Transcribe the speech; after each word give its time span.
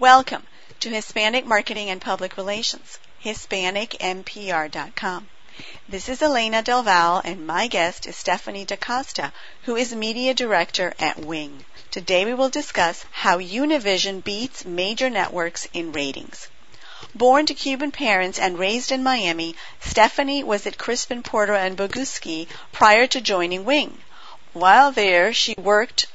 Welcome 0.00 0.46
to 0.78 0.90
Hispanic 0.90 1.44
Marketing 1.44 1.90
and 1.90 2.00
Public 2.00 2.36
Relations, 2.36 3.00
HispanicMPR.com. 3.24 5.28
This 5.88 6.08
is 6.08 6.22
Elena 6.22 6.62
Del 6.62 7.20
and 7.24 7.44
my 7.44 7.66
guest 7.66 8.06
is 8.06 8.14
Stephanie 8.14 8.64
DaCosta, 8.64 9.32
who 9.64 9.74
is 9.74 9.92
Media 9.92 10.34
Director 10.34 10.94
at 11.00 11.18
Wing. 11.18 11.64
Today 11.90 12.24
we 12.24 12.32
will 12.32 12.48
discuss 12.48 13.04
how 13.10 13.40
Univision 13.40 14.22
beats 14.22 14.64
major 14.64 15.10
networks 15.10 15.66
in 15.72 15.90
ratings. 15.90 16.46
Born 17.12 17.46
to 17.46 17.54
Cuban 17.54 17.90
parents 17.90 18.38
and 18.38 18.56
raised 18.56 18.92
in 18.92 19.02
Miami, 19.02 19.56
Stephanie 19.80 20.44
was 20.44 20.64
at 20.64 20.78
Crispin 20.78 21.24
Porter 21.24 21.56
and 21.56 21.76
Bogusky 21.76 22.46
prior 22.70 23.08
to 23.08 23.20
joining 23.20 23.64
Wing. 23.64 24.00
While 24.52 24.92
there, 24.92 25.32
she 25.32 25.56
worked 25.58 26.06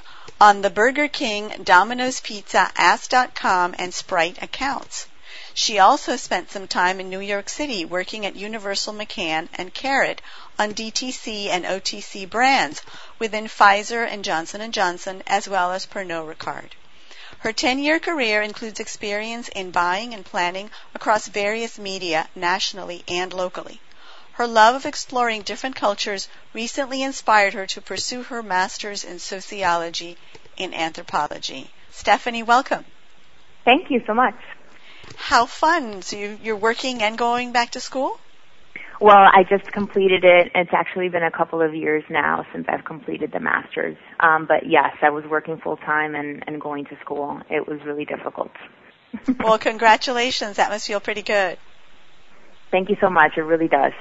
on 0.44 0.62
the 0.62 0.70
Burger 0.70 1.08
King, 1.08 1.48
Domino's 1.64 2.20
Pizza, 2.20 2.70
Ask.com, 2.76 3.74
and 3.80 3.94
Sprite 3.94 4.44
accounts. 4.44 5.08
She 5.54 5.80
also 5.80 6.18
spent 6.18 6.52
some 6.52 6.68
time 6.68 7.00
in 7.00 7.10
New 7.10 7.22
York 7.22 7.48
City 7.48 7.86
working 7.86 8.26
at 8.26 8.36
Universal 8.36 8.96
McCann 8.96 9.48
and 9.54 9.74
Carat 9.74 10.22
on 10.60 10.74
DTC 10.74 11.48
and 11.48 11.64
OTC 11.64 12.30
brands 12.30 12.82
within 13.20 13.46
Pfizer 13.46 14.06
and 14.06 14.26
Johnson 14.26 14.70
& 14.72 14.74
Johnson 14.74 15.24
as 15.28 15.48
well 15.48 15.72
as 15.72 15.86
Pernod 15.86 16.36
Ricard. 16.36 16.72
Her 17.40 17.54
10-year 17.54 18.02
career 18.02 18.42
includes 18.42 18.82
experience 18.82 19.48
in 19.48 19.72
buying 19.72 20.14
and 20.14 20.26
planning 20.26 20.72
across 20.94 21.28
various 21.28 21.80
media 21.80 22.28
nationally 22.36 23.06
and 23.08 23.32
locally. 23.32 23.80
Her 24.38 24.48
love 24.48 24.74
of 24.74 24.88
exploring 24.88 25.44
different 25.44 25.76
cultures 25.76 26.28
recently 26.54 27.04
inspired 27.04 27.54
her 27.54 27.68
to 27.68 27.82
pursue 27.82 28.24
her 28.24 28.42
master's 28.42 29.04
in 29.04 29.20
sociology 29.20 30.18
in 30.58 30.74
anthropology. 30.74 31.70
Stephanie, 31.92 32.44
welcome. 32.44 32.86
Thank 33.66 33.90
you 33.90 34.02
so 34.06 34.14
much. 34.14 34.36
How 35.16 35.46
fun. 35.46 36.02
So 36.02 36.18
you, 36.18 36.38
you're 36.44 36.56
working 36.56 37.02
and 37.02 37.18
going 37.18 37.52
back 37.52 37.72
to 37.72 37.80
school? 37.80 38.18
Well, 39.00 39.18
I 39.18 39.44
just 39.50 39.72
completed 39.72 40.24
it. 40.24 40.52
It's 40.56 40.72
actually 40.74 41.10
been 41.10 41.24
a 41.24 41.32
couple 41.32 41.62
of 41.62 41.76
years 41.76 42.04
now 42.10 42.46
since 42.54 42.66
I've 42.70 42.86
completed 42.86 43.32
the 43.34 43.40
master's. 43.40 43.98
Um, 44.20 44.46
but 44.48 44.66
yes, 44.66 44.96
I 45.02 45.10
was 45.10 45.26
working 45.30 45.60
full 45.62 45.78
time 45.78 46.16
and, 46.16 46.44
and 46.48 46.62
going 46.62 46.86
to 46.86 46.98
school. 47.02 47.42
It 47.50 47.68
was 47.68 47.80
really 47.86 48.06
difficult. 48.06 48.52
well, 49.40 49.58
congratulations. 49.58 50.58
That 50.58 50.70
must 50.70 50.88
feel 50.88 51.00
pretty 51.00 51.22
good. 51.22 51.58
Thank 52.72 52.90
you 52.90 52.96
so 53.02 53.10
much. 53.10 53.34
It 53.38 53.42
really 53.42 53.68
does. 53.68 53.94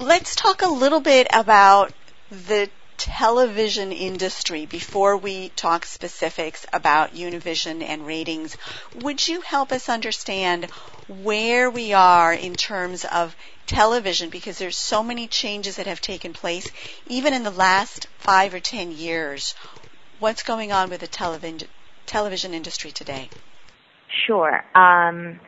Let's 0.00 0.34
talk 0.34 0.62
a 0.62 0.68
little 0.68 1.00
bit 1.00 1.26
about 1.32 1.92
the 2.30 2.70
television 2.98 3.92
industry 3.92 4.66
before 4.66 5.16
we 5.16 5.48
talk 5.50 5.86
specifics 5.86 6.66
about 6.72 7.14
Univision 7.14 7.82
and 7.82 8.06
ratings. 8.06 8.56
Would 8.96 9.26
you 9.26 9.40
help 9.40 9.72
us 9.72 9.88
understand 9.88 10.66
where 11.06 11.70
we 11.70 11.94
are 11.94 12.34
in 12.34 12.54
terms 12.54 13.06
of 13.06 13.34
television 13.68 14.30
because 14.30 14.58
there's 14.58 14.76
so 14.76 15.02
many 15.02 15.28
changes 15.28 15.76
that 15.76 15.86
have 15.86 16.00
taken 16.00 16.32
place 16.32 16.70
even 17.06 17.34
in 17.34 17.44
the 17.44 17.50
last 17.50 18.08
5 18.18 18.54
or 18.54 18.60
10 18.60 18.92
years. 18.92 19.54
What's 20.18 20.42
going 20.42 20.72
on 20.72 20.90
with 20.90 21.00
the 21.00 21.06
television 21.06 21.68
television 22.06 22.54
industry 22.54 22.90
today? 22.90 23.28
Sure. 24.26 24.64
Um, 24.74 25.38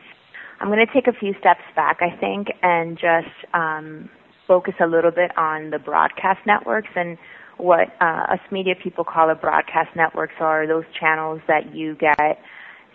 I'm 0.59 0.67
going 0.67 0.85
to 0.85 0.93
take 0.93 1.07
a 1.07 1.13
few 1.19 1.33
steps 1.39 1.63
back, 1.75 2.01
I 2.01 2.15
think, 2.15 2.49
and 2.61 2.95
just 2.95 3.33
um, 3.53 4.09
focus 4.47 4.75
a 4.79 4.85
little 4.85 5.09
bit 5.09 5.35
on 5.35 5.71
the 5.71 5.79
broadcast 5.79 6.45
networks 6.45 6.89
and 6.95 7.17
what 7.61 7.89
uh, 8.01 8.33
us 8.33 8.39
media 8.51 8.73
people 8.81 9.03
call 9.03 9.29
a 9.29 9.35
broadcast 9.35 9.89
networks 9.95 10.33
are 10.39 10.67
those 10.67 10.85
channels 10.99 11.41
that 11.47 11.75
you 11.75 11.95
get 11.95 12.39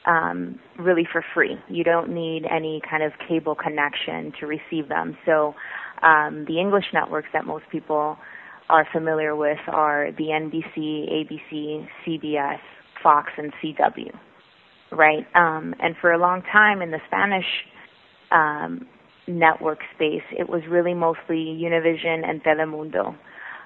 um, 0.06 0.59
really 0.78 1.06
for 1.10 1.25
free. 1.34 1.56
You 1.69 1.84
don't 1.84 2.12
need 2.12 2.44
any 2.50 2.81
kind 2.88 3.03
of 3.03 3.12
cable 3.28 3.54
connection 3.54 4.32
to 4.41 4.47
receive 4.47 4.88
them. 4.88 5.16
So 5.27 5.54
um, 6.03 6.44
the 6.49 6.60
English 6.60 6.87
networks 6.93 7.28
that 7.32 7.47
most 7.47 7.65
people 7.71 8.16
are 8.69 8.87
familiar 8.93 9.37
with 9.37 9.59
are 9.69 10.10
the 10.19 10.25
NBC, 10.25 11.10
ABC, 11.10 11.87
CBS, 12.06 12.59
Fox, 13.03 13.31
and 13.37 13.53
CW, 13.62 14.12
right? 14.93 15.27
Um, 15.34 15.75
and 15.81 15.94
for 16.00 16.12
a 16.12 16.19
long 16.19 16.43
time 16.53 16.83
in 16.83 16.91
the 16.91 17.00
Spanish 17.06 17.44
um, 18.33 18.87
network 19.28 19.78
space, 19.94 20.22
it 20.33 20.48
was 20.48 20.62
really 20.69 20.94
mostly 20.94 21.37
Univision 21.37 22.28
and 22.28 22.43
Telemundo. 22.43 23.15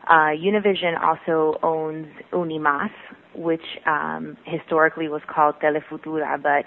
Uh, 0.09 0.33
Univision 0.35 1.01
also 1.01 1.59
owns 1.63 2.07
Unimas, 2.33 2.91
which 3.35 3.65
um, 3.87 4.37
historically 4.45 5.09
was 5.09 5.23
called 5.29 5.55
Telefutura, 5.63 6.41
but 6.43 6.65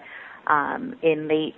um, 0.51 0.95
in 1.01 1.27
late, 1.27 1.55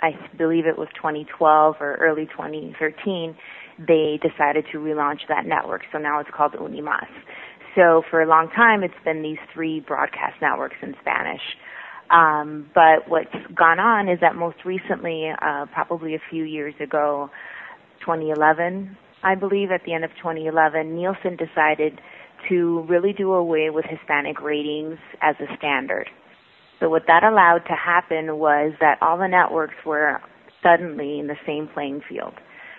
I 0.00 0.12
believe 0.36 0.66
it 0.66 0.78
was 0.78 0.88
2012 0.96 1.76
or 1.80 1.94
early 1.96 2.26
2013, 2.26 3.36
they 3.78 4.20
decided 4.22 4.66
to 4.72 4.78
relaunch 4.78 5.20
that 5.28 5.46
network. 5.46 5.82
So 5.92 5.98
now 5.98 6.20
it's 6.20 6.30
called 6.34 6.52
Unimas. 6.52 7.08
So 7.74 8.02
for 8.10 8.22
a 8.22 8.26
long 8.28 8.50
time, 8.50 8.84
it's 8.84 8.94
been 9.04 9.22
these 9.22 9.38
three 9.52 9.80
broadcast 9.80 10.40
networks 10.40 10.76
in 10.82 10.94
Spanish. 11.00 11.40
Um, 12.10 12.70
but 12.74 13.08
what's 13.08 13.34
gone 13.54 13.80
on 13.80 14.08
is 14.08 14.20
that 14.20 14.36
most 14.36 14.58
recently, 14.64 15.30
uh, 15.30 15.66
probably 15.72 16.14
a 16.14 16.20
few 16.30 16.44
years 16.44 16.74
ago, 16.80 17.30
2011, 18.00 18.96
I 19.24 19.34
believe 19.34 19.70
at 19.70 19.80
the 19.84 19.94
end 19.94 20.04
of 20.04 20.10
2011, 20.16 20.94
Nielsen 20.94 21.36
decided 21.36 22.00
to 22.48 22.84
really 22.88 23.12
do 23.12 23.32
away 23.32 23.70
with 23.70 23.86
Hispanic 23.86 24.40
ratings 24.40 24.98
as 25.22 25.34
a 25.40 25.56
standard. 25.56 26.08
So 26.80 26.90
what 26.90 27.04
that 27.06 27.24
allowed 27.24 27.62
to 27.68 27.74
happen 27.74 28.36
was 28.36 28.74
that 28.80 28.98
all 29.00 29.16
the 29.16 29.28
networks 29.28 29.74
were 29.86 30.20
suddenly 30.62 31.18
in 31.18 31.26
the 31.26 31.36
same 31.46 31.68
playing 31.72 32.02
field. 32.08 32.34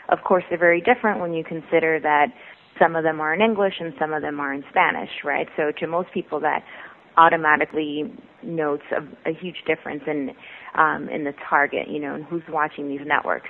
Of 0.09 0.19
course, 0.23 0.43
they're 0.49 0.59
very 0.59 0.81
different 0.81 1.19
when 1.19 1.33
you 1.33 1.43
consider 1.43 1.99
that 2.01 2.27
some 2.79 2.95
of 2.95 3.03
them 3.03 3.19
are 3.19 3.33
in 3.33 3.41
English 3.41 3.75
and 3.79 3.93
some 3.99 4.13
of 4.13 4.21
them 4.21 4.39
are 4.39 4.53
in 4.53 4.63
Spanish, 4.69 5.09
right? 5.23 5.47
So 5.57 5.71
to 5.79 5.87
most 5.87 6.09
people 6.13 6.39
that 6.41 6.63
automatically 7.17 8.13
notes 8.43 8.83
a, 8.91 9.29
a 9.29 9.33
huge 9.33 9.63
difference 9.65 10.03
in 10.05 10.31
um, 10.77 11.07
in 11.09 11.23
the 11.23 11.33
target, 11.49 11.87
you 11.87 11.99
know, 11.99 12.15
and 12.15 12.25
who's 12.25 12.43
watching 12.49 12.89
these 12.89 12.99
networks. 13.05 13.49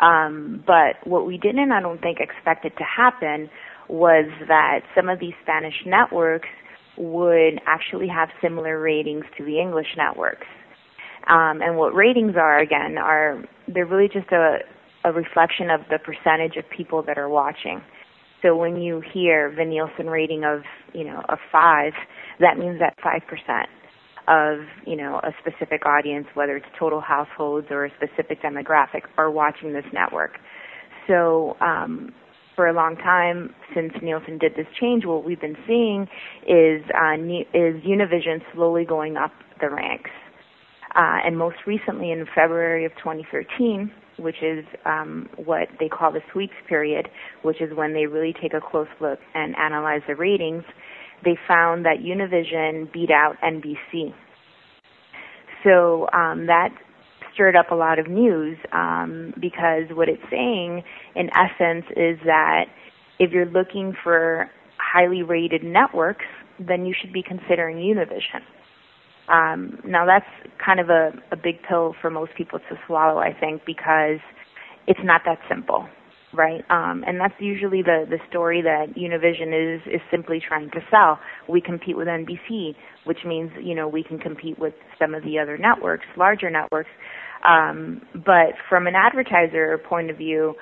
Um, 0.00 0.62
but 0.66 1.04
what 1.04 1.26
we 1.26 1.38
didn't, 1.38 1.72
I 1.72 1.80
don't 1.80 2.00
think, 2.00 2.18
expected 2.20 2.72
to 2.78 2.84
happen 2.84 3.50
was 3.88 4.26
that 4.46 4.80
some 4.94 5.08
of 5.08 5.18
these 5.18 5.34
Spanish 5.42 5.74
networks 5.86 6.48
would 6.96 7.60
actually 7.66 8.08
have 8.08 8.28
similar 8.42 8.80
ratings 8.80 9.24
to 9.36 9.44
the 9.44 9.60
English 9.60 9.96
networks. 9.96 10.46
Um, 11.28 11.60
and 11.62 11.76
what 11.76 11.94
ratings 11.94 12.34
are, 12.36 12.58
again, 12.58 12.96
are 12.98 13.42
they're 13.66 13.86
really 13.86 14.08
just 14.08 14.30
a, 14.32 14.58
a 15.04 15.12
reflection 15.12 15.70
of 15.70 15.80
the 15.90 15.98
percentage 15.98 16.56
of 16.56 16.64
people 16.74 17.02
that 17.02 17.18
are 17.18 17.28
watching. 17.28 17.80
So 18.42 18.56
when 18.56 18.80
you 18.80 19.02
hear 19.12 19.52
the 19.56 19.64
Nielsen 19.64 20.06
rating 20.06 20.44
of, 20.44 20.62
you 20.94 21.04
know, 21.04 21.22
a 21.28 21.36
five, 21.50 21.92
that 22.40 22.56
means 22.56 22.78
that 22.78 22.94
five 23.02 23.22
percent 23.28 23.68
of 24.28 24.60
you 24.86 24.96
know 24.96 25.20
a 25.22 25.32
specific 25.40 25.86
audience, 25.86 26.26
whether 26.34 26.56
it's 26.56 26.66
total 26.78 27.00
households 27.00 27.68
or 27.70 27.86
a 27.86 27.90
specific 27.96 28.42
demographic, 28.42 29.02
are 29.16 29.30
watching 29.30 29.72
this 29.72 29.86
network. 29.92 30.38
So 31.06 31.56
um, 31.60 32.12
for 32.54 32.66
a 32.68 32.72
long 32.72 32.96
time 32.96 33.54
since 33.74 33.92
Nielsen 34.02 34.38
did 34.38 34.52
this 34.56 34.66
change, 34.80 35.04
what 35.04 35.24
we've 35.24 35.40
been 35.40 35.56
seeing 35.66 36.02
is 36.46 36.82
uh, 36.94 37.14
is 37.54 37.82
Univision 37.84 38.42
slowly 38.54 38.84
going 38.84 39.16
up 39.16 39.32
the 39.60 39.70
ranks. 39.70 40.10
Uh, 40.94 41.20
and 41.24 41.36
most 41.36 41.56
recently, 41.66 42.10
in 42.10 42.26
February 42.34 42.84
of 42.84 42.92
2013, 42.96 43.92
which 44.18 44.42
is 44.42 44.64
um, 44.84 45.28
what 45.36 45.68
they 45.78 45.88
call 45.88 46.10
the 46.10 46.20
sweeps 46.32 46.54
period, 46.68 47.08
which 47.42 47.60
is 47.60 47.74
when 47.76 47.92
they 47.92 48.06
really 48.06 48.34
take 48.40 48.54
a 48.54 48.60
close 48.60 48.88
look 49.00 49.18
and 49.34 49.54
analyze 49.56 50.00
the 50.08 50.16
ratings 50.16 50.64
they 51.24 51.36
found 51.46 51.84
that 51.84 51.98
Univision 51.98 52.92
beat 52.92 53.10
out 53.10 53.36
NBC. 53.42 54.14
So 55.64 56.08
um, 56.12 56.46
that 56.46 56.70
stirred 57.34 57.56
up 57.56 57.70
a 57.70 57.74
lot 57.74 57.98
of 57.98 58.08
news 58.08 58.56
um, 58.72 59.34
because 59.40 59.84
what 59.92 60.08
it's 60.08 60.22
saying, 60.30 60.82
in 61.14 61.30
essence, 61.30 61.84
is 61.96 62.18
that 62.24 62.66
if 63.18 63.32
you're 63.32 63.46
looking 63.46 63.94
for 64.02 64.50
highly 64.78 65.22
rated 65.22 65.62
networks, 65.62 66.24
then 66.58 66.86
you 66.86 66.94
should 66.98 67.12
be 67.12 67.22
considering 67.22 67.76
Univision. 67.76 68.42
Um, 69.28 69.78
now 69.84 70.06
that's 70.06 70.26
kind 70.64 70.80
of 70.80 70.88
a, 70.88 71.12
a 71.30 71.36
big 71.36 71.62
pill 71.68 71.94
for 72.00 72.10
most 72.10 72.34
people 72.36 72.58
to 72.58 72.78
swallow, 72.86 73.18
I 73.18 73.32
think, 73.38 73.62
because 73.66 74.20
it's 74.86 75.00
not 75.02 75.22
that 75.26 75.38
simple 75.48 75.88
right? 76.32 76.62
Um, 76.70 77.04
and 77.06 77.20
that's 77.20 77.34
usually 77.38 77.82
the 77.82 78.04
the 78.08 78.18
story 78.28 78.62
that 78.62 78.94
Univision 78.96 79.76
is 79.76 79.80
is 79.86 80.00
simply 80.10 80.40
trying 80.46 80.70
to 80.70 80.80
sell. 80.90 81.18
We 81.48 81.60
compete 81.60 81.96
with 81.96 82.08
NBC, 82.08 82.74
which 83.04 83.18
means 83.24 83.50
you 83.62 83.74
know 83.74 83.88
we 83.88 84.02
can 84.02 84.18
compete 84.18 84.58
with 84.58 84.74
some 84.98 85.14
of 85.14 85.22
the 85.24 85.38
other 85.38 85.58
networks, 85.58 86.06
larger 86.16 86.50
networks. 86.50 86.90
Um, 87.48 88.02
but 88.14 88.54
from 88.68 88.86
an 88.86 88.94
advertiser 88.96 89.78
point 89.78 90.10
of 90.10 90.18
view, 90.18 90.54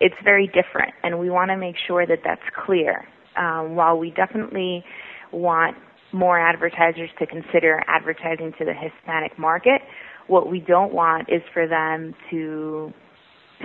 it's 0.00 0.14
very 0.24 0.46
different, 0.46 0.94
and 1.02 1.18
we 1.18 1.30
want 1.30 1.50
to 1.50 1.56
make 1.56 1.76
sure 1.86 2.06
that 2.06 2.20
that's 2.24 2.42
clear. 2.64 3.06
Um, 3.34 3.76
while 3.76 3.98
we 3.98 4.10
definitely 4.10 4.84
want 5.32 5.74
more 6.12 6.38
advertisers 6.38 7.10
to 7.18 7.26
consider 7.26 7.82
advertising 7.88 8.52
to 8.58 8.64
the 8.64 8.74
Hispanic 8.74 9.38
market. 9.38 9.80
What 10.26 10.50
we 10.50 10.60
don't 10.60 10.92
want 10.92 11.28
is 11.28 11.42
for 11.52 11.66
them 11.66 12.14
to 12.30 12.92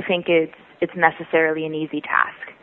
think 0.08 0.26
it's 0.28 0.54
it's 0.82 0.94
necessarily 0.96 1.66
an 1.66 1.74
easy 1.74 2.02
task, 2.02 2.54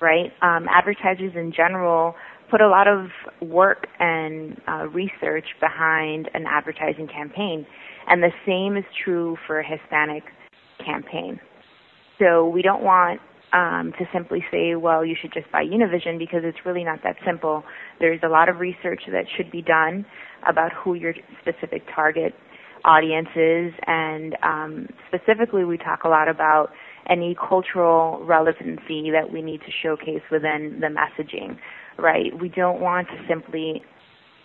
right? 0.00 0.32
Um, 0.42 0.66
advertisers 0.68 1.32
in 1.34 1.52
general 1.54 2.14
put 2.50 2.60
a 2.60 2.68
lot 2.68 2.86
of 2.86 3.08
work 3.40 3.86
and 3.98 4.60
uh, 4.68 4.86
research 4.88 5.46
behind 5.60 6.28
an 6.34 6.44
advertising 6.46 7.08
campaign, 7.08 7.66
and 8.08 8.22
the 8.22 8.32
same 8.46 8.76
is 8.76 8.84
true 9.04 9.36
for 9.46 9.60
a 9.60 9.64
Hispanic 9.66 10.24
campaign. 10.84 11.40
So 12.18 12.46
we 12.46 12.62
don't 12.62 12.82
want 12.82 13.20
um, 13.52 13.92
to 13.98 14.04
simply 14.12 14.44
say, 14.50 14.74
well, 14.74 15.04
you 15.04 15.14
should 15.20 15.32
just 15.32 15.50
buy 15.52 15.64
Univision 15.64 16.18
because 16.18 16.40
it's 16.42 16.58
really 16.64 16.84
not 16.84 17.00
that 17.04 17.16
simple. 17.24 17.64
There's 18.00 18.20
a 18.22 18.28
lot 18.28 18.48
of 18.48 18.60
research 18.60 19.02
that 19.10 19.24
should 19.36 19.50
be 19.50 19.62
done 19.62 20.06
about 20.48 20.72
who 20.72 20.94
your 20.94 21.14
specific 21.40 21.82
target 21.94 22.34
audience 22.84 23.28
is, 23.36 23.72
and 23.86 24.36
um, 24.42 24.88
specifically, 25.08 25.64
we 25.64 25.78
talk 25.78 26.00
a 26.04 26.08
lot 26.08 26.28
about 26.28 26.70
any 27.08 27.36
cultural 27.36 28.24
relevancy 28.24 29.10
that 29.10 29.32
we 29.32 29.42
need 29.42 29.60
to 29.60 29.72
showcase 29.82 30.22
within 30.30 30.80
the 30.80 30.88
messaging. 30.88 31.58
Right? 31.98 32.38
We 32.40 32.48
don't 32.48 32.80
want 32.80 33.08
to 33.08 33.14
simply 33.28 33.82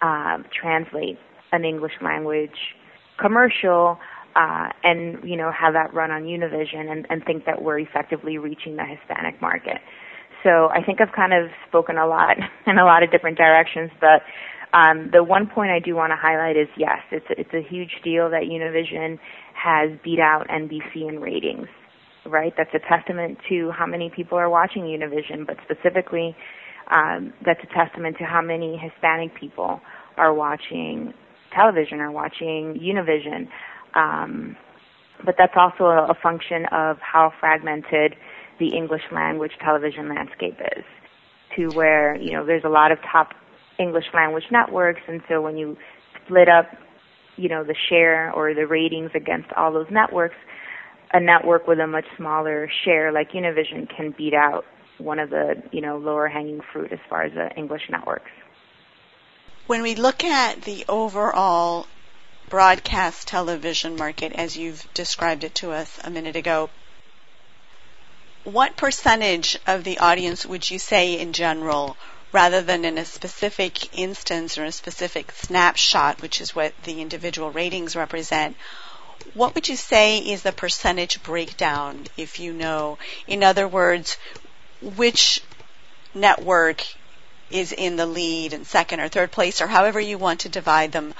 uh, 0.01 0.37
translate 0.59 1.17
an 1.51 1.63
English 1.63 1.93
language 2.01 2.75
commercial 3.19 3.97
uh, 4.35 4.69
and 4.83 5.17
you 5.27 5.35
know 5.35 5.51
have 5.51 5.73
that 5.73 5.93
run 5.93 6.11
on 6.11 6.23
Univision 6.23 6.91
and, 6.91 7.07
and 7.09 7.23
think 7.25 7.45
that 7.45 7.61
we're 7.61 7.79
effectively 7.79 8.37
reaching 8.37 8.75
the 8.75 8.85
Hispanic 8.85 9.41
market. 9.41 9.77
So 10.43 10.69
I 10.69 10.83
think 10.85 11.01
I've 11.01 11.13
kind 11.15 11.33
of 11.33 11.49
spoken 11.67 11.97
a 11.97 12.05
lot 12.05 12.37
in 12.67 12.77
a 12.77 12.85
lot 12.85 13.03
of 13.03 13.11
different 13.11 13.37
directions, 13.37 13.91
but 13.99 14.21
um, 14.77 15.09
the 15.11 15.23
one 15.23 15.47
point 15.47 15.71
I 15.71 15.79
do 15.79 15.95
want 15.95 16.11
to 16.11 16.15
highlight 16.15 16.55
is 16.55 16.67
yes, 16.77 16.99
it's 17.11 17.25
a, 17.29 17.39
it's 17.39 17.53
a 17.53 17.67
huge 17.67 18.01
deal 18.03 18.29
that 18.29 18.43
Univision 18.43 19.17
has 19.53 19.89
beat 20.03 20.19
out 20.19 20.47
NBC 20.49 21.07
in 21.07 21.19
ratings. 21.19 21.67
Right, 22.27 22.53
that's 22.57 22.73
a 22.73 22.79
testament 22.79 23.37
to 23.47 23.71
how 23.71 23.85
many 23.85 24.11
people 24.13 24.37
are 24.37 24.49
watching 24.49 24.83
Univision, 24.83 25.47
but 25.47 25.55
specifically, 25.63 26.35
um, 26.91 27.33
that's 27.45 27.61
a 27.63 27.73
testament 27.73 28.17
to 28.17 28.25
how 28.25 28.41
many 28.41 28.77
Hispanic 28.77 29.33
people 29.33 29.79
are 30.17 30.33
watching 30.33 31.13
television 31.55 32.01
or 32.01 32.11
watching 32.11 32.77
Univision. 32.81 33.47
Um, 33.95 34.57
but 35.25 35.35
that's 35.37 35.53
also 35.55 35.85
a, 35.85 36.07
a 36.09 36.15
function 36.21 36.65
of 36.71 36.97
how 36.99 37.31
fragmented 37.39 38.15
the 38.59 38.75
English 38.75 39.03
language 39.13 39.53
television 39.63 40.09
landscape 40.09 40.57
is, 40.75 40.83
to 41.55 41.69
where 41.77 42.15
you 42.17 42.33
know 42.33 42.45
there's 42.45 42.65
a 42.65 42.69
lot 42.69 42.91
of 42.91 42.97
top 43.09 43.29
English 43.79 44.05
language 44.13 44.45
networks, 44.51 45.01
and 45.07 45.21
so 45.29 45.41
when 45.41 45.55
you 45.55 45.77
split 46.25 46.49
up, 46.49 46.65
you 47.37 47.47
know, 47.47 47.63
the 47.63 47.75
share 47.87 48.33
or 48.33 48.53
the 48.53 48.67
ratings 48.67 49.11
against 49.15 49.47
all 49.55 49.71
those 49.71 49.87
networks, 49.89 50.35
a 51.13 51.19
network 51.19 51.67
with 51.67 51.79
a 51.79 51.87
much 51.87 52.05
smaller 52.17 52.69
share 52.83 53.11
like 53.11 53.31
Univision 53.31 53.87
can 53.95 54.13
beat 54.17 54.33
out 54.33 54.65
one 54.97 55.19
of 55.19 55.29
the 55.29 55.61
you 55.71 55.81
know 55.81 55.97
lower 55.97 56.27
hanging 56.27 56.61
fruit 56.73 56.91
as 56.91 56.99
far 57.09 57.23
as 57.23 57.33
the 57.33 57.49
English 57.55 57.83
networks. 57.89 58.31
When 59.67 59.81
we 59.81 59.95
look 59.95 60.23
at 60.23 60.61
the 60.61 60.85
overall 60.87 61.87
broadcast 62.49 63.27
television 63.27 63.97
market 63.97 64.31
as 64.33 64.55
you've 64.55 64.87
described 64.93 65.43
it 65.43 65.55
to 65.55 65.71
us 65.71 65.99
a 66.03 66.09
minute 66.09 66.35
ago, 66.37 66.69
what 68.45 68.77
percentage 68.77 69.59
of 69.67 69.83
the 69.83 69.99
audience 69.99 70.45
would 70.45 70.69
you 70.69 70.79
say 70.79 71.19
in 71.19 71.33
general, 71.33 71.97
rather 72.31 72.61
than 72.61 72.85
in 72.85 72.97
a 72.97 73.03
specific 73.03 73.97
instance 73.97 74.57
or 74.57 74.63
a 74.63 74.71
specific 74.71 75.31
snapshot, 75.33 76.21
which 76.21 76.39
is 76.39 76.55
what 76.55 76.73
the 76.83 77.01
individual 77.01 77.51
ratings 77.51 77.95
represent, 77.95 78.55
what 79.33 79.55
would 79.55 79.67
you 79.67 79.75
say 79.75 80.19
is 80.19 80.41
the 80.41 80.51
percentage 80.51 81.21
breakdown, 81.23 82.05
if 82.17 82.39
you 82.39 82.53
know? 82.53 82.97
In 83.27 83.43
other 83.43 83.67
words, 83.67 84.17
which 84.81 85.41
network 86.13 86.83
is 87.49 87.71
in 87.71 87.95
the 87.95 88.05
lead 88.05 88.53
and 88.53 88.67
second 88.67 88.99
or 88.99 89.09
third 89.09 89.31
place, 89.31 89.61
or 89.61 89.67
however 89.67 89.99
you 89.99 90.17
want 90.17 90.41
to 90.41 90.49
divide 90.49 90.91
them 90.91 91.13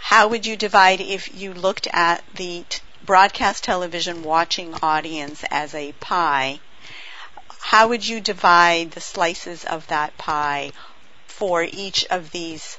how 0.00 0.28
would 0.28 0.46
you 0.46 0.56
divide 0.56 1.00
if 1.02 1.34
you 1.34 1.52
looked 1.52 1.86
at 1.92 2.24
the 2.34 2.64
t- 2.66 2.80
broadcast 3.04 3.62
television 3.62 4.22
watching 4.22 4.74
audience 4.76 5.44
as 5.50 5.74
a 5.74 5.92
pie? 5.92 6.60
How 7.60 7.88
would 7.88 8.06
you 8.06 8.20
divide 8.20 8.92
the 8.92 9.02
slices 9.02 9.64
of 9.66 9.86
that 9.88 10.16
pie 10.16 10.70
for 11.26 11.62
each 11.62 12.06
of 12.06 12.30
these 12.30 12.78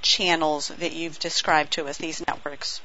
channels 0.00 0.68
that 0.68 0.92
you've 0.92 1.18
described 1.18 1.72
to 1.72 1.88
us, 1.88 1.98
these 1.98 2.22
networks? 2.26 2.80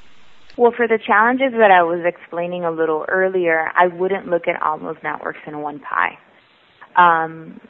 Well, 0.56 0.72
for 0.76 0.88
the 0.88 0.98
challenges 0.98 1.52
that 1.58 1.70
I 1.70 1.82
was 1.82 2.00
explaining 2.04 2.64
a 2.64 2.70
little 2.70 3.04
earlier, 3.08 3.70
I 3.74 3.86
wouldn't 3.86 4.26
look 4.26 4.48
at 4.48 4.60
all 4.62 4.78
those 4.78 4.96
networks 5.02 5.38
in 5.46 5.60
one 5.60 5.80
pie. 5.80 6.18
Um, 6.96 7.60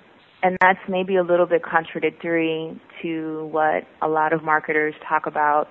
and 0.43 0.57
that's 0.61 0.79
maybe 0.89 1.17
a 1.17 1.23
little 1.23 1.47
bit 1.47 1.63
contradictory 1.63 2.81
to 3.03 3.49
what 3.53 3.85
a 4.01 4.09
lot 4.09 4.33
of 4.33 4.43
marketers 4.43 4.95
talk 5.07 5.27
about, 5.27 5.69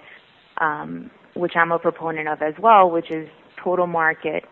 um, 0.61 1.09
which 1.35 1.53
I'm 1.55 1.71
a 1.71 1.79
proponent 1.79 2.27
of 2.27 2.41
as 2.41 2.53
well, 2.61 2.89
which 2.91 3.09
is 3.09 3.27
total 3.63 3.87
market 3.87 4.43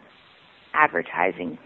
advertising. 0.74 1.60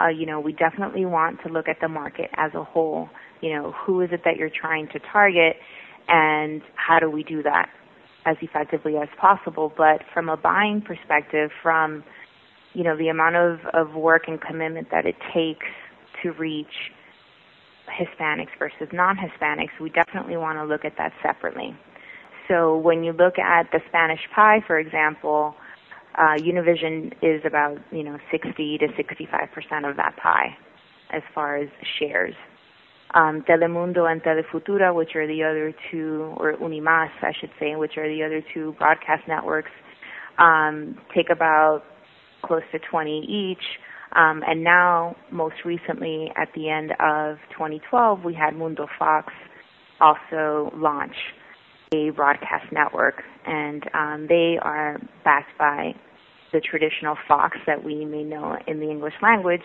Uh, 0.00 0.08
you 0.08 0.26
know, 0.26 0.40
we 0.40 0.52
definitely 0.52 1.04
want 1.06 1.38
to 1.46 1.52
look 1.52 1.68
at 1.68 1.76
the 1.80 1.88
market 1.88 2.30
as 2.34 2.52
a 2.54 2.64
whole. 2.64 3.08
You 3.40 3.54
know, 3.54 3.72
who 3.72 4.00
is 4.00 4.10
it 4.12 4.22
that 4.24 4.36
you're 4.36 4.50
trying 4.50 4.88
to 4.88 4.98
target, 5.12 5.56
and 6.08 6.62
how 6.74 6.98
do 6.98 7.08
we 7.10 7.22
do 7.22 7.42
that 7.44 7.68
as 8.24 8.36
effectively 8.40 8.96
as 8.96 9.08
possible? 9.18 9.72
But 9.76 10.02
from 10.12 10.28
a 10.28 10.36
buying 10.36 10.82
perspective, 10.82 11.50
from 11.62 12.04
you 12.74 12.84
know 12.84 12.96
the 12.96 13.08
amount 13.08 13.36
of, 13.36 13.60
of 13.74 13.94
work 13.94 14.22
and 14.28 14.40
commitment 14.40 14.90
that 14.90 15.06
it 15.06 15.16
takes 15.34 15.66
to 16.22 16.32
reach 16.32 16.92
Hispanics 17.88 18.56
versus 18.58 18.88
non-Hispanics, 18.92 19.80
we 19.80 19.90
definitely 19.90 20.36
want 20.36 20.58
to 20.58 20.64
look 20.64 20.84
at 20.84 20.96
that 20.98 21.12
separately. 21.22 21.76
So 22.48 22.76
when 22.76 23.04
you 23.04 23.12
look 23.12 23.38
at 23.38 23.70
the 23.72 23.80
Spanish 23.88 24.20
pie, 24.34 24.62
for 24.66 24.78
example, 24.78 25.54
uh, 26.16 26.36
Univision 26.38 27.12
is 27.22 27.42
about 27.44 27.78
you 27.90 28.02
know 28.02 28.18
60 28.30 28.78
to 28.78 28.88
65 28.96 29.48
percent 29.52 29.86
of 29.86 29.96
that 29.96 30.16
pie 30.16 30.56
as 31.10 31.22
far 31.34 31.56
as 31.56 31.68
shares. 31.98 32.34
Um, 33.14 33.42
Telemundo 33.42 34.10
and 34.10 34.22
Telefutura, 34.22 34.94
which 34.94 35.14
are 35.16 35.26
the 35.26 35.42
other 35.42 35.74
two, 35.90 36.34
or 36.38 36.54
Unimas, 36.54 37.10
I 37.20 37.32
should 37.38 37.50
say, 37.60 37.76
which 37.76 37.98
are 37.98 38.08
the 38.08 38.22
other 38.22 38.42
two 38.54 38.74
broadcast 38.78 39.28
networks, 39.28 39.70
um, 40.38 40.98
take 41.14 41.28
about 41.30 41.82
close 42.42 42.62
to 42.72 42.78
20 42.78 43.20
each. 43.28 43.64
Um, 44.14 44.42
and 44.46 44.62
now, 44.64 45.16
most 45.30 45.56
recently, 45.64 46.30
at 46.36 46.48
the 46.54 46.68
end 46.68 46.92
of 47.00 47.38
2012, 47.52 48.24
we 48.24 48.34
had 48.34 48.54
Mundo 48.54 48.86
Fox 48.98 49.32
also 50.00 50.70
launch 50.74 51.14
a 51.94 52.10
broadcast 52.10 52.72
network, 52.72 53.22
and 53.46 53.84
um, 53.94 54.26
they 54.28 54.58
are 54.60 54.98
backed 55.24 55.56
by 55.58 55.94
the 56.52 56.60
traditional 56.60 57.16
Fox 57.26 57.56
that 57.66 57.82
we 57.82 58.04
may 58.04 58.22
know 58.22 58.56
in 58.66 58.80
the 58.80 58.90
English 58.90 59.14
language. 59.22 59.62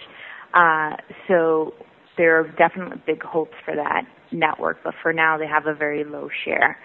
Uh, 0.53 0.95
so 1.27 1.73
there 2.17 2.39
are 2.39 2.47
definitely 2.57 3.01
big 3.05 3.23
hopes 3.23 3.55
for 3.63 3.75
that 3.75 4.03
network, 4.31 4.77
but 4.83 4.93
for 5.01 5.13
now 5.13 5.37
they 5.37 5.47
have 5.47 5.67
a 5.67 5.73
very 5.73 6.03
low 6.03 6.29
share. 6.45 6.77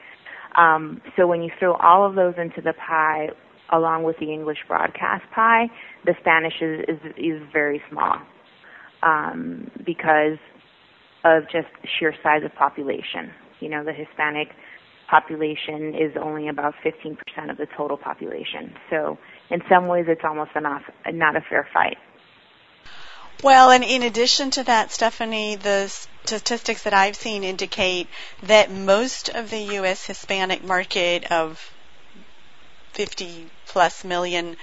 Um, 0.57 1.01
so 1.17 1.27
when 1.27 1.43
you 1.43 1.51
throw 1.59 1.75
all 1.75 2.07
of 2.09 2.15
those 2.15 2.35
into 2.37 2.61
the 2.61 2.75
pie, 2.75 3.29
along 3.73 4.05
with 4.05 4.17
the 4.21 4.33
English 4.33 4.59
broadcast 4.69 5.25
pie, 5.35 5.67
the 6.05 6.15
Spanish 6.21 6.55
is 6.61 6.85
is, 6.89 7.13
is 7.17 7.43
very 7.53 7.83
small 7.91 8.19
um, 9.03 9.71
because 9.85 10.39
of 11.25 11.45
just 11.45 11.69
sheer 11.99 12.15
size 12.23 12.43
of 12.45 12.55
population. 12.55 13.31
You 13.61 13.71
know, 13.71 13.85
the 13.85 13.93
Hispanic 13.93 14.49
population 15.09 15.95
is 15.95 16.17
only 16.21 16.49
about 16.49 16.75
15% 16.85 17.17
of 17.51 17.57
the 17.59 17.67
total 17.77 17.97
population. 17.97 18.73
So 18.91 19.19
in 19.51 19.61
some 19.69 19.87
ways, 19.87 20.07
it's 20.09 20.23
almost 20.25 20.53
enough, 20.57 20.83
not 21.13 21.37
a 21.37 21.41
fair 21.49 21.69
fight. 21.73 21.97
Well, 23.43 23.71
and 23.73 23.83
in 23.83 24.05
addition 24.05 24.53
to 24.53 24.63
that, 24.63 24.93
Stephanie, 24.93 25.57
the 25.57 25.89
statistics 25.89 26.85
that 26.85 26.95
I've 26.95 27.17
seen 27.17 27.43
indicate 27.43 28.09
that 28.45 28.71
most 28.71 29.29
of 29.31 29.51
the 29.51 29.59
U.S. 29.79 30.07
Hispanic 30.07 30.63
market 30.63 31.25
of 31.25 31.73
50 32.93 33.51
plus 33.67 34.05
million 34.05 34.57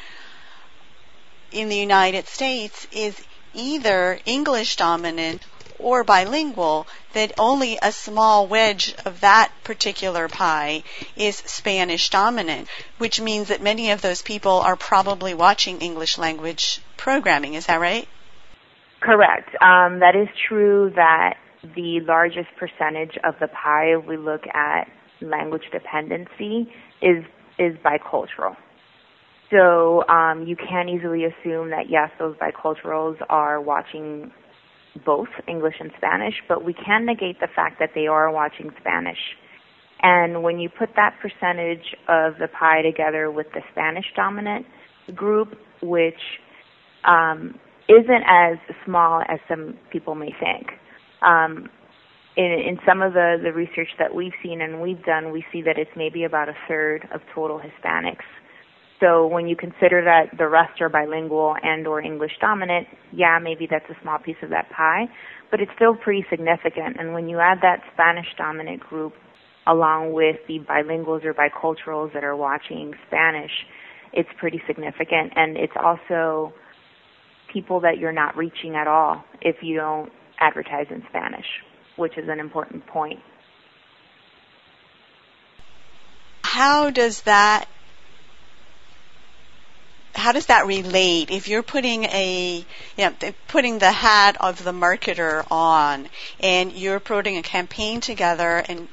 in 1.51 1.67
the 1.67 1.75
United 1.75 2.29
States 2.29 2.88
is 2.93 3.19
either 3.53 4.17
English 4.25 4.77
dominant 4.77 5.41
or 5.77 6.05
bilingual, 6.05 6.88
that 7.12 7.33
only 7.38 7.77
a 7.81 7.91
small 7.91 8.48
wedge 8.48 8.93
of 9.03 9.19
that 9.19 9.51
particular 9.65 10.29
pie 10.29 10.83
is 11.17 11.36
Spanish 11.45 12.09
dominant, 12.09 12.69
which 12.98 13.19
means 13.19 13.50
that 13.50 13.62
many 13.62 13.91
of 13.91 14.01
those 14.01 14.21
people 14.21 14.59
are 14.59 14.77
probably 14.77 15.33
watching 15.33 15.81
English 15.81 16.17
language 16.17 16.79
programming. 16.95 17.55
Is 17.55 17.65
that 17.65 17.81
right? 17.81 18.07
Correct. 19.01 19.50
Um, 19.62 20.00
that 20.00 20.15
is 20.15 20.27
true 20.48 20.91
that 20.96 21.36
the 21.75 22.00
largest 22.08 22.50
percentage 22.58 23.18
of 23.24 23.36
the 23.39 23.48
pie, 23.48 23.96
if 23.98 24.06
we 24.06 24.18
look 24.18 24.41
at 24.53 24.86
language 25.22 25.63
dependency, 25.72 26.72
is 27.01 27.24
is 27.58 27.75
bicultural. 27.84 28.56
So 29.51 30.08
um, 30.08 30.44
you 30.46 30.56
can 30.56 30.88
easily 30.89 31.25
assume 31.25 31.72
that 31.72 31.89
yes, 31.89 32.10
those 32.20 32.36
biculturals 32.38 33.18
are 33.29 33.60
watching 33.60 34.32
both 35.06 35.27
English 35.48 35.75
and 35.79 35.91
Spanish, 35.98 36.36
but 36.48 36.63
we 36.63 36.74
can 36.74 37.06
negate 37.06 37.39
the 37.39 37.48
fact 37.56 37.79
that 37.79 37.91
they 37.96 38.08
are 38.08 38.32
watching 38.32 38.70
Spanish. 38.79 39.18
And 40.01 40.44
when 40.44 40.60
you 40.60 40.70
put 40.70 40.89
that 40.96 41.15
percentage 41.22 41.96
of 42.08 42.34
the 42.39 42.48
pie 42.48 42.82
together 42.82 43.29
with 43.32 43.48
the 43.53 43.62
Spanish 43.72 44.06
dominant 44.15 44.65
group, 45.15 45.58
which 45.82 46.20
um, 47.06 47.60
isn't 47.89 48.24
as 48.27 48.58
small 48.86 49.22
as 49.27 49.39
some 49.50 49.77
people 49.91 50.15
may 50.15 50.34
think. 50.39 50.67
Um, 51.22 51.67
in, 52.38 52.46
in 52.46 52.79
some 52.88 53.01
of 53.01 53.13
the, 53.13 53.38
the 53.43 53.51
research 53.51 53.89
that 53.98 54.13
we've 54.13 54.38
seen 54.41 54.62
and 54.62 54.79
we've 54.79 55.03
done, 55.03 55.31
we 55.31 55.43
see 55.51 55.62
that 55.63 55.77
it's 55.77 55.91
maybe 55.98 56.24
about 56.24 56.48
a 56.48 56.53
third 56.67 57.08
of 57.13 57.22
total 57.34 57.60
Hispanics. 57.60 58.24
So 59.00 59.27
when 59.27 59.48
you 59.48 59.55
consider 59.55 60.03
that 60.03 60.38
the 60.38 60.48
rest 60.48 60.81
are 60.81 60.89
bilingual 60.89 61.55
and 61.63 61.88
or 61.88 62.01
English 62.01 62.34
dominant, 62.39 62.88
yeah, 63.12 63.39
maybe 63.41 63.67
that's 63.69 63.89
a 63.89 64.01
small 64.01 64.19
piece 64.19 64.36
of 64.43 64.50
that 64.50 64.69
pie, 64.69 65.05
but 65.50 65.62
it's 65.62 65.72
still 65.75 65.96
pretty 65.96 66.25
significant. 66.29 66.98
And 67.00 67.13
when 67.13 67.27
you 67.27 67.39
add 67.39 67.60
that 67.62 67.81
Spanish 67.93 68.27
dominant 68.38 68.81
group 68.81 69.13
along 69.67 70.13
with 70.13 70.38
the 70.48 70.60
bilinguals 70.60 71.24
or 71.25 71.34
biculturals 71.34 72.13
that 72.13 72.24
are 72.24 72.36
watching 72.36 72.93
Spanish, 73.08 73.51
it's 74.13 74.29
pretty 74.38 74.62
significant. 74.67 75.31
And 75.36 75.58
it's 75.58 75.74
also 75.81 76.53
people 77.51 77.82
that 77.82 77.98
you're 77.98 78.12
not 78.12 78.38
reaching 78.38 78.75
at 78.75 78.88
all 78.88 79.24
if 79.41 79.58
you 79.62 79.75
don't 79.75 80.12
advertise 80.39 80.88
in 80.89 81.03
Spanish, 81.10 81.46
which 81.96 82.18
is 82.18 82.29
an 82.29 82.39
important 82.39 82.86
point. 82.88 83.20
How 86.44 86.89
does 86.89 87.22
that 87.22 87.68
how 90.15 90.32
does 90.34 90.48
that 90.48 90.65
relate 90.65 91.32
if 91.32 91.48
you're 91.48 91.63
putting 91.63 92.03
a 92.06 92.65
you 92.98 93.03
know 93.06 93.13
putting 93.48 93.79
the 93.79 93.91
hat 93.91 94.36
of 94.39 94.63
the 94.63 94.72
marketer 94.72 95.46
on 95.50 96.10
and 96.39 96.74
you're 96.74 97.00
putting 97.00 97.38
a 97.38 97.41
campaign 97.41 98.01
together 98.01 98.63
and 98.68 98.88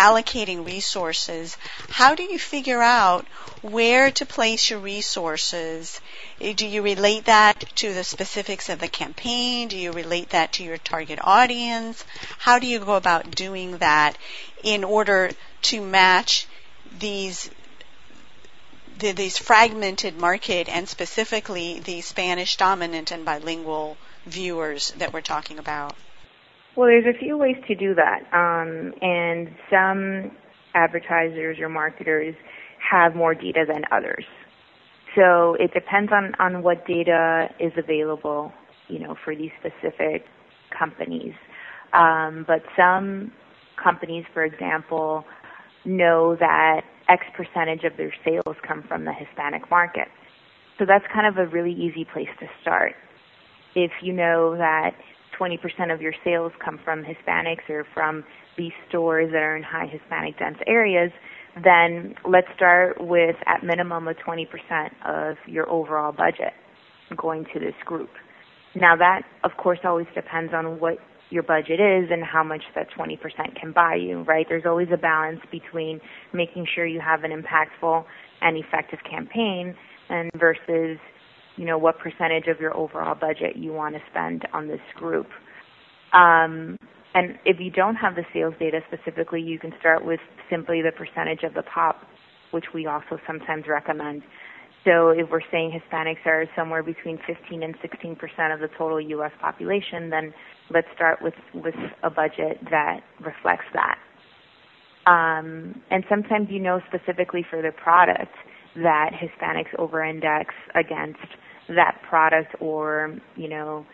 allocating 0.00 0.64
resources, 0.64 1.58
how 1.90 2.14
do 2.14 2.22
you 2.22 2.38
figure 2.38 2.80
out 2.80 3.26
where 3.60 4.10
to 4.10 4.24
place 4.24 4.70
your 4.70 4.78
resources? 4.78 6.00
Eh, 6.40 6.54
do 6.54 6.66
you 6.66 6.80
relate 6.80 7.26
that 7.26 7.64
to 7.76 7.92
the 7.92 8.02
specifics 8.02 8.70
of 8.70 8.78
the 8.78 8.88
campaign? 8.88 9.68
Do 9.68 9.76
you 9.76 9.92
relate 9.92 10.30
that 10.30 10.54
to 10.54 10.64
your 10.64 10.78
target 10.78 11.18
audience? 11.22 12.02
How 12.38 12.58
do 12.58 12.66
you 12.66 12.78
go 12.78 12.94
about 12.94 13.30
doing 13.30 13.76
that 13.78 14.16
in 14.62 14.84
order 14.84 15.32
to 15.62 15.80
match 15.82 16.46
these 16.98 17.50
the, 18.98 19.12
these 19.12 19.38
fragmented 19.38 20.16
market 20.16 20.68
and 20.68 20.88
specifically 20.88 21.80
the 21.80 22.00
Spanish 22.00 22.56
dominant 22.56 23.10
and 23.10 23.24
bilingual 23.24 23.98
viewers 24.26 24.92
that 24.92 25.12
we're 25.12 25.20
talking 25.20 25.58
about? 25.58 25.94
Well, 26.76 26.88
there's 26.88 27.06
a 27.14 27.18
few 27.18 27.36
ways 27.36 27.56
to 27.68 27.74
do 27.74 27.94
that. 27.94 28.20
Um, 28.32 28.92
and 29.02 29.48
some 29.70 30.30
advertisers 30.74 31.58
or 31.60 31.68
marketers 31.68 32.34
have 32.90 33.14
more 33.14 33.34
data 33.34 33.64
than 33.66 33.82
others. 33.92 34.24
So 35.16 35.54
it 35.58 35.72
depends 35.74 36.12
on, 36.12 36.34
on 36.38 36.62
what 36.62 36.86
data 36.86 37.48
is 37.58 37.72
available, 37.76 38.52
you 38.88 39.00
know, 39.00 39.16
for 39.24 39.34
these 39.34 39.50
specific 39.58 40.24
companies. 40.76 41.34
Um, 41.92 42.44
but 42.46 42.62
some 42.76 43.32
companies, 43.82 44.24
for 44.32 44.44
example, 44.44 45.24
know 45.84 46.36
that 46.38 46.82
X 47.08 47.24
percentage 47.36 47.82
of 47.84 47.96
their 47.96 48.14
sales 48.24 48.56
come 48.66 48.84
from 48.86 49.04
the 49.04 49.12
Hispanic 49.12 49.68
market. 49.70 50.08
So 50.78 50.84
that's 50.86 51.04
kind 51.12 51.26
of 51.26 51.36
a 51.36 51.50
really 51.50 51.72
easy 51.72 52.06
place 52.10 52.28
to 52.38 52.46
start. 52.62 52.92
If 53.74 53.90
you 54.02 54.12
know 54.12 54.56
that 54.56 54.92
20% 55.40 55.92
of 55.92 56.00
your 56.00 56.12
sales 56.24 56.52
come 56.62 56.78
from 56.84 57.02
Hispanics 57.02 57.68
or 57.68 57.86
from 57.94 58.24
these 58.56 58.72
stores 58.88 59.30
that 59.32 59.42
are 59.42 59.56
in 59.56 59.62
high 59.62 59.86
Hispanic 59.86 60.38
dense 60.38 60.58
areas, 60.66 61.10
then 61.64 62.14
let's 62.28 62.46
start 62.54 62.96
with 63.00 63.36
at 63.46 63.64
minimum 63.64 64.08
a 64.08 64.14
20% 64.14 64.46
of 65.06 65.36
your 65.46 65.68
overall 65.70 66.12
budget 66.12 66.52
going 67.16 67.44
to 67.52 67.58
this 67.58 67.74
group. 67.84 68.10
Now 68.74 68.96
that 68.96 69.22
of 69.42 69.52
course 69.56 69.80
always 69.84 70.06
depends 70.14 70.52
on 70.54 70.78
what 70.78 70.98
your 71.30 71.42
budget 71.42 71.80
is 71.80 72.10
and 72.10 72.22
how 72.24 72.42
much 72.42 72.62
that 72.74 72.88
20% 72.98 73.18
can 73.58 73.72
buy 73.72 73.94
you, 73.94 74.22
right? 74.22 74.46
There's 74.48 74.66
always 74.66 74.88
a 74.92 74.96
balance 74.96 75.40
between 75.50 76.00
making 76.32 76.66
sure 76.74 76.86
you 76.86 77.00
have 77.00 77.24
an 77.24 77.30
impactful 77.30 78.04
and 78.40 78.56
effective 78.56 78.98
campaign 79.08 79.74
and 80.08 80.30
versus, 80.36 80.98
you 81.60 81.66
know, 81.66 81.76
what 81.76 81.98
percentage 81.98 82.46
of 82.46 82.58
your 82.58 82.74
overall 82.74 83.14
budget 83.14 83.54
you 83.54 83.70
want 83.70 83.94
to 83.94 84.00
spend 84.10 84.48
on 84.54 84.66
this 84.66 84.80
group. 84.96 85.26
Um, 86.14 86.78
and 87.12 87.38
if 87.44 87.60
you 87.60 87.70
don't 87.70 87.96
have 87.96 88.14
the 88.14 88.24
sales 88.32 88.54
data 88.58 88.80
specifically, 88.90 89.42
you 89.42 89.58
can 89.58 89.70
start 89.78 90.02
with 90.02 90.20
simply 90.48 90.80
the 90.80 90.90
percentage 90.90 91.42
of 91.42 91.52
the 91.52 91.62
pop, 91.62 92.00
which 92.52 92.64
we 92.72 92.86
also 92.86 93.18
sometimes 93.26 93.64
recommend. 93.68 94.22
So 94.86 95.10
if 95.10 95.28
we're 95.30 95.42
saying 95.52 95.78
Hispanics 95.78 96.24
are 96.24 96.46
somewhere 96.56 96.82
between 96.82 97.18
15 97.26 97.62
and 97.62 97.74
16 97.82 98.16
percent 98.16 98.54
of 98.54 98.60
the 98.60 98.68
total 98.78 98.98
U.S. 98.98 99.32
population, 99.38 100.08
then 100.08 100.32
let's 100.70 100.88
start 100.94 101.20
with 101.20 101.34
with 101.52 101.74
a 102.02 102.08
budget 102.08 102.56
that 102.70 103.00
reflects 103.20 103.66
that. 103.74 103.98
Um, 105.06 105.82
and 105.90 106.04
sometimes 106.08 106.48
you 106.48 106.60
know 106.60 106.80
specifically 106.88 107.44
for 107.50 107.60
the 107.60 107.72
product 107.72 108.32
that 108.76 109.10
Hispanics 109.12 109.74
over-index 109.78 110.54
against 110.74 111.18
that 111.76 112.00
product 112.08 112.54
or 112.60 113.16
you 113.36 113.48
know 113.48 113.86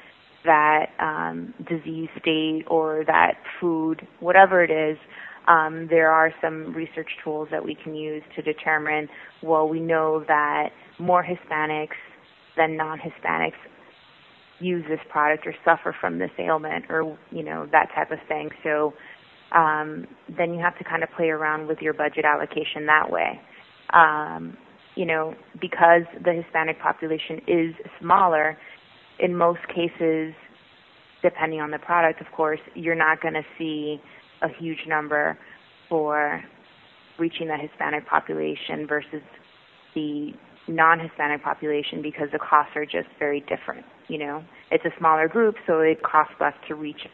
that 0.45 0.87
um, 1.01 1.53
disease 1.69 2.09
state 2.21 2.65
or 2.69 3.05
that 3.07 3.35
food, 3.61 4.07
whatever 4.21 4.63
it 4.63 4.71
is. 4.71 4.97
Um, 5.49 5.87
there 5.91 6.11
are 6.11 6.33
some 6.41 6.73
research 6.75 7.11
tools 7.23 7.49
that 7.53 7.65
we 7.65 7.77
can 7.77 7.95
use 7.95 8.23
to 8.35 8.43
determine. 8.43 9.09
Well, 9.43 9.69
we 9.69 9.81
know 9.81 10.25
that 10.27 10.71
more 10.99 11.25
Hispanics 11.25 11.97
than 12.57 12.77
non-Hispanics 12.77 13.53
use 14.59 14.85
this 14.89 15.01
product 15.11 15.47
or 15.47 15.55
suffer 15.65 15.95
from 16.01 16.19
this 16.19 16.31
ailment 16.39 16.87
or 16.89 17.17
you 17.31 17.43
know 17.43 17.67
that 17.73 17.89
type 17.95 18.11
of 18.11 18.19
thing. 18.29 18.51
So 18.65 18.95
um, 19.55 20.07
then 20.37 20.55
you 20.55 20.61
have 20.61 20.77
to 20.79 20.85
kind 20.85 21.03
of 21.03 21.11
play 21.17 21.29
around 21.29 21.67
with 21.69 21.79
your 21.81 21.93
budget 21.93 22.25
allocation 22.25 22.87
that 22.87 23.11
way. 23.11 23.41
Um, 23.93 24.57
you 24.97 25.05
know, 25.05 25.35
because 25.61 26.03
the 26.25 26.33
Hispanic 26.33 26.81
population 26.81 27.41
is 27.47 27.75
smaller, 28.01 28.59
in 29.21 29.37
most 29.37 29.61
cases, 29.69 30.35
depending 31.23 31.61
on 31.61 31.71
the 31.71 31.79
product, 31.79 32.21
of 32.21 32.27
course, 32.35 32.61
you're 32.75 32.95
not 32.97 33.21
going 33.21 33.35
to 33.35 33.45
see 33.59 34.01
a 34.43 34.49
huge 34.49 34.81
number 34.89 35.39
for 35.89 36.43
reaching 37.19 37.49
the 37.49 37.57
Hispanic 37.57 38.07
population 38.07 38.87
versus 38.87 39.23
the 39.95 40.33
non-Hispanic 40.69 41.43
population 41.43 42.03
because 42.03 42.29
the 42.33 42.39
costs 42.39 42.73
are 42.75 42.85
just 42.85 43.09
very 43.19 43.41
different. 43.41 43.85
You 44.09 44.19
know, 44.19 44.45
it's 44.71 44.85
a 44.85 44.91
smaller 44.99 45.29
group, 45.29 45.57
so 45.67 45.81
it 45.81 46.03
costs 46.03 46.35
less 46.41 46.55
to 46.69 46.75
reach 46.75 47.07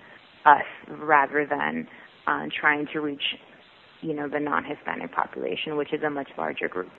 us 0.44 0.62
rather 0.88 1.46
than 1.48 1.86
uh, 2.26 2.46
trying 2.58 2.86
to 2.92 3.00
reach, 3.00 3.22
you 4.00 4.14
know, 4.14 4.28
the 4.28 4.40
non-Hispanic 4.40 5.12
population, 5.12 5.76
which 5.76 5.92
is 5.92 6.02
a 6.02 6.10
much 6.10 6.28
larger 6.36 6.68
group. 6.68 6.90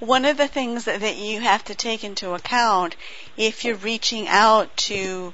One 0.00 0.24
of 0.24 0.36
the 0.36 0.48
things 0.48 0.84
that, 0.84 1.16
you 1.16 1.40
have 1.40 1.64
to 1.64 1.74
take 1.74 2.04
into 2.04 2.34
account 2.34 2.96
if 3.36 3.64
you're 3.64 3.76
reaching 3.76 4.28
out 4.28 4.76
to 4.88 5.32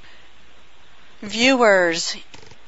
viewers 1.22 2.16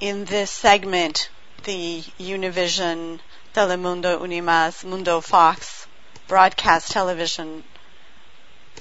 in 0.01 0.25
this 0.25 0.51
segment, 0.51 1.29
the 1.65 2.03
Univision, 2.19 3.21
Telemundo, 3.55 4.19
Unimas, 4.19 4.85
Mundo 4.85 5.21
Fox 5.21 5.87
broadcast 6.29 6.93
television 6.93 7.63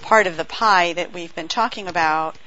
part 0.02 0.26
of 0.26 0.38
the 0.38 0.46
pie 0.46 0.94
that 0.94 1.12
we've 1.12 1.36
been 1.36 1.48
talking 1.48 1.88
about 1.88 2.38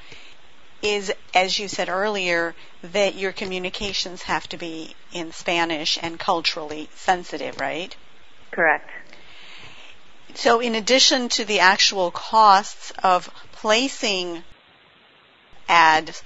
is, 0.83 1.13
as 1.35 1.59
you 1.59 1.69
said 1.69 1.89
earlier, 1.89 2.55
that 2.83 3.15
your 3.15 3.33
communications 3.33 4.23
have 4.23 4.49
to 4.49 4.57
be 4.57 4.95
in 5.13 5.33
Spanish 5.33 5.99
and 6.01 6.19
culturally 6.19 6.89
sensitive, 6.95 7.59
right? 7.61 7.97
Correct. 8.51 8.91
So, 10.35 10.61
in 10.61 10.75
addition 10.75 11.29
to 11.31 11.45
the 11.45 11.61
actual 11.61 12.11
costs 12.11 12.93
of 13.03 13.31
placing 13.53 14.43
ads 15.69 16.23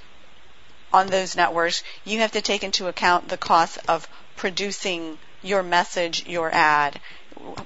on 0.93 1.09
those 1.09 1.37
networks, 1.37 1.83
you 2.05 2.21
have 2.21 2.33
to 2.33 2.41
take 2.41 2.65
into 2.65 2.89
account 2.89 3.29
the 3.29 3.37
cost 3.37 3.79
of 3.87 4.09
producing 4.37 5.19
your 5.43 5.63
message, 5.63 6.27
your 6.27 6.51
ad, 6.53 7.01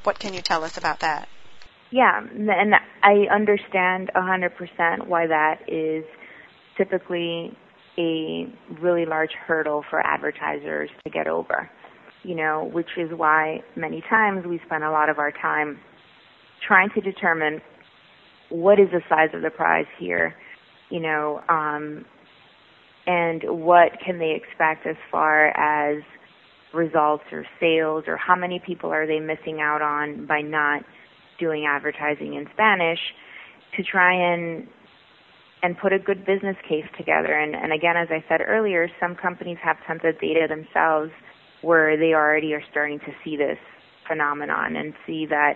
what 0.03 0.19
can 0.19 0.35
you 0.35 0.41
tell 0.43 0.65
us 0.65 0.77
about 0.77 1.01
that? 1.01 1.29
Yeah, 1.91 2.21
and 2.21 2.75
I 3.03 3.27
understand 3.31 4.11
100% 4.17 5.07
why 5.07 5.27
that 5.27 5.61
is 5.69 6.05
typically 6.77 7.57
a 7.99 8.51
really 8.81 9.05
large 9.05 9.33
hurdle 9.33 9.85
for 9.91 10.01
advertisers 10.01 10.91
to 11.05 11.11
get 11.11 11.29
over. 11.29 11.71
You 12.25 12.37
know, 12.37 12.71
which 12.73 12.89
is 12.97 13.11
why 13.13 13.63
many 13.77 14.03
times 14.09 14.47
we 14.47 14.61
spend 14.65 14.85
a 14.85 14.91
lot 14.91 15.09
of 15.09 15.19
our 15.19 15.33
time 15.33 15.81
trying 16.67 16.91
to 16.95 17.01
determine 17.01 17.61
what 18.51 18.79
is 18.79 18.89
the 18.93 19.01
size 19.09 19.31
of 19.35 19.43
the 19.43 19.51
prize 19.51 19.87
here, 19.99 20.35
you 20.91 21.01
know, 21.01 21.41
um, 21.49 22.05
and 23.07 23.43
what 23.45 23.93
can 24.05 24.19
they 24.19 24.33
expect 24.37 24.87
as 24.87 24.97
far 25.11 25.49
as 25.49 26.03
results 26.73 27.25
or 27.33 27.45
sales 27.61 28.05
or 28.07 28.17
how 28.17 28.37
many 28.37 28.61
people 28.65 28.91
are 28.91 29.07
they 29.07 29.21
missing 29.21 29.61
out 29.61 29.83
on 29.83 30.27
by 30.27 30.41
not 30.41 30.83
doing 31.39 31.67
advertising 31.69 32.35
in 32.35 32.47
Spanish 32.55 33.01
to 33.77 33.83
try 33.83 34.13
and 34.15 34.67
and 35.63 35.79
put 35.79 35.93
a 35.93 35.99
good 35.99 36.27
business 36.27 36.57
case 36.69 36.85
together. 36.99 37.39
And, 37.39 37.55
and 37.55 37.73
again, 37.73 37.97
as 37.97 38.09
I 38.11 38.25
said 38.29 38.41
earlier, 38.45 38.89
some 38.99 39.15
companies 39.15 39.59
have 39.63 39.77
tons 39.87 40.01
of 40.03 40.21
data 40.21 40.47
themselves 40.49 41.13
where 41.63 41.97
they 41.97 42.15
already 42.15 42.53
are 42.53 42.63
starting 42.69 42.99
to 42.99 43.13
see 43.25 43.37
this 43.37 43.59
phenomenon 44.09 44.75
and 44.75 44.93
see 45.07 45.25
that, 45.27 45.55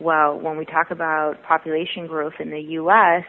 well, 0.00 0.38
when 0.38 0.56
we 0.56 0.64
talk 0.64 0.90
about 0.90 1.42
population 1.46 2.06
growth 2.06 2.34
in 2.40 2.50
the 2.50 2.60
U.S., 2.60 3.24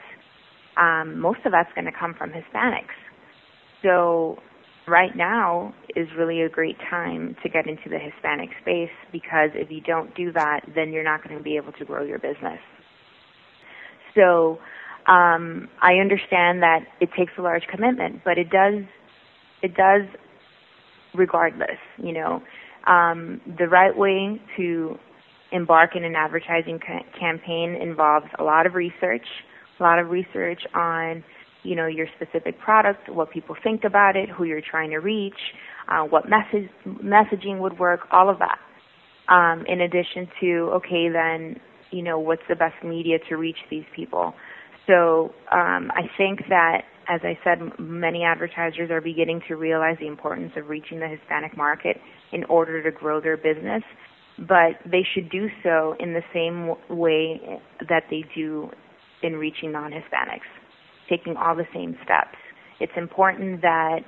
um, 0.78 1.20
most 1.20 1.40
of 1.46 1.52
that's 1.52 1.72
going 1.74 1.86
to 1.86 1.92
come 1.98 2.14
from 2.14 2.32
Hispanics. 2.32 2.96
So 3.82 4.40
right 4.88 5.16
now 5.16 5.74
is 5.96 6.08
really 6.18 6.42
a 6.42 6.50
great 6.50 6.78
time 6.90 7.36
to 7.44 7.50
get 7.50 7.68
into 7.68 7.90
the 7.90 8.00
Hispanic 8.00 8.50
space 8.62 8.90
because 9.12 9.52
if 9.54 9.72
you 9.72 9.82
don't 9.82 10.14
do 10.16 10.32
that, 10.34 10.62
then 10.76 10.92
you're 10.92 11.04
not 11.04 11.24
going 11.24 11.38
to 11.38 11.44
be 11.44 11.56
able 11.56 11.72
to 11.74 11.86
grow 11.86 12.04
your 12.04 12.20
business. 12.20 12.60
So 14.16 14.60
um, 15.08 15.70
I 15.82 15.96
understand 15.96 16.64
that 16.64 16.80
it 17.00 17.10
takes 17.18 17.34
a 17.38 17.42
large 17.42 17.64
commitment, 17.72 18.22
but 18.24 18.38
it 18.38 18.50
does 18.50 18.84
it 19.62 19.76
does 19.76 20.04
regardless. 21.14 21.80
You 21.98 22.14
know, 22.14 22.44
um, 22.88 23.42
the 23.58 23.68
right 23.68 23.96
way 23.96 24.42
to 24.58 24.98
embark 25.52 25.96
in 25.96 26.04
an 26.04 26.16
advertising 26.16 26.80
ca- 26.80 27.06
campaign 27.20 27.76
involves 27.76 28.28
a 28.40 28.44
lot 28.44 28.66
of 28.66 28.74
research, 28.74 29.26
a 29.80 29.84
lot 29.84 30.00
of 30.00 30.10
research 30.10 30.62
on 30.74 31.24
you 31.64 31.76
know 31.76 31.88
your 31.88 32.08
specific 32.16 32.60
product, 32.60 33.10
what 33.10 33.32
people 33.32 33.56
think 33.64 33.84
about 33.84 34.16
it, 34.16 34.30
who 34.30 34.44
you're 34.44 34.62
trying 34.62 34.92
to 34.92 34.98
reach, 34.98 35.40
uh, 35.88 36.04
what 36.04 36.26
message 36.30 36.70
messaging 36.86 37.60
would 37.60 37.78
work, 37.80 38.02
all 38.12 38.30
of 38.30 38.38
that. 38.40 38.60
Um, 39.28 39.66
in 39.68 39.82
addition 39.82 40.28
to 40.42 40.72
okay, 40.76 41.10
then 41.10 41.60
you 41.92 42.04
know 42.04 42.20
what's 42.20 42.44
the 42.48 42.56
best 42.56 42.76
media 42.84 43.18
to 43.30 43.38
reach 43.38 43.58
these 43.70 43.86
people. 43.96 44.34
So 44.88 45.34
um, 45.52 45.92
I 45.96 46.04
think 46.18 46.42
that, 46.50 46.84
as 47.10 47.22
I 47.24 47.38
said, 47.44 47.60
many 47.80 48.24
advertisers 48.24 48.92
are 48.92 49.02
beginning 49.02 49.42
to 49.48 49.56
realize 49.56 49.98
the 50.00 50.08
importance 50.08 50.52
of 50.56 50.70
reaching 50.70 51.00
the 51.00 51.08
Hispanic 51.08 51.58
market 51.58 51.98
in 52.32 52.44
order 52.46 52.84
to 52.84 52.92
grow 52.92 53.20
their 53.20 53.38
business, 53.38 53.82
but 54.38 54.80
they 54.86 55.06
should 55.14 55.30
do 55.30 55.48
so 55.64 55.96
in 56.00 56.14
the 56.14 56.24
same 56.34 56.76
way 56.96 57.60
that 57.88 58.04
they 58.10 58.24
do 58.36 58.70
in 59.24 59.34
reaching 59.34 59.72
non-Hispanics, 59.72 60.50
taking 61.10 61.36
all 61.38 61.56
the 61.56 61.68
same 61.74 61.96
steps. 62.04 62.38
It's 62.80 62.92
important 62.98 63.62
that 63.62 64.00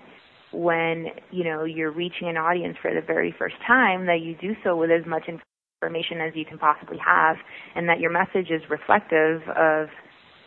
when 0.52 1.08
you 1.32 1.44
know 1.44 1.66
you're 1.66 1.92
reaching 1.92 2.30
an 2.30 2.38
audience 2.38 2.78
for 2.82 2.94
the 2.94 3.06
very 3.06 3.36
first 3.38 3.56
time 3.66 4.06
that 4.06 4.22
you 4.22 4.36
do 4.40 4.56
so 4.64 4.76
with 4.76 4.90
as 4.92 5.06
much 5.06 5.24
information 5.28 6.22
as 6.22 6.34
you 6.36 6.46
can 6.46 6.58
possibly 6.58 6.98
have 7.06 7.36
and 7.76 7.88
that 7.88 8.00
your 8.00 8.12
message 8.12 8.50
is 8.50 8.62
reflective 8.70 9.42
of 9.50 9.88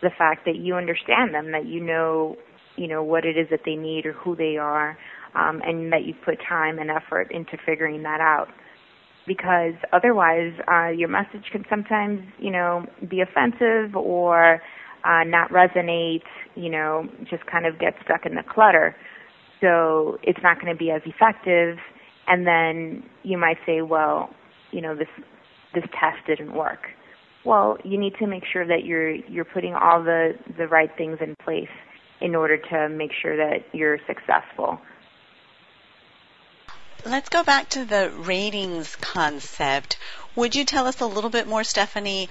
the 0.01 0.09
fact 0.17 0.45
that 0.45 0.55
you 0.55 0.75
understand 0.75 1.33
them, 1.33 1.51
that 1.51 1.65
you 1.65 1.79
know, 1.79 2.35
you 2.75 2.87
know 2.87 3.03
what 3.03 3.25
it 3.25 3.37
is 3.37 3.47
that 3.51 3.61
they 3.65 3.75
need 3.75 4.05
or 4.05 4.13
who 4.13 4.35
they 4.35 4.57
are, 4.57 4.97
um, 5.35 5.61
and 5.63 5.91
that 5.93 6.03
you 6.03 6.13
put 6.25 6.37
time 6.47 6.79
and 6.79 6.89
effort 6.89 7.31
into 7.31 7.57
figuring 7.65 8.03
that 8.03 8.19
out. 8.19 8.47
Because 9.27 9.73
otherwise, 9.93 10.53
uh, 10.71 10.89
your 10.89 11.09
message 11.09 11.45
can 11.51 11.63
sometimes, 11.69 12.21
you 12.39 12.51
know, 12.51 12.85
be 13.09 13.21
offensive 13.21 13.95
or 13.95 14.55
uh, 15.05 15.23
not 15.25 15.51
resonate. 15.51 16.23
You 16.55 16.69
know, 16.69 17.07
just 17.29 17.45
kind 17.45 17.65
of 17.65 17.79
get 17.79 17.93
stuck 18.03 18.25
in 18.25 18.35
the 18.35 18.43
clutter. 18.43 18.95
So 19.61 20.17
it's 20.23 20.39
not 20.41 20.59
going 20.59 20.73
to 20.73 20.77
be 20.77 20.89
as 20.91 21.01
effective. 21.05 21.77
And 22.27 22.47
then 22.47 23.03
you 23.23 23.37
might 23.37 23.57
say, 23.65 23.81
well, 23.81 24.29
you 24.71 24.81
know, 24.81 24.95
this 24.95 25.07
this 25.73 25.83
test 25.99 26.25
didn't 26.27 26.53
work 26.53 26.79
well, 27.45 27.77
you 27.83 27.97
need 27.97 28.13
to 28.19 28.27
make 28.27 28.43
sure 28.51 28.65
that 28.67 28.85
you're 28.85 29.11
you're 29.11 29.45
putting 29.45 29.73
all 29.73 30.03
the 30.03 30.33
the 30.57 30.67
right 30.67 30.89
things 30.97 31.17
in 31.21 31.35
place 31.43 31.69
in 32.19 32.35
order 32.35 32.57
to 32.57 32.89
make 32.89 33.11
sure 33.19 33.35
that 33.35 33.65
you're 33.73 33.97
successful. 34.07 34.79
Let's 37.03 37.29
go 37.29 37.43
back 37.43 37.69
to 37.69 37.83
the 37.83 38.11
ratings 38.11 38.95
concept. 38.97 39.97
Would 40.35 40.55
you 40.55 40.65
tell 40.65 40.85
us 40.85 41.01
a 41.01 41.07
little 41.07 41.31
bit 41.31 41.47
more, 41.47 41.63
Stephanie? 41.63 42.29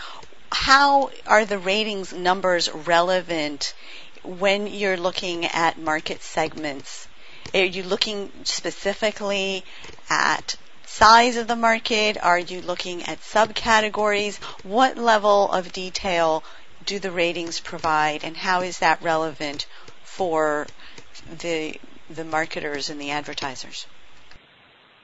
How 0.53 1.11
are 1.27 1.45
the 1.45 1.59
ratings 1.59 2.13
numbers 2.13 2.71
relevant 2.73 3.75
when 4.23 4.69
you're 4.69 4.97
looking 4.97 5.45
at 5.45 5.77
market 5.77 6.23
segments? 6.23 7.09
Are 7.53 7.65
you 7.65 7.83
looking 7.83 8.31
specifically 8.45 9.65
at 10.09 10.55
size 10.87 11.37
of 11.37 11.49
the 11.49 11.57
market? 11.57 12.17
Are 12.23 12.39
you 12.39 12.61
looking 12.61 13.03
at 13.03 13.21
subcategories? 13.23 14.37
What 14.63 14.97
level 14.97 15.51
of 15.51 15.73
detail 15.73 16.45
do 16.87 17.01
the 17.01 17.11
ratings 17.11 17.59
provide, 17.59 18.23
and 18.23 18.37
how 18.37 18.61
is 18.61 18.79
that 18.79 19.03
relevant 19.03 19.67
for 20.05 20.69
the 21.41 21.75
the 22.09 22.25
marketers 22.25 22.89
and 22.89 23.01
the 23.01 23.11
advertisers? 23.11 23.87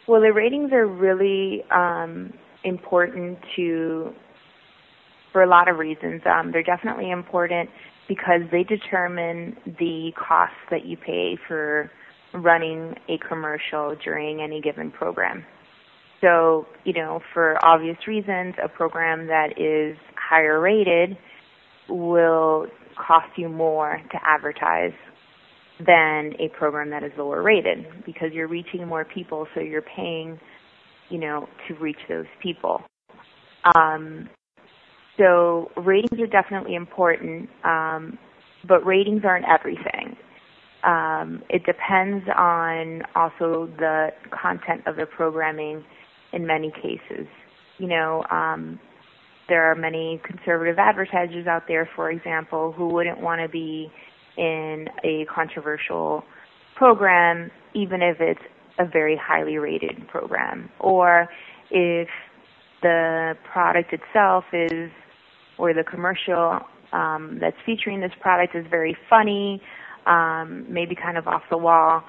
Well, 0.09 0.21
the 0.21 0.33
ratings 0.33 0.73
are 0.73 0.87
really 0.87 1.65
um, 1.71 2.33
important 2.65 3.39
to 3.57 4.13
for 5.33 5.43
a 5.43 5.49
lot 5.49 5.69
of 5.69 5.79
reasons. 5.79 6.23
Um, 6.25 6.53
they're 6.53 6.63
definitely 6.63 7.11
important 7.11 7.69
because 8.09 8.41
they 8.53 8.63
determine 8.63 9.57
the 9.79 10.13
costs 10.17 10.57
that 10.71 10.87
you 10.87 10.97
pay 10.97 11.37
for 11.49 11.91
running 12.33 12.95
a 13.09 13.19
commercial 13.29 13.97
during 14.03 14.41
any 14.41 14.61
given 14.61 14.91
program. 14.91 15.45
So, 16.21 16.67
you 16.85 16.93
know, 16.93 17.21
for 17.35 17.63
obvious 17.65 17.99
reasons, 18.07 18.55
a 18.63 18.69
program 18.69 19.27
that 19.27 19.59
is 19.61 19.97
higher 20.17 20.61
rated 20.61 21.19
will 21.89 22.67
cost 22.97 23.29
you 23.37 23.49
more 23.49 24.01
to 24.11 24.19
advertise 24.25 24.95
than 25.85 26.33
a 26.41 26.49
program 26.59 26.91
that 26.91 27.03
is 27.03 27.13
lower 27.19 27.43
rated 27.43 27.87
because 28.05 28.33
you're 28.33 28.49
reaching 28.49 28.87
more 28.87 29.05
people, 29.05 29.47
so 29.55 29.61
you're 29.61 29.83
paying, 29.83 30.39
you 31.11 31.19
know, 31.19 31.49
to 31.69 31.75
reach 31.75 31.99
those 32.09 32.27
people. 32.43 32.83
Um, 33.75 34.29
so 35.19 35.71
ratings 35.77 36.21
are 36.21 36.27
definitely 36.27 36.75
important, 36.75 37.49
um, 37.65 38.19
but 38.67 38.85
ratings 38.87 39.23
aren't 39.25 39.47
everything. 39.49 40.17
Um, 40.85 41.43
it 41.49 41.65
depends 41.65 42.25
on 42.37 43.03
also 43.15 43.69
the 43.79 44.09
content 44.31 44.83
of 44.87 44.97
the 44.97 45.07
programming 45.07 45.85
in 46.33 46.47
many 46.47 46.71
cases. 46.71 47.27
You 47.79 47.89
know, 47.89 48.25
um, 48.31 48.79
there 49.49 49.71
are 49.71 49.75
many 49.75 50.21
conservative 50.25 50.79
advertisers 50.79 51.47
out 51.47 51.65
there, 51.69 51.89
for 51.97 52.11
example, 52.11 52.73
who 52.73 52.89
wouldn't 52.89 53.21
want 53.21 53.41
to 53.41 53.49
be 53.49 53.91
in 54.37 54.89
a 55.05 55.25
controversial 55.27 56.25
program, 56.75 57.51
even 57.75 58.03
if 58.03 58.21
it's 58.21 58.41
a 58.79 58.85
very 58.85 59.17
highly 59.17 59.57
rated 59.57 60.07
program, 60.09 60.71
or 60.81 61.29
if 61.71 62.09
the 62.83 63.35
product 63.51 63.93
itself 63.93 64.45
is, 64.53 64.91
or 65.59 65.73
the 65.73 65.85
commercial 65.85 66.61
um, 66.93 67.39
that's 67.41 67.57
featuring 67.65 68.01
this 68.01 68.13
product 68.21 68.55
is 68.55 68.67
very 68.69 68.97
funny, 69.09 69.63
um, 70.07 70.67
maybe 70.69 70.95
kind 70.95 71.17
of 71.17 71.27
off 71.27 71.43
the 71.51 71.57
wall, 71.57 72.03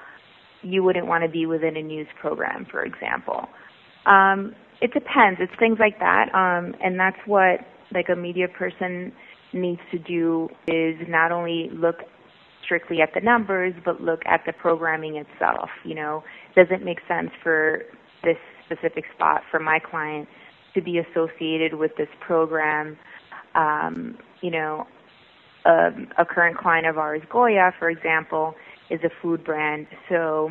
you 0.62 0.82
wouldn't 0.82 1.06
want 1.06 1.24
to 1.24 1.30
be 1.30 1.46
within 1.46 1.76
a 1.76 1.82
news 1.82 2.06
program, 2.20 2.66
for 2.70 2.82
example. 2.82 3.48
Um, 4.06 4.54
it 4.80 4.92
depends. 4.92 5.40
It's 5.40 5.52
things 5.58 5.78
like 5.80 5.98
that, 5.98 6.32
um, 6.34 6.74
and 6.82 6.98
that's 6.98 7.18
what 7.26 7.60
like 7.92 8.08
a 8.08 8.16
media 8.16 8.48
person 8.48 9.12
needs 9.52 9.80
to 9.90 9.98
do 9.98 10.48
is 10.66 10.96
not 11.08 11.32
only 11.32 11.70
look 11.72 11.96
strictly 12.68 13.00
at 13.00 13.14
the 13.14 13.20
numbers, 13.20 13.72
but 13.82 14.02
look 14.02 14.20
at 14.26 14.42
the 14.44 14.52
programming 14.52 15.16
itself. 15.16 15.70
You 15.84 15.94
know, 15.94 16.22
does 16.54 16.66
it 16.70 16.84
make 16.84 16.98
sense 17.08 17.30
for 17.42 17.82
this 18.22 18.36
specific 18.66 19.04
spot 19.14 19.40
for 19.50 19.58
my 19.58 19.78
client 19.78 20.28
to 20.74 20.82
be 20.82 20.98
associated 20.98 21.74
with 21.74 21.92
this 21.96 22.08
program? 22.20 22.98
Um, 23.54 24.18
you 24.42 24.50
know, 24.50 24.86
a, 25.64 25.88
a 26.18 26.26
current 26.26 26.58
client 26.58 26.86
of 26.86 26.98
ours, 26.98 27.22
Goya, 27.32 27.72
for 27.78 27.88
example, 27.88 28.54
is 28.90 29.00
a 29.02 29.10
food 29.22 29.44
brand, 29.44 29.86
so 30.08 30.50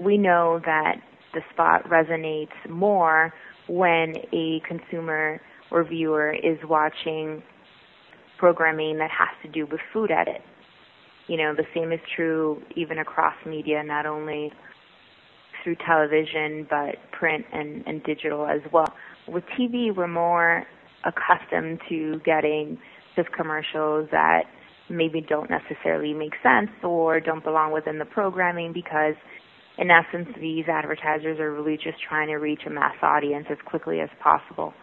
we 0.00 0.16
know 0.16 0.60
that 0.64 0.96
the 1.34 1.40
spot 1.52 1.84
resonates 1.88 2.52
more 2.68 3.32
when 3.68 4.14
a 4.32 4.60
consumer 4.66 5.40
or 5.70 5.84
viewer 5.84 6.32
is 6.32 6.58
watching 6.64 7.42
programming 8.38 8.98
that 8.98 9.10
has 9.10 9.28
to 9.42 9.48
do 9.48 9.66
with 9.70 9.80
food 9.92 10.10
edit. 10.10 10.42
You 11.26 11.36
know, 11.36 11.54
the 11.54 11.66
same 11.74 11.92
is 11.92 12.00
true 12.14 12.62
even 12.76 12.98
across 12.98 13.34
media, 13.46 13.82
not 13.82 14.06
only 14.06 14.52
through 15.62 15.76
television, 15.86 16.66
but 16.68 16.96
print 17.12 17.44
and, 17.52 17.82
and 17.86 18.02
digital 18.04 18.46
as 18.46 18.60
well. 18.72 18.92
With 19.26 19.44
TV, 19.58 19.94
we're 19.94 20.06
more 20.06 20.64
accustomed 21.04 21.80
to 21.88 22.20
getting 22.24 22.78
just 23.16 23.30
commercials 23.32 24.08
that 24.10 24.42
maybe 24.90 25.20
don't 25.20 25.48
necessarily 25.48 26.12
make 26.12 26.32
sense 26.42 26.70
or 26.82 27.20
don't 27.20 27.42
belong 27.42 27.72
within 27.72 27.98
the 27.98 28.04
programming 28.04 28.72
because 28.72 29.14
in 29.78 29.90
essence 29.90 30.28
these 30.40 30.66
advertisers 30.68 31.38
are 31.40 31.52
really 31.52 31.76
just 31.76 31.96
trying 32.06 32.28
to 32.28 32.34
reach 32.34 32.60
a 32.66 32.70
mass 32.70 32.94
audience 33.02 33.46
as 33.50 33.56
quickly 33.64 34.00
as 34.00 34.10
possible. 34.22 34.74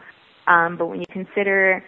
Um, 0.48 0.78
but 0.78 0.88
when 0.88 1.00
you 1.00 1.06
consider 1.12 1.84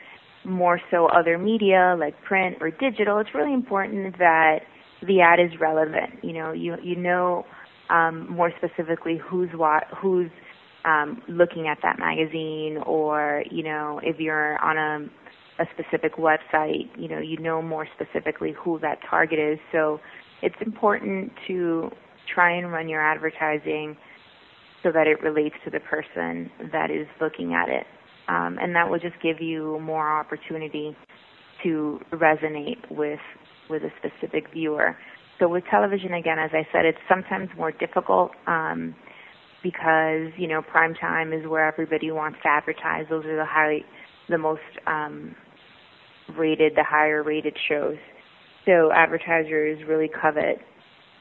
more 0.46 0.80
so 0.92 1.08
other 1.08 1.38
media 1.38 1.96
like 2.00 2.14
print 2.24 2.58
or 2.62 2.72
digital, 2.72 3.20
it's 3.20 3.34
really 3.34 3.54
important 3.54 4.18
that 4.18 4.60
the 5.06 5.22
ad 5.22 5.40
is 5.40 5.60
relevant. 5.60 6.24
You 6.24 6.34
know, 6.34 6.52
you 6.52 6.76
you 6.82 6.96
know 6.96 7.46
um, 7.90 8.32
more 8.32 8.52
specifically 8.58 9.18
who's 9.18 9.50
what 9.54 9.84
who's 10.02 10.32
um, 10.86 11.22
looking 11.28 11.68
at 11.68 11.78
that 11.84 12.00
magazine, 12.00 12.78
or 12.86 13.44
you 13.50 13.64
know, 13.64 14.00
if 14.04 14.20
you're 14.20 14.58
on 14.64 14.78
a 14.78 15.10
a 15.62 15.66
specific 15.74 16.16
website, 16.16 16.90
you 16.98 17.08
know, 17.08 17.20
you 17.20 17.38
know 17.38 17.62
more 17.62 17.88
specifically 17.96 18.54
who 18.58 18.80
that 18.80 18.98
target 19.08 19.38
is. 19.38 19.60
So 19.72 20.00
it's 20.42 20.56
important 20.66 21.32
to 21.48 21.92
try 22.34 22.58
and 22.58 22.72
run 22.72 22.90
your 22.90 23.02
advertising 23.02 23.96
so 24.82 24.92
that 24.92 25.08
it 25.08 25.22
relates 25.22 25.56
to 25.64 25.70
the 25.70 25.80
person 25.80 26.50
that 26.72 26.90
is 26.90 27.08
looking 27.22 27.54
at 27.54 27.70
it 27.70 27.86
um, 28.28 28.58
and 28.62 28.76
that 28.76 28.90
will 28.90 29.00
just 29.00 29.16
give 29.22 29.42
you 29.42 29.80
more 29.80 30.20
opportunity 30.20 30.96
to 31.64 32.00
resonate 32.12 32.80
with 32.92 33.20
with 33.70 33.84
a 33.84 33.90
specific 33.98 34.52
viewer. 34.52 34.98
So 35.40 35.48
with 35.48 35.64
television, 35.72 36.14
again, 36.14 36.38
as 36.38 36.52
I 36.54 36.68
said, 36.72 36.86
it's 36.86 36.98
sometimes 37.10 37.50
more 37.58 37.72
difficult 37.72 38.32
um, 38.48 38.96
because 39.64 40.32
you 40.38 40.48
know 40.48 40.62
prime 40.62 40.94
time 40.94 41.34
is 41.34 41.48
where 41.48 41.68
everybody 41.68 42.12
wants 42.12 42.40
to 42.44 42.50
advertise. 42.50 43.06
Those 43.10 43.26
are 43.26 43.36
the 43.36 43.46
high, 43.46 43.80
the 44.30 44.38
most 44.38 44.62
um, 44.86 45.36
rated, 46.38 46.74
the 46.76 46.84
higher 46.84 47.24
rated 47.24 47.58
shows. 47.68 47.98
So 48.66 48.92
advertisers 48.94 49.80
really 49.88 50.10
covet 50.10 50.60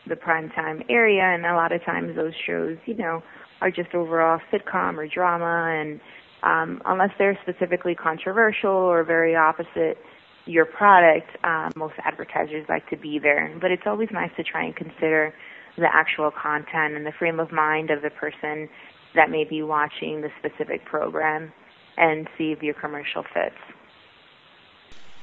the 0.09 0.17
prime 0.17 0.51
time 0.51 0.83
area, 0.89 1.23
and 1.23 1.47
a 1.47 1.55
lot 1.55 1.73
of 1.73 1.85
times 1.85 2.15
those 2.17 2.35
shows, 2.47 2.77
you 2.87 2.95
know, 2.97 3.23
are 3.61 3.71
just 3.71 3.95
overall 3.95 4.41
sitcom 4.53 4.97
or 4.97 5.07
drama 5.07 5.81
and 5.81 6.01
um, 6.43 6.83
unless 6.85 7.11
they're 7.19 7.39
specifically 7.43 7.95
controversial 7.95 8.71
or 8.71 9.05
very 9.05 9.37
opposite 9.37 9.99
your 10.45 10.65
product, 10.65 11.31
um, 11.45 11.71
most 11.77 11.95
advertisers 12.05 12.67
like 12.69 12.89
to 12.91 12.97
be 12.97 13.19
there. 13.19 13.57
But 13.61 13.71
it's 13.71 13.85
always 13.87 14.09
nice 14.11 14.31
to 14.37 14.43
try 14.43 14.65
and 14.65 14.75
consider 14.75 15.33
the 15.77 15.89
actual 15.93 16.31
content 16.31 16.95
and 16.95 17.07
the 17.07 17.13
frame 17.13 17.41
of 17.41 17.53
mind 17.53 17.91
of 17.91 18.03
the 18.03 18.11
person 18.11 18.69
that 19.15 19.31
may 19.31 19.45
be 19.45 19.63
watching 19.63 20.21
the 20.21 20.31
specific 20.39 20.85
program 20.85 21.53
and 21.97 22.29
see 22.37 22.53
if 22.53 22.63
your 22.63 22.75
commercial 22.75 23.23
fits. 23.23 23.57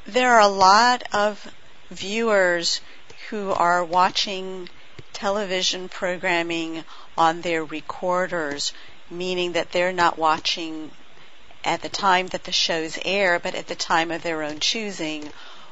There 0.05 0.31
are 0.31 0.41
a 0.41 0.47
lot 0.47 1.03
of 1.13 1.53
viewers 1.89 2.81
who 3.29 3.51
are 3.51 3.83
watching 3.83 4.69
television 5.13 5.89
programming 5.89 6.83
on 7.17 7.41
their 7.41 7.63
recorders, 7.63 8.73
meaning 9.09 9.53
that 9.53 9.71
they're 9.71 9.93
not 9.93 10.17
watching 10.17 10.91
at 11.63 11.81
the 11.81 11.89
time 11.89 12.27
that 12.27 12.43
the 12.43 12.51
shows 12.51 12.97
air, 13.03 13.39
but 13.39 13.55
at 13.55 13.67
the 13.67 13.75
time 13.75 14.11
of 14.11 14.23
their 14.23 14.43
own 14.43 14.59
choosing, 14.59 15.31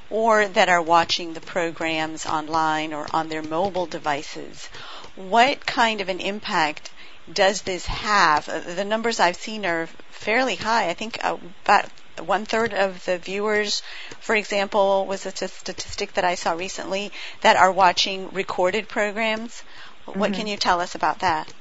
or 0.09 0.47
that 0.47 0.69
are 0.69 0.81
watching 0.81 1.33
the 1.33 1.41
programs 1.41 2.25
online 2.25 2.93
or 2.93 3.07
on 3.13 3.29
their 3.29 3.43
mobile 3.43 3.85
devices. 3.85 4.67
What 5.15 5.65
kind 5.65 6.01
of 6.01 6.09
an 6.09 6.19
impact 6.19 6.91
does 7.31 7.63
this 7.63 7.85
have? 7.85 8.47
Uh, 8.47 8.59
the 8.59 8.85
numbers 8.85 9.19
I've 9.19 9.35
seen 9.35 9.65
are 9.65 9.87
fairly 10.11 10.55
high. 10.55 10.89
I 10.89 10.93
think 10.93 11.19
about 11.23 11.89
one 12.19 12.45
third 12.45 12.73
of 12.73 13.03
the 13.05 13.17
viewers, 13.17 13.83
for 14.19 14.35
example, 14.35 15.05
was 15.05 15.25
a 15.25 15.31
statistic 15.31 16.13
that 16.13 16.23
I 16.23 16.35
saw 16.35 16.53
recently 16.53 17.11
that 17.41 17.57
are 17.57 17.71
watching 17.71 18.29
recorded 18.31 18.87
programs. 18.87 19.63
Mm-hmm. 20.07 20.19
What 20.19 20.33
can 20.33 20.47
you 20.47 20.57
tell 20.57 20.79
us 20.81 20.95
about 20.95 21.19
that? 21.19 21.51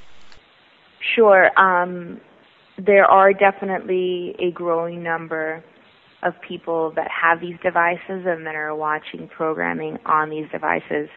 Sure. 1.14 1.50
Um, 1.58 2.20
there 2.84 3.04
are 3.04 3.32
definitely 3.32 4.34
a 4.38 4.50
growing 4.50 5.02
number 5.02 5.64
of 6.22 6.34
people 6.46 6.92
that 6.96 7.08
have 7.10 7.40
these 7.40 7.56
devices 7.62 8.00
and 8.26 8.46
that 8.46 8.54
are 8.54 8.74
watching 8.74 9.28
programming 9.28 9.98
on 10.06 10.30
these 10.30 10.46
devices. 10.50 11.08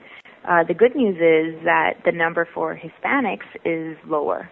Uh, 0.47 0.63
the 0.67 0.73
good 0.73 0.95
news 0.95 1.15
is 1.15 1.63
that 1.65 1.93
the 2.05 2.11
number 2.11 2.47
for 2.53 2.77
Hispanics 2.77 3.47
is 3.65 3.97
lower. 4.07 4.49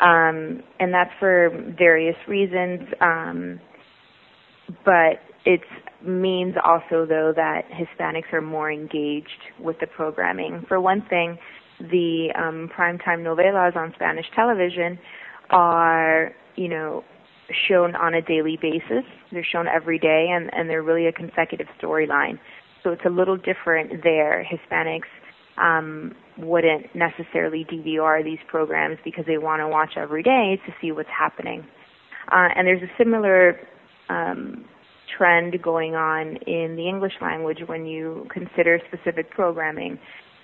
Um, 0.00 0.62
and 0.78 0.92
that's 0.92 1.10
for 1.18 1.50
various 1.78 2.16
reasons. 2.28 2.80
Um, 3.00 3.60
but 4.84 5.20
it 5.44 5.60
means 6.04 6.54
also, 6.62 7.06
though, 7.06 7.32
that 7.34 7.62
Hispanics 7.70 8.32
are 8.32 8.42
more 8.42 8.70
engaged 8.70 9.28
with 9.58 9.76
the 9.80 9.86
programming. 9.86 10.64
For 10.68 10.80
one 10.80 11.02
thing, 11.08 11.38
the 11.78 12.28
um, 12.36 12.70
primetime 12.76 13.22
novelas 13.22 13.76
on 13.76 13.92
Spanish 13.94 14.26
television 14.34 14.98
are, 15.50 16.32
you 16.56 16.68
know, 16.68 17.04
shown 17.68 17.94
on 17.94 18.14
a 18.14 18.22
daily 18.22 18.58
basis. 18.60 19.04
They're 19.30 19.44
shown 19.44 19.66
every 19.68 19.98
day 19.98 20.28
and, 20.30 20.52
and 20.52 20.68
they're 20.68 20.82
really 20.82 21.06
a 21.06 21.12
consecutive 21.12 21.68
storyline. 21.80 22.38
So 22.82 22.90
it's 22.90 23.04
a 23.04 23.10
little 23.10 23.36
different 23.36 24.02
there. 24.02 24.44
Hispanics 24.44 25.08
um, 25.58 26.14
wouldn't 26.38 26.94
necessarily 26.94 27.64
DVR 27.64 28.22
these 28.22 28.38
programs 28.48 28.98
because 29.04 29.24
they 29.26 29.38
want 29.38 29.60
to 29.60 29.68
watch 29.68 29.92
every 29.96 30.22
day 30.22 30.60
to 30.66 30.72
see 30.80 30.92
what's 30.92 31.08
happening. 31.08 31.66
Uh, 32.30 32.48
and 32.56 32.66
there's 32.66 32.82
a 32.82 32.92
similar 32.98 33.58
um, 34.08 34.64
trend 35.16 35.60
going 35.62 35.94
on 35.94 36.36
in 36.46 36.76
the 36.76 36.88
English 36.88 37.14
language 37.20 37.58
when 37.66 37.86
you 37.86 38.26
consider 38.32 38.80
specific 38.88 39.30
programming. 39.30 39.98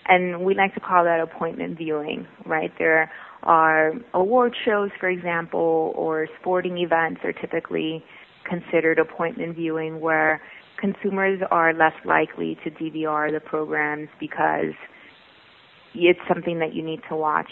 And 0.09 0.45
we 0.45 0.55
like 0.55 0.75
to 0.75 0.81
call 0.81 1.05
that 1.05 1.21
appointment 1.21 1.79
viewing, 1.79 2.27
right? 2.45 2.73
There 2.79 3.11
are 3.43 3.93
award 4.15 4.55
shows, 4.65 4.91
for 4.99 5.09
example, 5.09 5.93
or 5.95 6.29
sporting 6.41 6.79
events 6.79 7.21
are 7.25 7.33
typically 7.33 8.05
considered 8.49 8.99
appointment 8.99 9.57
viewing 9.57 10.01
where 10.01 10.41
consumers 10.81 11.41
are 11.51 11.73
less 11.73 11.95
likely 12.05 12.59
to 12.65 12.71
DVR 12.71 13.33
the 13.33 13.41
programs 13.41 14.09
because 14.19 14.75
it's 15.95 16.19
something 16.29 16.59
that 16.59 16.75
you 16.75 16.83
need 16.83 17.01
to 17.09 17.17
watch 17.17 17.49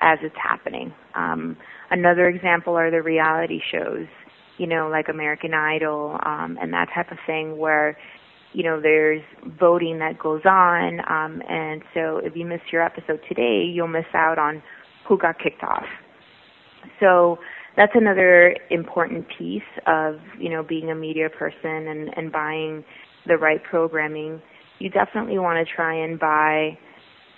as 0.00 0.18
it's 0.22 0.36
happening. 0.40 0.92
Um, 1.14 1.56
another 1.90 2.28
example 2.28 2.74
are 2.76 2.90
the 2.90 3.02
reality 3.02 3.60
shows, 3.72 4.06
you 4.58 4.66
know, 4.66 4.88
like 4.88 5.08
American 5.08 5.54
Idol 5.54 6.18
um, 6.24 6.58
and 6.60 6.72
that 6.72 6.88
type 6.94 7.10
of 7.10 7.18
thing 7.26 7.58
where 7.58 7.96
you 8.52 8.62
know, 8.62 8.80
there's 8.80 9.22
voting 9.58 9.98
that 9.98 10.18
goes 10.18 10.42
on, 10.44 11.00
um, 11.00 11.42
and 11.48 11.82
so 11.94 12.18
if 12.18 12.34
you 12.34 12.46
miss 12.46 12.60
your 12.72 12.82
episode 12.82 13.20
today, 13.28 13.62
you'll 13.64 13.88
miss 13.88 14.06
out 14.14 14.38
on 14.38 14.62
who 15.06 15.18
got 15.18 15.38
kicked 15.38 15.62
off. 15.62 15.84
So 17.00 17.38
that's 17.76 17.92
another 17.94 18.56
important 18.70 19.26
piece 19.38 19.62
of, 19.86 20.16
you 20.38 20.50
know, 20.50 20.62
being 20.62 20.90
a 20.90 20.94
media 20.94 21.30
person 21.30 21.88
and, 21.88 22.10
and 22.16 22.32
buying 22.32 22.84
the 23.26 23.36
right 23.36 23.62
programming. 23.62 24.42
You 24.78 24.90
definitely 24.90 25.38
want 25.38 25.66
to 25.66 25.74
try 25.74 25.94
and 25.94 26.18
buy 26.18 26.78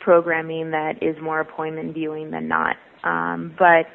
programming 0.00 0.70
that 0.70 1.02
is 1.02 1.16
more 1.22 1.40
appointment 1.40 1.94
viewing 1.94 2.30
than 2.30 2.48
not. 2.48 2.76
Um, 3.04 3.54
but 3.58 3.86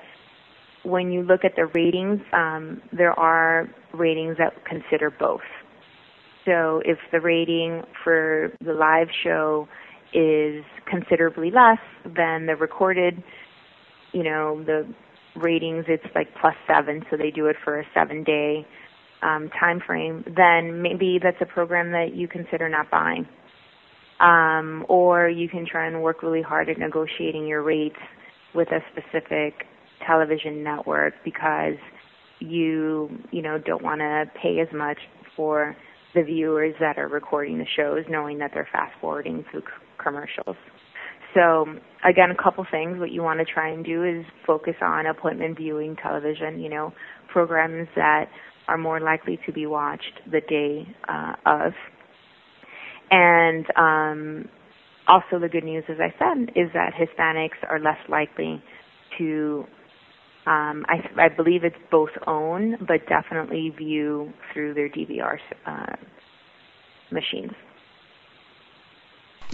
when 0.84 1.12
you 1.12 1.24
look 1.24 1.44
at 1.44 1.56
the 1.56 1.66
ratings, 1.74 2.22
um, 2.32 2.82
there 2.92 3.18
are 3.20 3.68
ratings 3.94 4.38
that 4.38 4.54
consider 4.66 5.10
both. 5.10 5.42
So 6.46 6.82
if 6.86 6.98
the 7.12 7.20
rating 7.20 7.82
for 8.04 8.52
the 8.64 8.74
live 8.74 9.08
show 9.24 9.68
is 10.14 10.64
considerably 10.90 11.52
less 11.52 11.80
than 12.16 12.46
the 12.46 12.56
recorded 12.56 13.24
you 14.16 14.24
know, 14.24 14.64
the 14.64 14.88
ratings, 15.36 15.84
it's 15.90 16.06
like 16.16 16.28
plus 16.40 16.56
seven, 16.68 17.04
so 17.12 17.18
they 17.18 17.32
do 17.32 17.48
it 17.48 17.58
for 17.64 17.82
a 17.82 17.84
seven 17.94 18.24
day 18.24 18.66
um, 19.22 19.50
time 19.60 19.82
frame, 19.86 20.24
then 20.38 20.82
maybe 20.82 21.20
that's 21.22 21.38
a 21.42 21.46
program 21.46 21.92
that 21.92 22.16
you 22.16 22.28
consider 22.28 22.70
not 22.70 22.90
buying. 22.90 23.28
Um, 24.22 24.86
or 24.88 25.28
you 25.28 25.50
can 25.50 25.66
try 25.70 25.88
and 25.88 26.02
work 26.02 26.24
really 26.24 26.42
hard 26.42 26.70
at 26.70 26.78
negotiating 26.78 27.46
your 27.46 27.62
rates 27.62 28.00
with 28.54 28.70
a 28.70 28.80
specific 28.94 29.66
television 30.08 30.64
network 30.64 31.14
because 31.26 31.76
you, 32.40 33.10
you 33.32 33.42
know, 33.42 33.58
don't 33.58 33.84
want 33.84 34.00
to 34.00 34.24
pay 34.42 34.62
as 34.62 34.74
much 34.74 34.98
for 35.36 35.76
the 36.16 36.24
viewers 36.24 36.74
that 36.80 36.98
are 36.98 37.08
recording 37.08 37.58
the 37.58 37.66
shows, 37.76 38.04
knowing 38.10 38.38
that 38.40 38.52
they're 38.54 38.68
fast 38.72 38.94
forwarding 39.02 39.46
through 39.52 39.62
c- 39.62 39.68
commercials. 40.04 40.56
So 41.36 41.66
again, 42.04 42.32
a 42.32 42.42
couple 42.42 42.66
things. 42.72 42.98
What 42.98 43.12
you 43.12 43.22
want 43.22 43.40
to 43.40 43.46
try 43.46 43.70
and 43.70 43.84
do 43.86 44.04
is 44.04 44.26
focus 44.48 44.76
on 44.82 45.06
appointment 45.06 45.58
viewing 45.58 45.96
television. 45.98 46.60
You 46.60 46.70
know, 46.70 46.94
programs 47.32 47.88
that 47.96 48.26
are 48.68 48.78
more 48.78 49.00
likely 49.00 49.40
to 49.46 49.52
be 49.52 49.66
watched 49.66 50.22
the 50.32 50.42
day 50.42 50.88
uh, 51.08 51.34
of. 51.46 51.74
And 53.12 53.66
um, 53.76 54.50
also, 55.08 55.40
the 55.40 55.50
good 55.50 55.64
news, 55.64 55.84
as 55.90 55.98
I 56.00 56.14
said, 56.18 56.50
is 56.56 56.70
that 56.74 56.94
Hispanics 56.94 57.70
are 57.70 57.80
less 57.80 58.00
likely 58.10 58.64
to. 59.18 59.66
Um, 60.46 60.86
I, 60.88 61.10
I 61.18 61.30
believe 61.30 61.64
it's 61.64 61.76
both 61.90 62.12
own, 62.28 62.78
but 62.86 63.08
definitely 63.08 63.70
view 63.70 64.32
through 64.54 64.76
their 64.76 64.90
DVR 64.90 65.40
uh, 65.66 65.96
machines. 67.10 67.54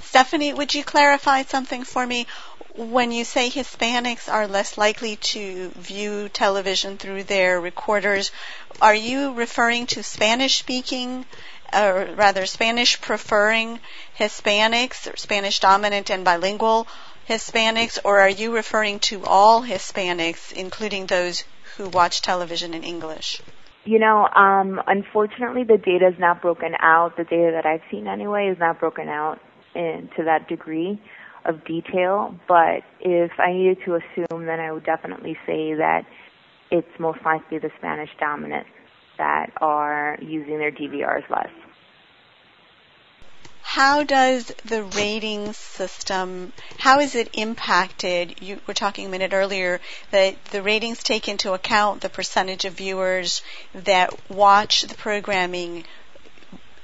Stephanie, 0.02 0.54
would 0.54 0.74
you 0.74 0.84
clarify 0.84 1.44
something 1.44 1.86
for 1.86 2.06
me? 2.06 2.28
When 2.76 3.12
you 3.12 3.24
say 3.24 3.50
Hispanics 3.50 4.32
are 4.32 4.48
less 4.48 4.78
likely 4.78 5.18
to 5.18 5.70
view 5.70 6.30
television 6.30 6.98
through 6.98 7.24
their 7.24 7.60
recorders, 7.60 8.32
are 8.82 8.96
you 8.96 9.34
referring 9.34 9.88
to 9.88 10.04
Spanish 10.04 10.60
speaking, 10.60 11.26
or 11.74 12.10
rather 12.16 12.46
Spanish 12.46 13.00
preferring 13.00 13.80
Hispanics, 14.18 15.14
or 15.14 15.18
Spanish 15.18 15.60
dominant 15.60 16.10
and 16.10 16.26
bilingual 16.26 16.88
Hispanics, 17.28 18.00
or 18.04 18.20
are 18.20 18.30
you 18.30 18.56
referring 18.56 19.00
to 19.00 19.24
all 19.26 19.62
Hispanics, 19.62 20.52
including 20.52 21.06
those 21.06 21.44
who 21.78 21.90
watch 21.90 22.22
television 22.22 22.74
in 22.74 22.84
English? 22.84 23.42
You 23.84 24.00
know, 24.00 24.28
um, 24.36 24.82
unfortunately, 24.86 25.64
the 25.64 25.78
data 25.78 26.08
is 26.08 26.20
not 26.20 26.42
broken 26.42 26.74
out. 26.80 27.18
The 27.18 27.24
data 27.24 27.52
that 27.56 27.66
I've 27.66 27.82
seen, 27.90 28.08
anyway, 28.08 28.50
is 28.50 28.60
not 28.60 28.80
broken 28.80 29.08
out 29.08 29.40
in, 29.74 30.10
to 30.18 30.24
that 30.26 30.48
degree 30.48 31.02
of 31.46 31.66
detail. 31.66 32.36
But 32.48 32.84
if 33.00 33.32
I 33.40 33.54
needed 33.54 33.80
to 33.86 33.96
assume, 33.96 34.46
then 34.46 34.60
I 34.60 34.72
would 34.72 34.86
definitely 34.86 35.36
say 35.48 35.74
that 35.76 36.06
it's 36.70 37.00
most 37.00 37.20
likely 37.26 37.58
the 37.58 37.72
Spanish 37.78 38.10
dominant 38.20 38.68
that 39.18 39.52
are 39.62 40.18
using 40.22 40.58
their 40.58 40.72
DVRs 40.72 41.30
less. 41.30 41.50
How 43.62 44.04
does 44.04 44.48
the 44.66 44.84
rating 44.84 45.54
system, 45.54 46.52
how 46.78 47.00
is 47.00 47.16
it 47.16 47.30
impacted? 47.34 48.42
You 48.42 48.60
were 48.68 48.74
talking 48.74 49.06
a 49.06 49.10
minute 49.10 49.34
earlier 49.34 49.80
that 50.12 50.44
the 50.46 50.62
ratings 50.62 51.04
take 51.04 51.28
into 51.28 51.54
account 51.54 52.02
the 52.02 52.10
percentage 52.10 52.66
of 52.66 52.74
viewers 52.74 53.42
that 53.74 54.14
watch 54.30 54.84
the 54.84 54.96
programming 54.96 55.86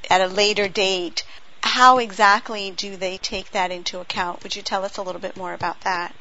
at 0.10 0.22
a 0.22 0.28
later 0.28 0.70
date 0.70 1.24
how 1.68 1.98
exactly 1.98 2.72
do 2.72 2.96
they 2.96 3.18
take 3.18 3.52
that 3.52 3.72
into 3.72 4.00
account? 4.00 4.42
Would 4.44 4.56
you 4.56 4.62
tell 4.62 4.86
us 4.86 4.98
a 4.98 5.02
little 5.02 5.22
bit 5.22 5.38
more 5.38 5.54
about 5.54 5.82
that? 5.82 6.16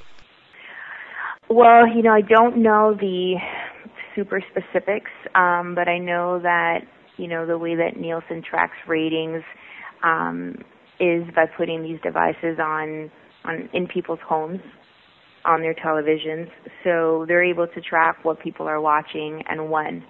Well, 1.48 1.86
you 1.86 2.02
know, 2.02 2.12
I 2.12 2.20
don't 2.20 2.58
know 2.58 2.94
the 2.94 3.36
super 4.14 4.42
specifics, 4.50 5.10
um, 5.34 5.74
but 5.74 5.88
I 5.88 5.98
know 5.98 6.40
that 6.40 6.80
you 7.16 7.28
know 7.28 7.46
the 7.46 7.56
way 7.56 7.76
that 7.76 7.96
Nielsen 7.96 8.42
tracks 8.42 8.76
ratings 8.86 9.42
um, 10.02 10.56
is 11.00 11.24
by 11.35 11.46
putting 11.56 11.82
these 11.82 12.00
devices 12.02 12.59
on 12.59 13.11
on 13.44 13.68
in 13.72 13.87
people's 13.87 14.18
homes 14.26 14.61
on 15.44 15.61
their 15.61 15.74
televisions, 15.74 16.50
so 16.82 17.24
they're 17.28 17.44
able 17.44 17.68
to 17.68 17.80
track 17.80 18.24
what 18.24 18.40
people 18.40 18.66
are 18.66 18.80
watching 18.80 19.42
and 19.48 19.70
when. 19.70 20.02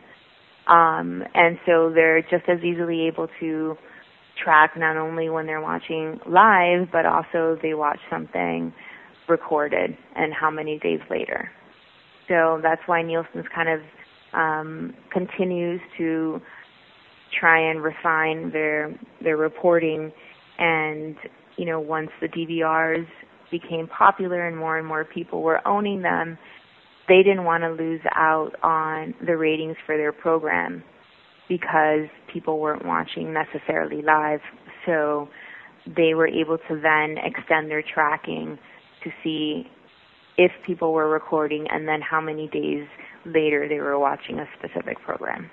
Um, 0.66 1.22
and 1.34 1.58
so 1.66 1.92
they're 1.94 2.22
just 2.22 2.48
as 2.48 2.58
easily 2.64 3.06
able 3.06 3.28
to 3.40 3.76
track 4.42 4.72
not 4.76 4.96
only 4.96 5.28
when 5.28 5.46
they're 5.46 5.60
watching 5.60 6.18
live, 6.26 6.88
but 6.90 7.06
also 7.06 7.58
they 7.62 7.74
watch 7.74 7.98
something 8.10 8.72
recorded 9.28 9.96
and 10.14 10.32
how 10.32 10.50
many 10.50 10.78
days 10.78 11.00
later. 11.10 11.50
So 12.28 12.60
that's 12.62 12.80
why 12.86 13.02
Nielsen's 13.02 13.46
kind 13.54 13.68
of 13.68 13.80
um, 14.32 14.94
continues 15.12 15.80
to 15.98 16.40
try 17.38 17.70
and 17.70 17.82
refine 17.82 18.50
their 18.52 18.98
their 19.22 19.36
reporting. 19.36 20.12
And 20.58 21.16
you 21.56 21.64
know, 21.66 21.80
once 21.80 22.10
the 22.20 22.28
DVRs 22.28 23.06
became 23.50 23.86
popular 23.86 24.46
and 24.46 24.56
more 24.56 24.78
and 24.78 24.86
more 24.86 25.04
people 25.04 25.42
were 25.42 25.66
owning 25.66 26.02
them, 26.02 26.38
they 27.08 27.22
didn't 27.22 27.44
want 27.44 27.62
to 27.62 27.70
lose 27.70 28.00
out 28.14 28.52
on 28.62 29.14
the 29.24 29.36
ratings 29.36 29.76
for 29.86 29.96
their 29.96 30.12
program 30.12 30.82
because 31.48 32.08
people 32.32 32.58
weren't 32.58 32.84
watching 32.84 33.32
necessarily 33.32 34.02
live. 34.02 34.40
So 34.84 35.28
they 35.86 36.14
were 36.14 36.26
able 36.26 36.58
to 36.58 36.80
then 36.80 37.16
extend 37.22 37.70
their 37.70 37.82
tracking 37.82 38.58
to 39.04 39.10
see 39.22 39.68
if 40.36 40.50
people 40.66 40.92
were 40.92 41.08
recording 41.08 41.66
and 41.70 41.86
then 41.86 42.00
how 42.00 42.20
many 42.20 42.48
days 42.48 42.86
later 43.24 43.68
they 43.68 43.78
were 43.78 43.98
watching 43.98 44.38
a 44.38 44.46
specific 44.58 44.98
program. 45.00 45.50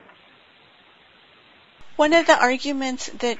One 1.95 2.13
of 2.13 2.25
the 2.25 2.37
arguments 2.37 3.09
that 3.19 3.37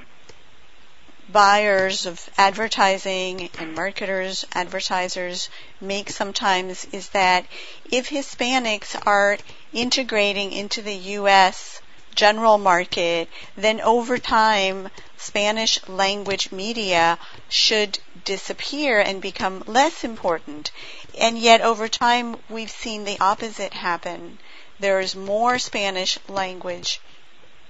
buyers 1.28 2.06
of 2.06 2.30
advertising 2.38 3.50
and 3.58 3.74
marketers, 3.74 4.46
advertisers 4.54 5.50
make 5.82 6.10
sometimes 6.10 6.86
is 6.92 7.10
that 7.10 7.46
if 7.92 8.10
Hispanics 8.10 8.96
are 9.08 9.38
integrating 9.74 10.52
into 10.52 10.82
the 10.82 10.96
U.S 10.96 11.82
general 12.16 12.60
market, 12.60 13.28
then 13.56 13.82
over 13.82 14.20
time, 14.20 14.90
Spanish 15.18 15.80
language 15.88 16.52
media 16.52 17.18
should 17.50 17.98
disappear 18.24 19.00
and 19.00 19.22
become 19.22 19.64
less 19.66 20.04
important. 20.04 20.72
And 21.18 21.38
yet 21.40 21.62
over 21.62 21.88
time, 21.88 22.38
we've 22.50 22.70
seen 22.70 23.04
the 23.04 23.20
opposite 23.20 23.74
happen. 23.74 24.38
There's 24.80 25.16
more 25.16 25.58
Spanish 25.58 26.20
language 26.28 27.02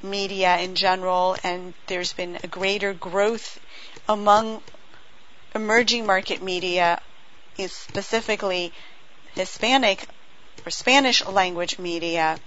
media 0.03 0.57
in 0.57 0.75
general, 0.75 1.35
and 1.43 1.73
there's 1.87 2.13
been 2.13 2.37
a 2.43 2.47
greater 2.47 2.93
growth 2.93 3.59
among 4.07 4.61
emerging 5.55 6.05
market 6.05 6.41
media, 6.41 6.99
specifically 7.67 8.73
Hispanic 9.35 10.05
or 10.65 10.71
Spanish 10.71 11.25
language 11.25 11.79
media. 11.79 12.37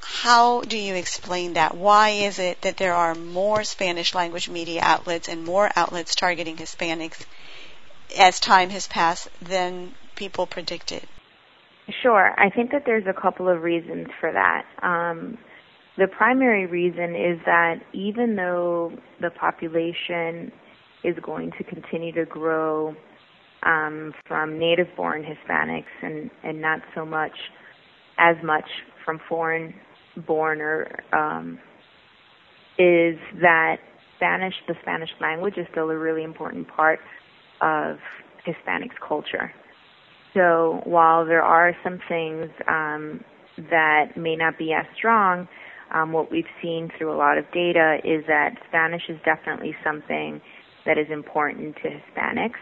How 0.00 0.60
do 0.62 0.78
you 0.78 0.94
explain 0.94 1.54
that? 1.54 1.76
Why 1.76 2.10
is 2.10 2.38
it 2.38 2.62
that 2.62 2.76
there 2.76 2.94
are 2.94 3.14
more 3.14 3.64
Spanish 3.64 4.14
language 4.14 4.48
media 4.48 4.80
outlets 4.82 5.28
and 5.28 5.44
more 5.44 5.70
outlets 5.74 6.14
targeting 6.14 6.56
Hispanics 6.56 7.24
as 8.16 8.38
time 8.38 8.70
has 8.70 8.86
passed 8.86 9.28
than 9.40 9.94
people 10.14 10.46
predicted? 10.46 11.02
Sure. 12.02 12.34
I 12.36 12.50
think 12.50 12.72
that 12.72 12.84
there's 12.84 13.06
a 13.06 13.12
couple 13.12 13.48
of 13.48 13.62
reasons 13.62 14.08
for 14.20 14.32
that. 14.32 14.66
Um, 14.82 15.38
the 15.98 16.06
primary 16.08 16.66
reason 16.66 17.14
is 17.14 17.38
that 17.46 17.76
even 17.92 18.36
though 18.36 18.92
the 19.20 19.30
population 19.30 20.52
is 21.04 21.16
going 21.22 21.52
to 21.58 21.64
continue 21.64 22.12
to 22.12 22.24
grow 22.26 22.94
um, 23.64 24.12
from 24.26 24.58
native 24.58 24.88
born 24.96 25.24
Hispanics 25.24 25.84
and, 26.02 26.30
and 26.44 26.60
not 26.60 26.80
so 26.94 27.04
much 27.04 27.32
as 28.18 28.36
much 28.44 28.64
from 29.04 29.20
foreign 29.28 29.74
born 30.26 30.60
or 30.60 30.86
um, 31.12 31.58
is 32.78 33.18
that 33.40 33.76
Spanish, 34.16 34.54
the 34.68 34.74
Spanish 34.82 35.10
language, 35.20 35.54
is 35.56 35.66
still 35.70 35.90
a 35.90 35.96
really 35.96 36.22
important 36.22 36.66
part 36.68 36.98
of 37.60 37.96
Hispanics 38.46 38.96
culture. 39.06 39.52
So 40.34 40.80
while 40.84 41.24
there 41.24 41.42
are 41.42 41.74
some 41.82 41.98
things 42.08 42.50
um, 42.68 43.24
that 43.70 44.16
may 44.16 44.36
not 44.36 44.58
be 44.58 44.72
as 44.72 44.84
strong, 44.96 45.48
um, 45.94 46.12
what 46.12 46.30
we've 46.30 46.44
seen 46.62 46.90
through 46.96 47.12
a 47.12 47.18
lot 47.18 47.38
of 47.38 47.44
data 47.52 47.98
is 48.04 48.24
that 48.26 48.54
Spanish 48.68 49.02
is 49.08 49.18
definitely 49.24 49.74
something 49.84 50.40
that 50.84 50.98
is 50.98 51.06
important 51.10 51.76
to 51.76 51.88
Hispanics. 51.88 52.60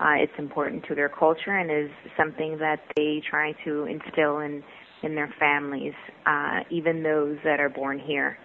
Uh, 0.00 0.22
it's 0.22 0.32
important 0.38 0.84
to 0.88 0.94
their 0.94 1.08
culture 1.08 1.56
and 1.56 1.70
is 1.70 1.90
something 2.16 2.58
that 2.58 2.80
they 2.96 3.22
try 3.28 3.52
to 3.64 3.84
instill 3.84 4.38
in 4.40 4.62
in 5.02 5.14
their 5.14 5.32
families, 5.38 5.94
uh, 6.26 6.60
even 6.70 7.02
those 7.02 7.38
that 7.42 7.58
are 7.58 7.70
born 7.70 7.98
here. 7.98 8.36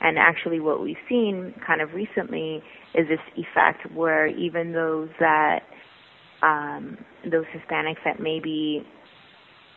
And 0.00 0.18
actually, 0.18 0.60
what 0.60 0.82
we've 0.82 0.96
seen 1.08 1.54
kind 1.66 1.80
of 1.80 1.94
recently 1.94 2.62
is 2.94 3.06
this 3.08 3.20
effect 3.36 3.90
where 3.94 4.26
even 4.26 4.72
those 4.72 5.08
that 5.20 5.60
um, 6.42 6.98
those 7.30 7.44
Hispanics 7.54 8.02
that 8.04 8.20
maybe, 8.20 8.84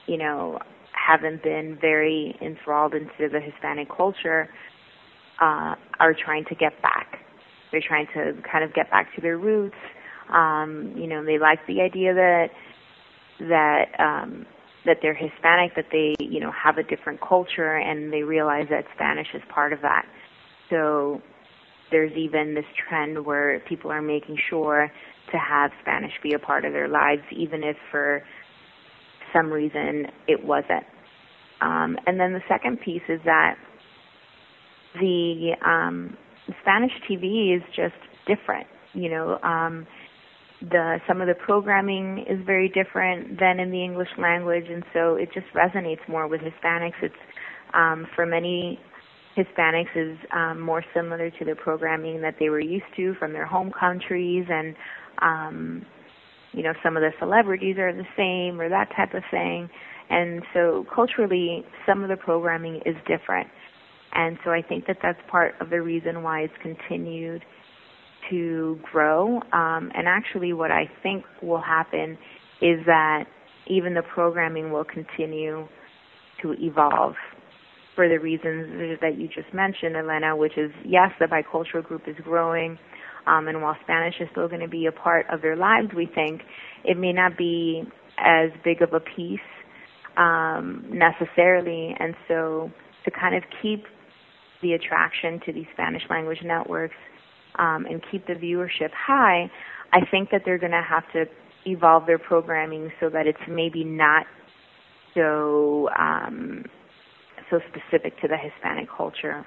you 0.08 0.18
know, 0.18 0.60
haven't 0.96 1.44
been 1.44 1.78
very 1.80 2.38
enthralled 2.42 2.94
into 2.94 3.30
the 3.32 3.40
Hispanic 3.40 3.88
culture 3.96 4.50
uh, 5.42 5.76
are 6.00 6.14
trying 6.14 6.46
to 6.46 6.56
get 6.56 6.82
back. 6.82 7.20
They're 7.72 7.84
trying 7.86 8.08
to 8.14 8.34
kind 8.50 8.64
of 8.64 8.74
get 8.74 8.90
back 8.90 9.14
to 9.16 9.22
their 9.22 9.38
roots. 9.38 9.76
Um, 10.34 10.94
you 10.96 11.08
know, 11.08 11.24
they 11.24 11.38
like 11.38 11.60
the 11.68 11.82
idea 11.82 12.14
that 12.14 12.48
that 13.40 13.86
um, 14.00 14.46
that 14.86 14.98
they're 15.02 15.14
Hispanic, 15.14 15.76
that 15.76 15.88
they, 15.92 16.16
you 16.20 16.40
know, 16.40 16.52
have 16.52 16.78
a 16.78 16.84
different 16.84 17.20
culture 17.22 17.76
and 17.76 18.14
they 18.14 18.24
realize 18.24 18.68
that 18.70 18.86
Spanish 18.96 19.28
is 19.34 19.42
part 19.50 19.74
of 19.74 19.82
that. 19.82 20.06
So 20.70 21.22
there's 21.92 22.14
even 22.14 22.54
this 22.54 22.66
trend 22.88 23.26
where 23.26 23.60
people 23.62 23.92
are 23.92 24.02
making 24.02 24.38
sure 24.50 24.92
to 25.32 25.38
have 25.38 25.72
Spanish 25.82 26.14
be 26.22 26.34
a 26.34 26.40
part 26.40 26.66
of 26.66 26.74
their 26.74 26.88
lives, 26.88 27.24
even 27.32 27.64
if 27.64 27.76
for 27.92 28.24
some 29.36 29.52
reason 29.52 30.08
it 30.28 30.44
wasn't. 30.44 30.86
Um, 31.62 31.98
and 32.06 32.20
then 32.20 32.34
the 32.34 32.42
second 32.48 32.80
piece 32.82 33.02
is 33.10 33.20
that 33.26 33.56
the 35.00 35.52
um, 35.66 36.18
Spanish 36.62 36.92
TV 37.10 37.56
is 37.56 37.64
just 37.76 37.96
different. 38.28 38.68
you 38.94 39.10
know, 39.10 39.40
um, 39.44 39.86
the 40.62 41.00
some 41.08 41.22
of 41.22 41.28
the 41.28 41.34
programming 41.34 42.26
is 42.30 42.40
very 42.46 42.70
different 42.70 43.40
than 43.40 43.60
in 43.60 43.72
the 43.72 43.84
English 43.84 44.10
language, 44.18 44.66
and 44.70 44.84
so 44.94 45.16
it 45.16 45.30
just 45.34 45.48
resonates 45.54 46.08
more 46.08 46.28
with 46.28 46.42
Hispanics. 46.42 47.02
It's 47.02 47.16
um, 47.74 48.08
for 48.16 48.26
many 48.26 48.80
Hispanics 49.38 49.96
is 49.96 50.18
um, 50.34 50.62
more 50.62 50.84
similar 50.94 51.30
to 51.30 51.46
the 51.46 51.56
programming 51.56 52.22
that 52.22 52.36
they 52.40 52.50
were 52.50 52.62
used 52.62 52.86
to 52.96 53.16
from 53.16 53.34
their 53.34 53.46
home 53.46 53.72
countries, 53.78 54.46
and 54.50 54.76
um, 55.22 55.86
you 56.56 56.64
know 56.64 56.74
some 56.82 56.96
of 56.98 57.02
the 57.02 57.12
celebrities 57.20 57.78
are 57.78 57.94
the 57.94 58.08
same 58.18 58.60
or 58.60 58.70
that 58.70 58.90
type 58.96 59.14
of 59.14 59.24
thing. 59.30 59.70
And 60.10 60.44
so 60.54 60.86
culturally, 60.94 61.66
some 61.86 62.04
of 62.04 62.10
the 62.10 62.18
programming 62.18 62.82
is 62.86 62.96
different. 63.08 63.48
And 64.14 64.38
so 64.46 64.52
I 64.52 64.62
think 64.62 64.86
that 64.88 64.98
that's 65.02 65.20
part 65.30 65.56
of 65.60 65.70
the 65.70 65.82
reason 65.82 66.24
why 66.24 66.42
it's 66.42 66.54
continued 66.62 67.44
to 68.30 68.80
grow. 68.92 69.42
Um, 69.52 69.92
and 69.94 70.08
actually, 70.08 70.54
what 70.54 70.72
I 70.72 70.90
think 71.04 71.26
will 71.42 71.62
happen 71.62 72.18
is 72.62 72.80
that 72.86 73.26
even 73.68 73.94
the 73.94 74.04
programming 74.04 74.72
will 74.72 74.86
continue 74.86 75.68
to 76.42 76.54
evolve 76.60 77.16
for 77.96 78.10
the 78.10 78.18
reasons 78.18 79.00
that 79.02 79.18
you 79.18 79.28
just 79.28 79.54
mentioned, 79.54 79.96
Elena, 79.96 80.36
which 80.36 80.58
is 80.58 80.72
yes, 80.86 81.12
the 81.20 81.26
bicultural 81.26 81.84
group 81.84 82.04
is 82.08 82.16
growing. 82.24 82.78
Um, 83.28 83.48
and 83.48 83.62
while 83.62 83.76
Spanish 83.84 84.16
is 84.20 84.28
still 84.32 84.48
going 84.48 84.62
to 84.62 84.68
be 84.68 84.86
a 84.86 84.92
part 84.92 85.26
of 85.32 85.42
their 85.42 85.56
lives, 85.56 85.88
we 85.96 86.06
think 86.06 86.42
it 86.84 86.98
may 86.98 87.12
not 87.12 87.38
be 87.38 87.84
as 88.18 88.50
big 88.64 88.82
of 88.82 88.94
a 88.94 89.00
piece 89.00 89.40
um, 90.18 90.86
necessarily. 90.90 91.96
And 92.00 92.16
so 92.28 92.72
to 93.04 93.12
kind 93.12 93.36
of 93.36 93.44
keep 93.62 93.86
the 94.62 94.74
attraction 94.74 95.40
to 95.46 95.54
these 95.54 95.66
Spanish 95.74 96.04
language 96.10 96.40
networks 96.44 96.96
um, 97.58 97.86
and 97.86 98.02
keep 98.12 98.26
the 98.28 98.34
viewership 98.34 98.92
high, 98.94 99.50
I 99.92 100.00
think 100.12 100.30
that 100.32 100.42
they're 100.46 100.58
going 100.58 100.72
to 100.72 100.86
have 100.88 101.04
to 101.14 101.26
evolve 101.66 102.06
their 102.06 102.20
programming 102.20 102.92
so 103.00 103.10
that 103.10 103.28
it's 103.28 103.40
maybe 103.50 103.84
not 103.84 104.26
so 105.16 105.90
um, 105.98 106.66
so 107.50 107.60
specific 107.70 108.20
to 108.22 108.28
the 108.28 108.38
Hispanic 108.38 108.88
culture. 108.96 109.46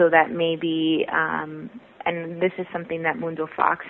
So 0.00 0.08
that 0.08 0.30
maybe, 0.30 1.04
um, 1.12 1.68
and 2.06 2.40
this 2.40 2.52
is 2.56 2.64
something 2.72 3.02
that 3.02 3.18
Mundo 3.18 3.46
Fox 3.54 3.84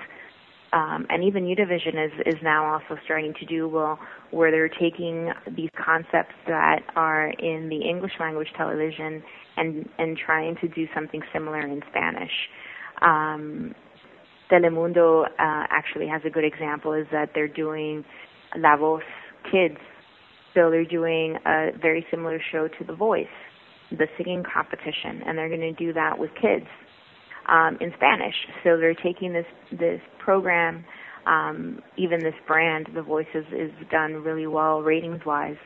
um, 0.73 1.07
and 1.09 1.25
even 1.25 1.45
Univision 1.45 2.05
is 2.05 2.13
is 2.27 2.41
now 2.43 2.75
also 2.75 3.01
starting 3.05 3.35
to 3.41 3.47
do 3.47 3.69
well, 3.69 3.99
where 4.31 4.51
they're 4.51 4.69
taking 4.69 5.31
these 5.57 5.71
concepts 5.85 6.35
that 6.47 6.81
are 6.95 7.29
in 7.29 7.69
the 7.69 7.89
English 7.89 8.13
language 8.21 8.49
television 8.57 9.23
and 9.57 9.89
and 9.99 10.17
trying 10.17 10.57
to 10.61 10.69
do 10.69 10.87
something 10.95 11.23
similar 11.33 11.61
in 11.61 11.81
Spanish. 11.91 12.31
Um, 13.03 13.75
Telemundo 14.51 15.25
uh, 15.25 15.29
actually 15.39 16.09
has 16.09 16.23
a 16.25 16.31
good 16.31 16.45
example 16.45 16.93
is 16.93 17.07
that 17.13 17.31
they're 17.35 17.49
doing 17.49 18.05
La 18.57 18.77
Voz 18.77 19.03
Kids, 19.51 19.79
so 20.55 20.71
they're 20.71 20.85
doing 20.85 21.37
a 21.47 21.71
very 21.81 22.07
similar 22.11 22.41
show 22.53 22.69
to 22.69 22.85
The 22.85 22.95
Voice, 22.95 23.27
the 23.91 24.07
singing 24.17 24.45
competition, 24.53 25.23
and 25.27 25.37
they're 25.37 25.49
going 25.49 25.61
to 25.61 25.73
do 25.73 25.93
that 25.93 26.19
with 26.19 26.31
kids 26.41 26.67
um, 27.49 27.77
in 27.81 27.93
Spanish. 27.97 28.35
So 28.63 28.77
they're 28.77 28.95
taking 28.95 29.33
this 29.33 29.47
this 29.73 30.01
program, 30.19 30.85
um, 31.27 31.81
even 31.97 32.21
this 32.21 32.35
brand, 32.47 32.89
The 32.95 33.03
Voices, 33.03 33.45
is 33.53 33.73
done 33.91 34.15
really 34.23 34.47
well 34.47 34.81
ratings 34.81 35.21
wise, 35.27 35.57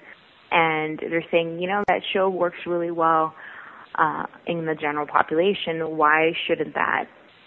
and 0.51 0.99
they're 0.99 1.25
saying, 1.31 1.61
you 1.61 1.69
know, 1.69 1.83
that 1.89 2.01
show 2.13 2.29
works 2.29 2.59
really 2.67 2.91
well 2.91 3.35
uh, 3.97 4.25
in 4.47 4.67
the 4.67 4.75
general 4.75 5.07
population. 5.07 5.97
Why 5.97 6.33
shouldn't 6.47 6.75
that 6.75 7.05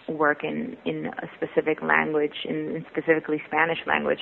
work 0.08 0.44
in 0.44 0.76
in 0.84 1.06
a 1.06 1.26
specific 1.36 1.82
language, 1.82 2.34
in, 2.44 2.76
in 2.76 2.86
specifically 2.92 3.42
Spanish 3.48 3.78
language? 3.86 4.20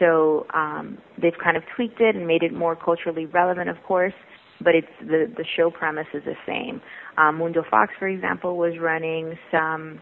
So 0.00 0.46
um, 0.52 0.98
they've 1.22 1.38
kind 1.42 1.56
of 1.56 1.62
tweaked 1.76 2.00
it 2.00 2.16
and 2.16 2.26
made 2.26 2.42
it 2.42 2.52
more 2.52 2.74
culturally 2.74 3.26
relevant, 3.26 3.70
of 3.70 3.76
course 3.86 4.12
but 4.60 4.74
it's 4.74 4.86
the 5.00 5.32
the 5.36 5.44
show 5.56 5.70
premise 5.70 6.06
is 6.14 6.22
the 6.24 6.36
same. 6.46 6.80
Um, 7.16 7.36
Mundo 7.38 7.64
Fox, 7.70 7.92
for 7.98 8.08
example, 8.08 8.56
was 8.56 8.74
running 8.80 9.38
some 9.50 10.00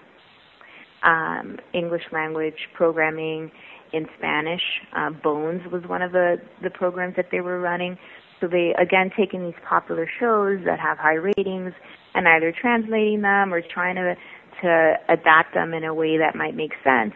um, 1.02 1.58
English 1.72 2.02
language 2.12 2.68
programming 2.74 3.50
in 3.92 4.06
Spanish. 4.18 4.62
Uh, 4.96 5.10
Bones 5.10 5.62
was 5.70 5.82
one 5.86 6.02
of 6.02 6.12
the 6.12 6.36
the 6.62 6.70
programs 6.70 7.16
that 7.16 7.26
they 7.30 7.40
were 7.40 7.60
running. 7.60 7.98
So 8.40 8.48
they 8.48 8.74
again 8.80 9.10
taking 9.16 9.44
these 9.44 9.60
popular 9.68 10.08
shows 10.18 10.60
that 10.64 10.80
have 10.80 10.98
high 10.98 11.14
ratings 11.14 11.72
and 12.14 12.28
either 12.28 12.52
translating 12.58 13.22
them 13.22 13.52
or 13.52 13.62
trying 13.62 13.96
to 13.96 14.14
to 14.62 14.94
adapt 15.08 15.54
them 15.54 15.74
in 15.74 15.84
a 15.84 15.94
way 15.94 16.18
that 16.18 16.34
might 16.34 16.54
make 16.54 16.72
sense 16.84 17.14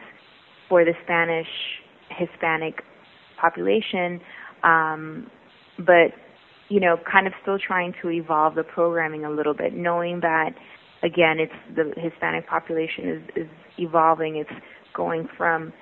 for 0.69 0.85
the 0.85 0.95
Spanish 1.05 1.47
Hispanic 2.11 2.83
population. 3.41 4.21
Um, 4.63 5.31
but 5.79 6.13
you 6.69 6.81
know, 6.81 6.97
kind 7.11 7.27
of 7.27 7.33
still 7.43 7.59
trying 7.59 7.95
to 8.03 8.11
evolve 8.11 8.55
the 8.55 8.65
programming 8.65 9.25
a 9.25 9.31
little 9.31 9.55
bit, 9.55 9.75
knowing 9.75 10.21
that 10.21 10.51
again, 11.03 11.39
it's 11.39 11.53
the 11.75 11.93
Hispanic 12.01 12.49
population 12.49 13.09
is, 13.09 13.45
is 13.45 13.51
evolving. 13.79 14.37
It's 14.37 14.51
going 14.95 15.29
from 15.37 15.73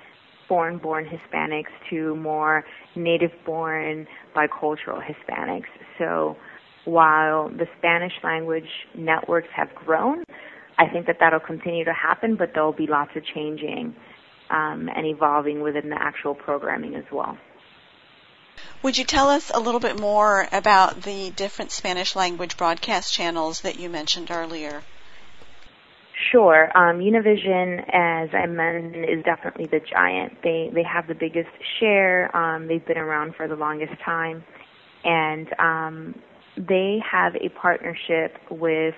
foreign-born 0.47 1.05
Hispanics 1.05 1.71
to 1.89 2.15
more 2.15 2.63
native-born 2.95 4.07
bicultural 4.35 5.01
Hispanics. 5.01 5.65
So 5.97 6.35
while 6.85 7.49
the 7.49 7.65
Spanish 7.79 8.13
language 8.23 8.69
networks 8.95 9.47
have 9.55 9.73
grown, 9.73 10.23
I 10.77 10.87
think 10.91 11.07
that 11.07 11.17
that'll 11.19 11.39
continue 11.39 11.85
to 11.85 11.93
happen, 11.93 12.35
but 12.35 12.51
there'll 12.53 12.73
be 12.73 12.87
lots 12.87 13.11
of 13.15 13.23
changing 13.33 13.95
um, 14.51 14.89
and 14.95 15.07
evolving 15.07 15.61
within 15.61 15.89
the 15.89 15.97
actual 15.99 16.35
programming 16.35 16.95
as 16.95 17.05
well. 17.11 17.37
Would 18.83 18.97
you 18.97 19.03
tell 19.03 19.29
us 19.29 19.51
a 19.53 19.59
little 19.59 19.79
bit 19.79 19.99
more 19.99 20.47
about 20.51 21.01
the 21.01 21.31
different 21.31 21.71
Spanish 21.71 22.15
language 22.15 22.57
broadcast 22.57 23.13
channels 23.13 23.61
that 23.61 23.79
you 23.79 23.89
mentioned 23.89 24.29
earlier? 24.31 24.83
Sure. 26.31 26.69
Um, 26.77 26.99
Univision, 26.99 27.79
as 27.91 28.29
I 28.33 28.45
mentioned, 28.45 29.05
is 29.05 29.23
definitely 29.23 29.65
the 29.65 29.79
giant. 29.79 30.41
They 30.43 30.69
they 30.73 30.83
have 30.83 31.07
the 31.07 31.13
biggest 31.13 31.49
share. 31.79 32.35
Um, 32.35 32.67
they've 32.67 32.85
been 32.85 32.97
around 32.97 33.35
for 33.35 33.47
the 33.47 33.55
longest 33.55 33.93
time, 34.03 34.43
and 35.03 35.47
um, 35.59 36.15
they 36.57 36.99
have 37.11 37.35
a 37.35 37.49
partnership 37.49 38.37
with 38.49 38.95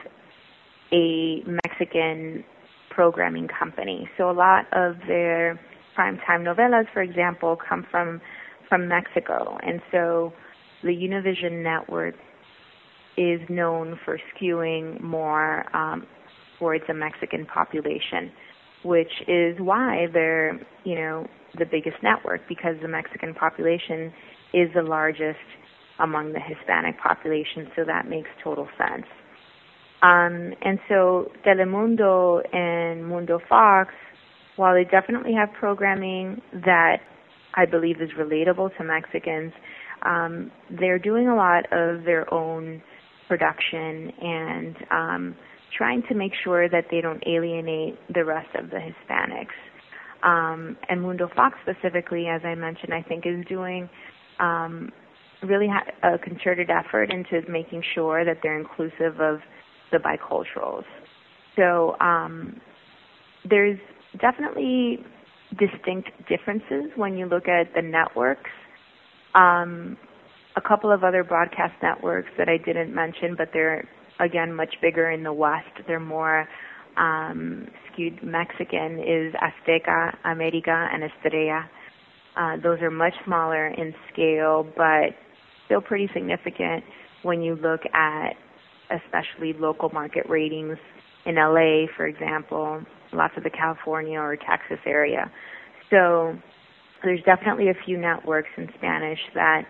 a 0.91 1.43
Mexican 1.65 2.43
programming 2.89 3.47
company. 3.47 4.09
So 4.17 4.29
a 4.29 4.33
lot 4.33 4.65
of 4.71 4.97
their 5.07 5.59
primetime 5.97 6.43
novelas, 6.43 6.85
for 6.93 7.01
example, 7.01 7.57
come 7.57 7.85
from 7.89 8.21
from 8.69 8.87
Mexico. 8.87 9.57
And 9.63 9.81
so 9.91 10.33
the 10.83 10.89
Univision 10.89 11.63
network 11.63 12.15
is 13.17 13.41
known 13.49 13.99
for 14.05 14.19
skewing 14.35 15.01
more 15.01 15.65
um, 15.75 16.05
towards 16.59 16.83
a 16.89 16.93
Mexican 16.93 17.45
population, 17.45 18.31
which 18.83 19.11
is 19.27 19.55
why 19.59 20.07
they're, 20.13 20.53
you 20.83 20.95
know, 20.95 21.27
the 21.57 21.65
biggest 21.65 21.97
network 22.03 22.41
because 22.47 22.75
the 22.81 22.87
Mexican 22.87 23.33
population 23.33 24.13
is 24.53 24.69
the 24.75 24.81
largest 24.83 25.39
among 25.99 26.33
the 26.33 26.39
Hispanic 26.39 26.99
population, 26.99 27.67
so 27.75 27.83
that 27.85 28.07
makes 28.07 28.29
total 28.43 28.67
sense. 28.77 29.05
Um, 30.03 30.53
and 30.61 30.79
so 30.87 31.31
Telemundo 31.45 32.41
and 32.55 33.07
Mundo 33.07 33.39
Fox, 33.49 33.91
while 34.55 34.75
they 34.75 34.83
definitely 34.83 35.33
have 35.33 35.49
programming 35.59 36.39
that 36.53 36.97
I 37.57 37.65
believe 37.65 38.01
is 38.01 38.11
relatable 38.17 38.75
to 38.77 38.83
Mexicans. 38.83 39.51
Um, 40.03 40.51
they're 40.79 40.99
doing 40.99 41.27
a 41.27 41.35
lot 41.35 41.65
of 41.73 42.03
their 42.05 42.31
own 42.33 42.81
production 43.27 44.11
and 44.21 44.75
um, 44.91 45.35
trying 45.75 46.03
to 46.07 46.15
make 46.15 46.31
sure 46.43 46.69
that 46.69 46.85
they 46.89 47.01
don't 47.01 47.21
alienate 47.27 47.97
the 48.13 48.23
rest 48.23 48.55
of 48.55 48.69
the 48.69 48.77
Hispanics. 48.77 49.57
Um, 50.23 50.77
and 50.89 51.01
Mundo 51.01 51.29
Fox 51.35 51.57
specifically, 51.63 52.27
as 52.27 52.41
I 52.43 52.55
mentioned, 52.55 52.93
I 52.93 53.01
think 53.01 53.25
is 53.25 53.45
doing 53.47 53.89
um, 54.39 54.91
really 55.43 55.67
ha- 55.67 56.13
a 56.13 56.17
concerted 56.17 56.69
effort 56.69 57.11
into 57.11 57.41
making 57.49 57.83
sure 57.93 58.23
that 58.23 58.37
they're 58.41 58.59
inclusive 58.59 59.19
of 59.19 59.39
the 59.91 59.97
biculturals. 59.97 60.85
So 61.55 61.95
um, 61.99 62.59
there's 63.49 63.79
definitely 64.19 65.05
distinct 65.57 66.09
differences 66.27 66.91
when 66.95 67.17
you 67.17 67.25
look 67.25 67.47
at 67.47 67.73
the 67.73 67.81
networks. 67.81 68.49
Um, 69.33 69.97
a 70.55 70.61
couple 70.61 70.91
of 70.91 71.03
other 71.03 71.23
broadcast 71.23 71.73
networks 71.81 72.29
that 72.37 72.49
I 72.49 72.57
didn't 72.57 72.93
mention, 72.93 73.35
but 73.37 73.49
they're 73.53 73.87
again 74.19 74.53
much 74.53 74.75
bigger 74.81 75.11
in 75.11 75.23
the 75.23 75.33
West. 75.33 75.69
They're 75.85 75.99
more 75.99 76.47
um, 76.97 77.67
skewed 77.91 78.23
Mexican 78.23 78.99
is 78.99 79.33
Azteca, 79.35 80.17
America, 80.25 80.89
and 80.91 81.03
Estrella. 81.03 81.69
Uh, 82.35 82.57
those 82.61 82.81
are 82.81 82.91
much 82.91 83.13
smaller 83.25 83.67
in 83.67 83.93
scale, 84.11 84.67
but 84.75 85.15
still 85.65 85.81
pretty 85.81 86.09
significant 86.13 86.83
when 87.23 87.41
you 87.41 87.55
look 87.55 87.81
at 87.93 88.33
especially 88.89 89.53
local 89.53 89.89
market 89.89 90.23
ratings 90.29 90.77
in 91.25 91.35
LA, 91.35 91.85
for 91.95 92.07
example, 92.07 92.81
lots 93.13 93.33
of 93.37 93.43
the 93.43 93.49
California 93.49 94.19
or 94.19 94.35
Texas 94.35 94.79
area. 94.85 95.31
So 95.89 96.35
there's 97.03 97.21
definitely 97.23 97.69
a 97.69 97.75
few 97.85 97.97
networks 97.97 98.49
in 98.57 98.67
Spanish 98.77 99.19
that, 99.33 99.63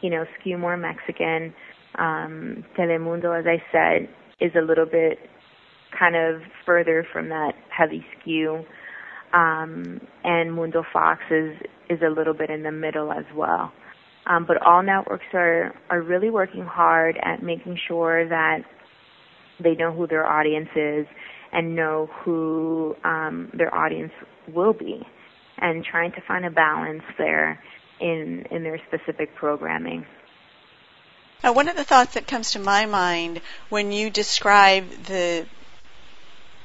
you 0.00 0.10
know, 0.10 0.24
skew 0.40 0.58
more 0.58 0.76
Mexican. 0.76 1.54
Um, 1.98 2.64
Telemundo, 2.76 3.38
as 3.38 3.46
I 3.46 3.62
said, 3.72 4.08
is 4.40 4.52
a 4.56 4.64
little 4.64 4.86
bit 4.86 5.18
kind 5.98 6.16
of 6.16 6.42
further 6.66 7.06
from 7.12 7.28
that 7.28 7.52
heavy 7.76 8.04
skew. 8.20 8.64
Um, 9.32 10.00
and 10.24 10.54
Mundo 10.54 10.84
Fox 10.92 11.20
is, 11.30 11.54
is 11.90 11.98
a 12.02 12.10
little 12.10 12.34
bit 12.34 12.50
in 12.50 12.62
the 12.62 12.72
middle 12.72 13.12
as 13.12 13.24
well. 13.34 13.72
Um, 14.26 14.44
but 14.46 14.60
all 14.62 14.82
networks 14.82 15.24
are, 15.32 15.74
are 15.90 16.02
really 16.02 16.30
working 16.30 16.64
hard 16.64 17.18
at 17.22 17.42
making 17.42 17.78
sure 17.88 18.28
that 18.28 18.60
they 19.62 19.74
know 19.74 19.92
who 19.92 20.06
their 20.06 20.26
audience 20.26 20.68
is 20.76 21.06
and 21.52 21.74
know 21.74 22.08
who 22.24 22.96
um, 23.04 23.50
their 23.54 23.74
audience 23.74 24.12
will 24.52 24.72
be 24.72 25.06
and 25.58 25.84
trying 25.84 26.12
to 26.12 26.20
find 26.22 26.44
a 26.44 26.50
balance 26.50 27.02
there 27.16 27.62
in, 28.00 28.46
in 28.50 28.62
their 28.62 28.80
specific 28.86 29.34
programming. 29.34 30.06
Now, 31.42 31.52
one 31.52 31.68
of 31.68 31.76
the 31.76 31.84
thoughts 31.84 32.14
that 32.14 32.26
comes 32.26 32.52
to 32.52 32.58
my 32.58 32.86
mind 32.86 33.40
when 33.68 33.92
you 33.92 34.10
describe 34.10 34.88
the 35.04 35.46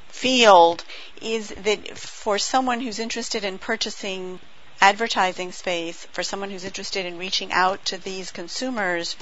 field 0.08 0.84
is 1.20 1.48
that 1.48 1.96
for 1.96 2.38
someone 2.38 2.80
who's 2.80 2.98
interested 2.98 3.44
in 3.44 3.58
purchasing 3.58 4.40
advertising 4.80 5.52
space, 5.52 6.06
for 6.12 6.22
someone 6.22 6.50
who's 6.50 6.64
interested 6.64 7.06
in 7.06 7.18
reaching 7.18 7.52
out 7.52 7.84
to 7.86 7.96
these 7.98 8.30
consumers, 8.30 9.16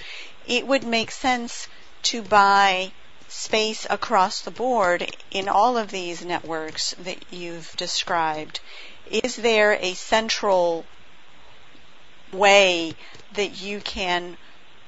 it 0.47 0.67
would 0.67 0.85
make 0.85 1.11
sense 1.11 1.69
to 2.03 2.23
buy 2.23 2.91
space 3.33 3.87
across 3.89 4.43
the 4.43 4.51
board 4.51 5.17
in 5.31 5.49
all 5.49 5.79
of 5.79 5.91
these 5.91 6.23
networks 6.23 6.95
that 6.99 7.19
you've 7.33 7.75
described. 7.77 8.61
Is 9.11 9.37
there 9.37 9.73
a 9.73 9.95
central 9.95 10.85
way 12.31 12.95
that 13.33 13.61
you 13.61 13.81
can 13.81 14.37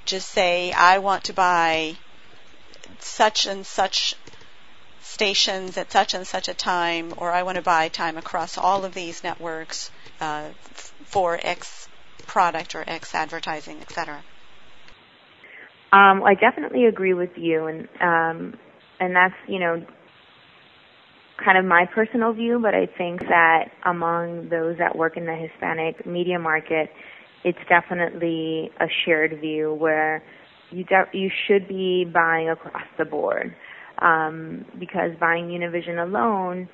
just 0.05 0.29
say, 0.31 0.73
I 0.73 0.99
want 0.99 1.25
to 1.25 1.33
buy 1.33 1.97
such 3.01 3.47
and 3.47 3.67
such 3.67 4.15
stations 5.03 5.77
at 5.79 5.91
such 5.91 6.13
and 6.13 6.27
such 6.27 6.49
a 6.49 6.55
time, 6.55 7.15
or 7.17 7.33
I 7.33 7.43
want 7.45 7.57
to 7.57 7.63
buy 7.63 7.89
time 7.89 8.19
across 8.19 8.59
all 8.59 8.85
of 8.85 8.93
these 8.93 9.25
networks 9.25 9.91
uh, 10.21 10.51
for 11.05 11.41
X 11.43 11.89
product 12.27 12.75
or 12.75 12.85
X 12.87 13.15
advertising, 13.15 13.81
etc. 13.81 14.23
Um, 15.95 16.25
I 16.25 16.35
definitely 16.35 16.87
agree 16.87 17.15
with 17.15 17.31
you, 17.37 17.67
and 17.67 17.83
um, 18.01 18.59
and 18.99 19.15
that's 19.15 19.35
you 19.47 19.61
know 19.61 19.81
kind 21.45 21.57
of 21.57 21.65
my 21.65 21.87
personal 21.95 22.33
view, 22.33 22.59
but 22.61 22.75
I 22.75 22.87
think 22.99 23.21
that 23.29 23.67
among 23.87 24.49
those 24.49 24.77
that 24.79 24.97
work 24.97 25.17
in 25.17 25.25
the 25.25 25.37
Hispanic 25.37 26.05
media 26.05 26.41
market, 26.41 26.91
it's 27.45 27.59
definitely 27.69 28.73
a 28.81 28.87
shared 29.05 29.41
view 29.41 29.73
where 29.73 30.25
you 30.73 30.83
de- 30.83 31.11
you 31.13 31.31
should 31.47 31.69
be 31.69 32.05
buying 32.13 32.49
across 32.51 32.87
the 32.99 33.05
board. 33.05 33.55
Um, 34.01 34.65
because 34.81 35.13
buying 35.21 35.45
Univision 35.47 36.03
alone, 36.03 36.69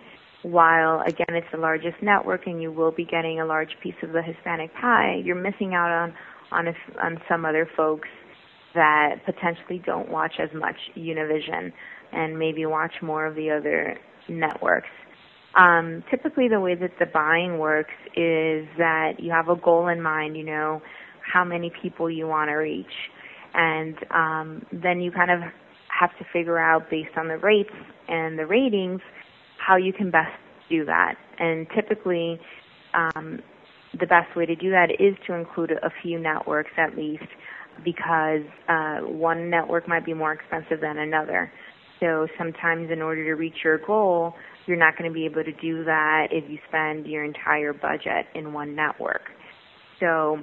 while 0.45 1.03
again 1.07 1.27
it's 1.37 1.47
the 1.53 1.59
largest 1.59 1.97
network 2.01 2.47
and 2.47 2.63
you 2.63 2.73
will 2.73 2.93
be 2.93 3.05
getting 3.05 3.39
a 3.39 3.45
large 3.45 3.77
piece 3.83 4.01
of 4.03 4.13
the 4.13 4.23
Hispanic 4.23 4.73
pie, 4.81 5.21
you're 5.23 5.37
missing 5.37 5.75
out 5.75 5.91
on 5.91 6.15
on 6.53 6.69
a, 6.69 6.75
on 7.05 7.21
some 7.29 7.45
other 7.45 7.69
folks 7.77 8.09
that 8.75 9.25
potentially 9.25 9.83
don't 9.85 10.11
watch 10.11 10.35
as 10.39 10.51
much 10.55 10.77
Univision 10.97 11.73
and 12.13 12.39
maybe 12.39 12.67
watch 12.67 12.95
more 13.03 13.27
of 13.27 13.35
the 13.35 13.51
other 13.51 13.99
networks. 14.29 14.89
Um, 15.55 16.05
typically, 16.11 16.49
the 16.49 16.61
way 16.61 16.75
that 16.77 16.93
the 16.99 17.07
buying 17.07 17.59
works 17.59 17.95
is 18.17 18.69
that 18.79 19.15
you 19.19 19.33
have 19.33 19.49
a 19.49 19.57
goal 19.57 19.89
in 19.89 20.01
mind. 20.01 20.37
You 20.37 20.45
know 20.45 20.83
how 21.21 21.45
many 21.45 21.73
people 21.83 22.09
you 22.09 22.27
want 22.27 22.51
to 22.51 22.55
reach, 22.55 22.87
and 23.55 23.97
um, 24.11 24.67
then 24.73 25.01
you 25.01 25.11
kind 25.11 25.31
of 25.31 25.41
have 25.89 26.17
to 26.19 26.25
figure 26.33 26.59
out 26.59 26.89
based 26.89 27.17
on 27.17 27.29
the 27.29 27.37
rates 27.39 27.75
and 28.09 28.39
the 28.39 28.47
ratings 28.47 29.01
how 29.59 29.77
you 29.77 29.93
can 29.93 30.11
best 30.11 30.33
do 30.69 30.85
that. 30.85 31.17
And 31.39 31.67
typically, 31.75 32.41
um, 32.95 33.41
the 33.99 34.07
best 34.07 34.35
way 34.37 34.47
to 34.47 34.55
do 34.55 34.71
that 34.71 34.91
is 34.99 35.17
to 35.27 35.35
include 35.35 35.73
a 35.73 35.91
few 36.03 36.19
networks 36.19 36.71
at 36.77 36.97
least, 36.97 37.27
because 37.85 38.43
uh, 38.69 38.99
one 38.99 39.51
network 39.51 39.89
might 39.89 40.05
be 40.05 40.15
more 40.15 40.33
expensive 40.33 40.81
than 40.81 40.99
another. 40.99 41.51
So 42.01 42.27
sometimes, 42.39 42.91
in 42.91 43.03
order 43.03 43.25
to 43.25 43.35
reach 43.35 43.57
your 43.63 43.79
goal, 43.79 44.35
you're 44.67 44.79
not 44.79 44.97
going 44.97 45.11
to 45.11 45.15
be 45.15 45.25
able 45.27 45.45
to 45.45 45.53
do 45.53 45.85
that 45.85 46.29
if 46.31 46.49
you 46.49 46.59
spend 46.69 47.07
your 47.07 47.25
entire 47.25 47.73
budget 47.73 48.27
in 48.35 48.53
one 48.53 48.75
network. 48.75 49.23
So 49.99 50.39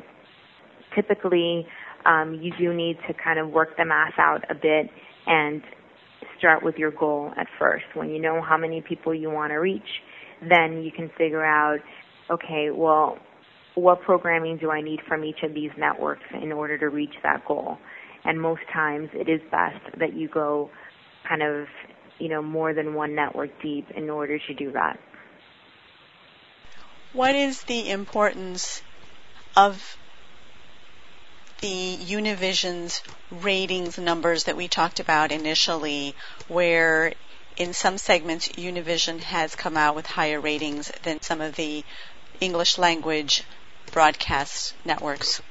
typically, 0.95 1.65
um, 2.05 2.39
you 2.41 2.51
do 2.59 2.73
need 2.73 2.97
to 3.07 3.13
kind 3.13 3.39
of 3.39 3.49
work 3.49 3.69
the 3.78 3.86
math 3.86 4.13
out 4.17 4.43
a 4.49 4.55
bit 4.55 4.89
and 5.25 5.61
start 6.38 6.63
with 6.63 6.75
your 6.75 6.91
goal 6.91 7.32
at 7.38 7.47
first. 7.59 7.86
When 7.93 8.09
you 8.09 8.21
know 8.21 8.41
how 8.41 8.57
many 8.57 8.82
people 8.88 9.13
you 9.13 9.30
want 9.30 9.51
to 9.51 9.55
reach, 9.55 9.82
then 10.41 10.84
you 10.84 10.91
can 10.91 11.09
figure 11.17 11.43
out, 11.43 11.80
okay, 12.30 12.69
well, 12.73 13.17
what 13.78 14.01
programming 14.01 14.57
do 14.57 14.71
I 14.71 14.82
need 14.82 14.99
from 15.07 15.23
each 15.23 15.43
of 15.43 15.53
these 15.53 15.71
networks 15.78 16.23
in 16.34 16.51
order 16.51 16.78
to 16.78 16.89
reach 16.89 17.13
that 17.23 17.45
goal? 17.45 17.78
And 18.25 18.41
most 18.41 18.61
times 18.73 19.09
it 19.13 19.30
is 19.30 19.39
best 19.51 19.80
that 19.99 20.13
you 20.13 20.28
go 20.28 20.69
kind 21.28 21.43
of 21.43 21.67
you 22.19 22.30
know, 22.30 22.41
more 22.41 22.73
than 22.73 22.93
one 22.93 23.15
network 23.15 23.61
deep 23.61 23.89
in 23.91 24.09
order 24.09 24.39
to 24.39 24.53
do 24.53 24.71
that. 24.71 24.99
What 27.13 27.36
is 27.36 27.63
the 27.63 27.89
importance 27.89 28.82
of 29.55 29.97
the 31.61 31.97
Univision's 31.97 33.01
ratings 33.32 33.97
numbers 33.97 34.45
that 34.45 34.55
we 34.55 34.67
talked 34.67 34.99
about 34.99 35.32
initially, 35.32 36.15
where 36.47 37.13
in 37.55 37.73
some 37.73 37.97
segments 37.97 38.49
Univision 38.49 39.19
has 39.19 39.55
come 39.55 39.78
out 39.78 39.95
with 39.95 40.05
higher 40.05 40.39
ratings 40.39 40.91
than 41.03 41.21
some 41.21 41.41
of 41.41 41.55
the 41.55 41.84
English 42.39 42.78
language 42.78 43.43
broadcast 43.98 44.76
networks? 44.86 45.41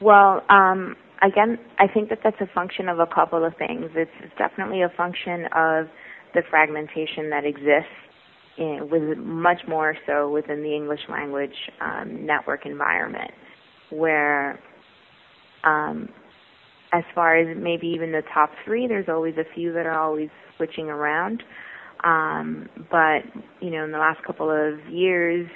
Well, 0.00 0.42
um, 0.48 0.96
again, 1.22 1.56
I 1.78 1.86
think 1.86 2.08
that 2.08 2.18
that's 2.24 2.40
a 2.40 2.52
function 2.52 2.88
of 2.88 2.98
a 2.98 3.06
couple 3.06 3.44
of 3.44 3.54
things. 3.56 3.92
It's, 3.94 4.10
definitely 4.36 4.82
a 4.82 4.88
function 4.96 5.44
of 5.54 5.86
the 6.34 6.42
fragmentation 6.50 7.30
that 7.30 7.44
exists 7.44 7.94
in, 8.58 8.88
with 8.90 9.16
much 9.18 9.60
more 9.68 9.94
so 10.04 10.28
within 10.32 10.64
the 10.64 10.74
English 10.74 11.02
language 11.08 11.54
um, 11.80 12.26
network 12.26 12.66
environment, 12.66 13.30
where 13.90 14.58
um, 15.62 16.08
as 16.92 17.04
far 17.14 17.36
as 17.36 17.56
maybe 17.56 17.86
even 17.86 18.10
the 18.10 18.22
top 18.34 18.50
three, 18.64 18.88
there's 18.88 19.08
always 19.08 19.36
a 19.36 19.44
few 19.54 19.72
that 19.74 19.86
are 19.86 20.00
always 20.00 20.30
switching 20.56 20.86
around. 20.86 21.44
Um, 22.02 22.68
but 22.90 23.20
you 23.60 23.70
know, 23.70 23.84
in 23.84 23.92
the 23.92 23.98
last 23.98 24.24
couple 24.24 24.50
of 24.50 24.84
years, 24.90 25.48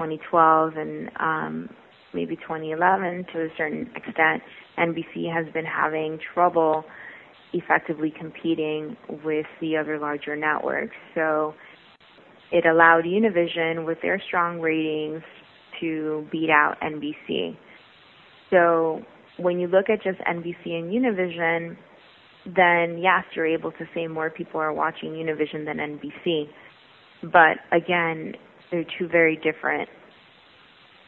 2012 0.00 0.76
and 0.76 1.10
um, 1.20 1.68
maybe 2.14 2.34
2011 2.36 3.26
to 3.32 3.42
a 3.42 3.48
certain 3.58 3.90
extent, 3.94 4.42
NBC 4.78 5.32
has 5.32 5.52
been 5.52 5.66
having 5.66 6.18
trouble 6.34 6.84
effectively 7.52 8.12
competing 8.18 8.96
with 9.24 9.46
the 9.60 9.76
other 9.76 9.98
larger 9.98 10.36
networks. 10.36 10.94
So 11.14 11.54
it 12.50 12.64
allowed 12.64 13.04
Univision, 13.04 13.84
with 13.86 13.98
their 14.02 14.20
strong 14.26 14.60
ratings, 14.60 15.22
to 15.80 16.26
beat 16.32 16.50
out 16.50 16.76
NBC. 16.82 17.56
So 18.50 19.02
when 19.38 19.60
you 19.60 19.66
look 19.68 19.90
at 19.90 20.02
just 20.02 20.18
NBC 20.20 20.66
and 20.66 20.90
Univision, 20.90 21.76
then 22.46 22.98
yes, 22.98 23.24
you're 23.34 23.46
able 23.46 23.72
to 23.72 23.84
say 23.94 24.06
more 24.06 24.30
people 24.30 24.60
are 24.60 24.72
watching 24.72 25.10
Univision 25.10 25.66
than 25.66 25.76
NBC. 25.76 26.48
But 27.22 27.58
again, 27.76 28.34
they're 28.70 28.86
two 28.98 29.08
very 29.08 29.36
different 29.36 29.88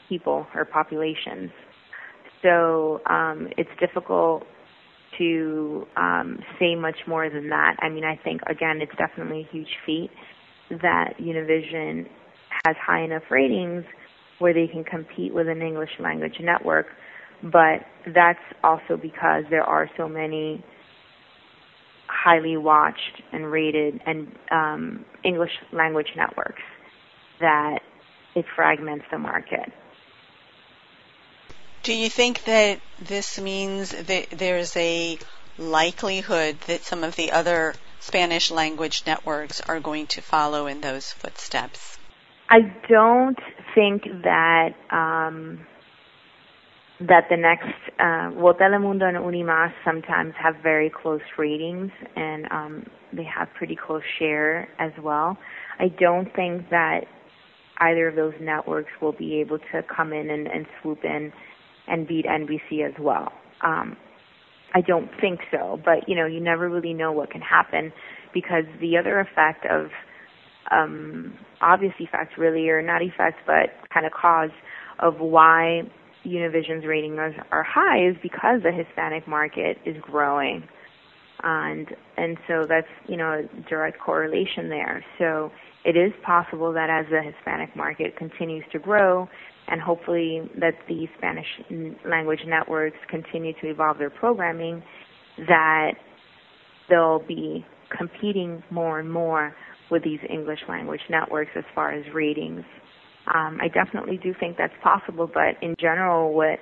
people 0.08 0.46
or 0.54 0.64
populations. 0.64 1.50
So 2.42 3.00
um, 3.08 3.48
it's 3.56 3.70
difficult 3.80 4.44
to 5.18 5.86
um, 5.96 6.38
say 6.58 6.74
much 6.74 6.96
more 7.06 7.30
than 7.30 7.48
that. 7.50 7.76
I 7.80 7.88
mean, 7.88 8.04
I 8.04 8.18
think 8.22 8.40
again, 8.48 8.80
it's 8.80 8.94
definitely 8.96 9.46
a 9.48 9.52
huge 9.52 9.68
feat 9.86 10.10
that 10.70 11.14
Univision 11.20 12.08
has 12.64 12.76
high 12.84 13.02
enough 13.02 13.22
ratings 13.30 13.84
where 14.38 14.52
they 14.52 14.66
can 14.66 14.84
compete 14.84 15.32
with 15.32 15.48
an 15.48 15.62
English 15.62 15.90
language 16.00 16.36
network, 16.40 16.86
but 17.42 17.86
that's 18.14 18.40
also 18.64 18.96
because 19.00 19.44
there 19.50 19.62
are 19.62 19.88
so 19.96 20.08
many 20.08 20.64
highly 22.08 22.56
watched 22.56 23.22
and 23.32 23.50
rated 23.50 24.00
and 24.06 24.32
um, 24.50 25.04
English 25.24 25.50
language 25.72 26.08
networks 26.16 26.62
that 27.42 27.80
it 28.34 28.46
fragments 28.56 29.04
the 29.10 29.18
market. 29.18 29.70
Do 31.82 31.92
you 31.94 32.08
think 32.08 32.44
that 32.44 32.80
this 33.00 33.40
means 33.40 33.90
that 33.90 34.30
there's 34.30 34.76
a 34.76 35.18
likelihood 35.58 36.58
that 36.66 36.84
some 36.84 37.04
of 37.04 37.16
the 37.16 37.32
other 37.32 37.74
Spanish 38.00 38.50
language 38.50 39.02
networks 39.06 39.60
are 39.60 39.80
going 39.80 40.06
to 40.08 40.22
follow 40.22 40.66
in 40.66 40.80
those 40.80 41.12
footsteps? 41.12 41.98
I 42.48 42.60
don't 42.88 43.38
think 43.74 44.04
that 44.22 44.74
um, 44.90 45.66
that 47.00 47.24
the 47.30 47.36
next 47.36 47.74
uh, 47.98 48.30
well 48.34 48.54
Telemundo 48.54 49.04
and 49.04 49.16
Unimas 49.16 49.72
sometimes 49.84 50.34
have 50.38 50.56
very 50.62 50.90
close 50.90 51.22
ratings 51.38 51.90
and 52.14 52.46
um, 52.50 52.86
they 53.12 53.24
have 53.24 53.48
pretty 53.54 53.76
close 53.76 54.02
share 54.18 54.68
as 54.78 54.92
well. 55.00 55.36
I 55.78 55.88
don't 55.88 56.32
think 56.34 56.70
that 56.70 57.06
either 57.82 58.08
of 58.08 58.16
those 58.16 58.34
networks 58.40 58.90
will 59.00 59.12
be 59.12 59.40
able 59.40 59.58
to 59.58 59.82
come 59.94 60.12
in 60.12 60.30
and, 60.30 60.46
and 60.46 60.66
swoop 60.80 61.04
in 61.04 61.32
and 61.88 62.06
beat 62.06 62.26
NBC 62.26 62.86
as 62.86 62.94
well. 63.00 63.32
Um, 63.62 63.96
I 64.74 64.80
don't 64.80 65.10
think 65.20 65.40
so, 65.50 65.78
but 65.84 66.08
you 66.08 66.16
know, 66.16 66.26
you 66.26 66.40
never 66.40 66.68
really 66.68 66.94
know 66.94 67.12
what 67.12 67.30
can 67.30 67.42
happen 67.42 67.92
because 68.32 68.64
the 68.80 68.96
other 68.96 69.20
effect 69.20 69.66
of 69.66 69.88
um, 70.70 71.34
obvious 71.60 71.92
effects 71.98 72.38
really, 72.38 72.68
or 72.68 72.82
not 72.82 73.02
effects, 73.02 73.38
but 73.46 73.70
kind 73.92 74.06
of 74.06 74.12
cause 74.12 74.50
of 74.98 75.18
why 75.18 75.82
Univision's 76.24 76.86
ratings 76.86 77.18
are, 77.50 77.62
high 77.64 78.08
is 78.08 78.16
because 78.22 78.62
the 78.62 78.72
Hispanic 78.72 79.26
market 79.26 79.76
is 79.84 79.96
growing. 80.00 80.62
And 81.42 81.88
and 82.16 82.38
so 82.46 82.66
that's 82.68 82.86
you 83.08 83.16
know 83.16 83.42
a 83.42 83.68
direct 83.68 83.98
correlation 83.98 84.68
there. 84.68 85.04
So 85.18 85.50
it 85.84 85.96
is 85.96 86.12
possible 86.24 86.72
that 86.72 86.90
as 86.90 87.06
the 87.10 87.22
Hispanic 87.22 87.74
market 87.76 88.16
continues 88.16 88.64
to 88.72 88.78
grow, 88.78 89.28
and 89.68 89.80
hopefully 89.80 90.42
that 90.60 90.74
the 90.88 91.06
Spanish 91.18 91.46
language 92.08 92.40
networks 92.46 92.96
continue 93.08 93.52
to 93.60 93.70
evolve 93.70 93.98
their 93.98 94.10
programming, 94.10 94.82
that 95.38 95.92
they'll 96.88 97.24
be 97.26 97.64
competing 97.96 98.62
more 98.70 98.98
and 98.98 99.10
more 99.10 99.54
with 99.90 100.02
these 100.02 100.20
English 100.28 100.60
language 100.68 101.00
networks 101.10 101.50
as 101.56 101.64
far 101.74 101.92
as 101.92 102.04
ratings. 102.14 102.64
Um, 103.34 103.58
I 103.62 103.68
definitely 103.68 104.18
do 104.22 104.34
think 104.38 104.56
that's 104.56 104.72
possible, 104.82 105.30
but 105.32 105.62
in 105.62 105.76
general, 105.78 106.32
what 106.32 106.58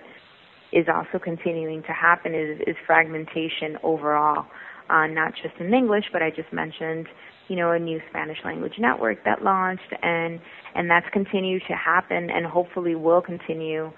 is 0.72 0.86
also 0.92 1.22
continuing 1.22 1.82
to 1.82 1.92
happen 1.92 2.34
is, 2.34 2.60
is 2.66 2.76
fragmentation 2.86 3.76
overall, 3.82 4.46
uh, 4.90 5.06
not 5.06 5.32
just 5.42 5.54
in 5.58 5.72
English, 5.72 6.04
but 6.12 6.22
I 6.22 6.30
just 6.30 6.52
mentioned, 6.52 7.06
you 7.50 7.56
know, 7.56 7.72
a 7.72 7.78
new 7.80 8.00
Spanish 8.10 8.38
language 8.44 8.74
network 8.78 9.24
that 9.24 9.42
launched, 9.42 9.92
and 10.02 10.38
and 10.76 10.88
that's 10.88 11.06
continued 11.12 11.62
to 11.66 11.74
happen, 11.74 12.30
and 12.30 12.46
hopefully 12.46 12.94
will 12.94 13.20
continue. 13.20 13.90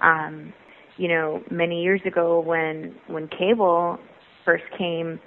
Um, 0.00 0.52
you 0.96 1.08
know, 1.08 1.42
many 1.50 1.82
years 1.82 2.00
ago 2.06 2.40
when 2.40 2.94
when 3.08 3.26
cable 3.26 3.98
first 4.44 4.62
came 4.78 5.18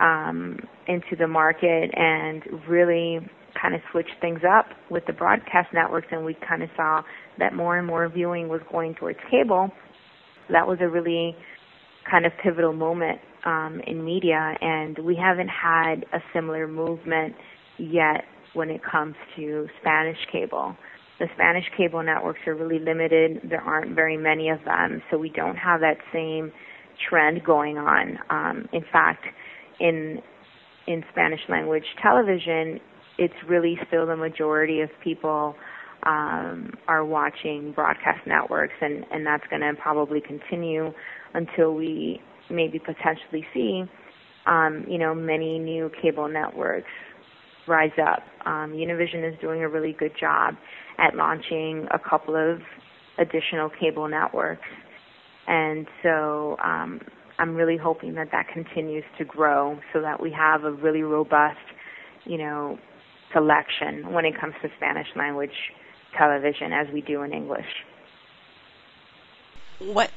um, 0.00 0.58
into 0.88 1.14
the 1.16 1.28
market 1.28 1.90
and 1.94 2.42
really 2.68 3.20
kind 3.60 3.76
of 3.76 3.80
switched 3.92 4.20
things 4.20 4.40
up 4.48 4.66
with 4.90 5.04
the 5.06 5.12
broadcast 5.12 5.68
networks 5.72 6.08
and 6.10 6.24
we 6.24 6.36
kind 6.48 6.62
of 6.64 6.70
saw 6.74 7.02
that 7.38 7.54
more 7.54 7.78
and 7.78 7.86
more 7.86 8.08
viewing 8.08 8.48
was 8.48 8.60
going 8.72 8.94
towards 8.94 9.18
cable, 9.30 9.70
that 10.50 10.66
was 10.66 10.78
a 10.80 10.88
really 10.88 11.36
kind 12.10 12.26
of 12.26 12.32
pivotal 12.42 12.72
moment 12.72 13.20
um, 13.44 13.80
in 13.86 14.04
media 14.04 14.54
and 14.60 14.98
we 14.98 15.16
haven't 15.16 15.48
had 15.48 16.04
a 16.12 16.18
similar 16.32 16.66
movement 16.66 17.34
yet 17.78 18.24
when 18.54 18.70
it 18.70 18.80
comes 18.84 19.14
to 19.36 19.66
Spanish 19.80 20.18
cable. 20.30 20.76
The 21.18 21.26
Spanish 21.34 21.64
cable 21.76 22.02
networks 22.02 22.40
are 22.46 22.54
really 22.54 22.78
limited. 22.78 23.40
There 23.48 23.60
aren't 23.60 23.94
very 23.94 24.16
many 24.16 24.48
of 24.48 24.58
them, 24.64 25.02
so 25.10 25.18
we 25.18 25.30
don't 25.30 25.56
have 25.56 25.80
that 25.80 25.98
same 26.12 26.52
trend 27.08 27.44
going 27.44 27.78
on. 27.78 28.18
Um, 28.30 28.68
in 28.72 28.84
fact, 28.92 29.24
in 29.80 30.20
in 30.86 31.04
Spanish 31.12 31.40
language 31.48 31.84
television, 32.02 32.80
it's 33.18 33.34
really 33.48 33.78
still 33.86 34.06
the 34.06 34.16
majority 34.16 34.80
of 34.80 34.90
people 35.02 35.54
um, 36.04 36.72
are 36.88 37.04
watching 37.04 37.72
broadcast 37.72 38.26
networks, 38.26 38.74
and, 38.80 39.04
and 39.12 39.24
that's 39.24 39.44
going 39.48 39.62
to 39.62 39.72
probably 39.80 40.20
continue 40.20 40.92
until 41.34 41.74
we 41.74 42.20
maybe 42.52 42.78
potentially 42.78 43.44
see, 43.52 43.84
um, 44.46 44.84
you 44.88 44.98
know, 44.98 45.14
many 45.14 45.58
new 45.58 45.90
cable 46.00 46.28
networks 46.28 46.90
rise 47.66 47.92
up. 48.00 48.22
Um, 48.44 48.72
Univision 48.72 49.28
is 49.28 49.38
doing 49.40 49.62
a 49.62 49.68
really 49.68 49.92
good 49.98 50.12
job 50.18 50.54
at 50.98 51.14
launching 51.14 51.86
a 51.92 51.98
couple 51.98 52.36
of 52.36 52.60
additional 53.18 53.70
cable 53.70 54.08
networks, 54.08 54.66
and 55.46 55.86
so 56.02 56.56
um, 56.64 57.00
I'm 57.38 57.54
really 57.54 57.76
hoping 57.76 58.14
that 58.14 58.28
that 58.32 58.48
continues 58.48 59.04
to 59.18 59.24
grow 59.24 59.78
so 59.92 60.00
that 60.00 60.20
we 60.20 60.30
have 60.32 60.64
a 60.64 60.72
really 60.72 61.02
robust, 61.02 61.58
you 62.24 62.38
know, 62.38 62.78
selection 63.32 64.12
when 64.12 64.24
it 64.24 64.38
comes 64.38 64.54
to 64.62 64.68
Spanish 64.76 65.08
language 65.16 65.50
television 66.16 66.72
as 66.72 66.86
we 66.92 67.00
do 67.00 67.22
in 67.22 67.32
English. 67.32 67.66
What 69.78 70.10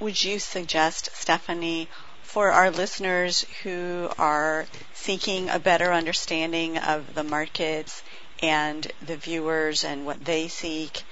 would 0.00 0.22
you 0.22 0.38
suggest, 0.38 1.10
Stephanie, 1.14 1.88
for 2.22 2.50
our 2.50 2.70
listeners 2.70 3.44
who 3.62 4.10
are 4.18 4.66
seeking 4.94 5.48
a 5.48 5.58
better 5.58 5.92
understanding 5.92 6.78
of 6.78 7.14
the 7.14 7.24
markets 7.24 8.02
and 8.42 8.90
the 9.04 9.16
viewers 9.16 9.84
and 9.84 10.06
what 10.06 10.24
they 10.24 10.48
seek? 10.48 11.02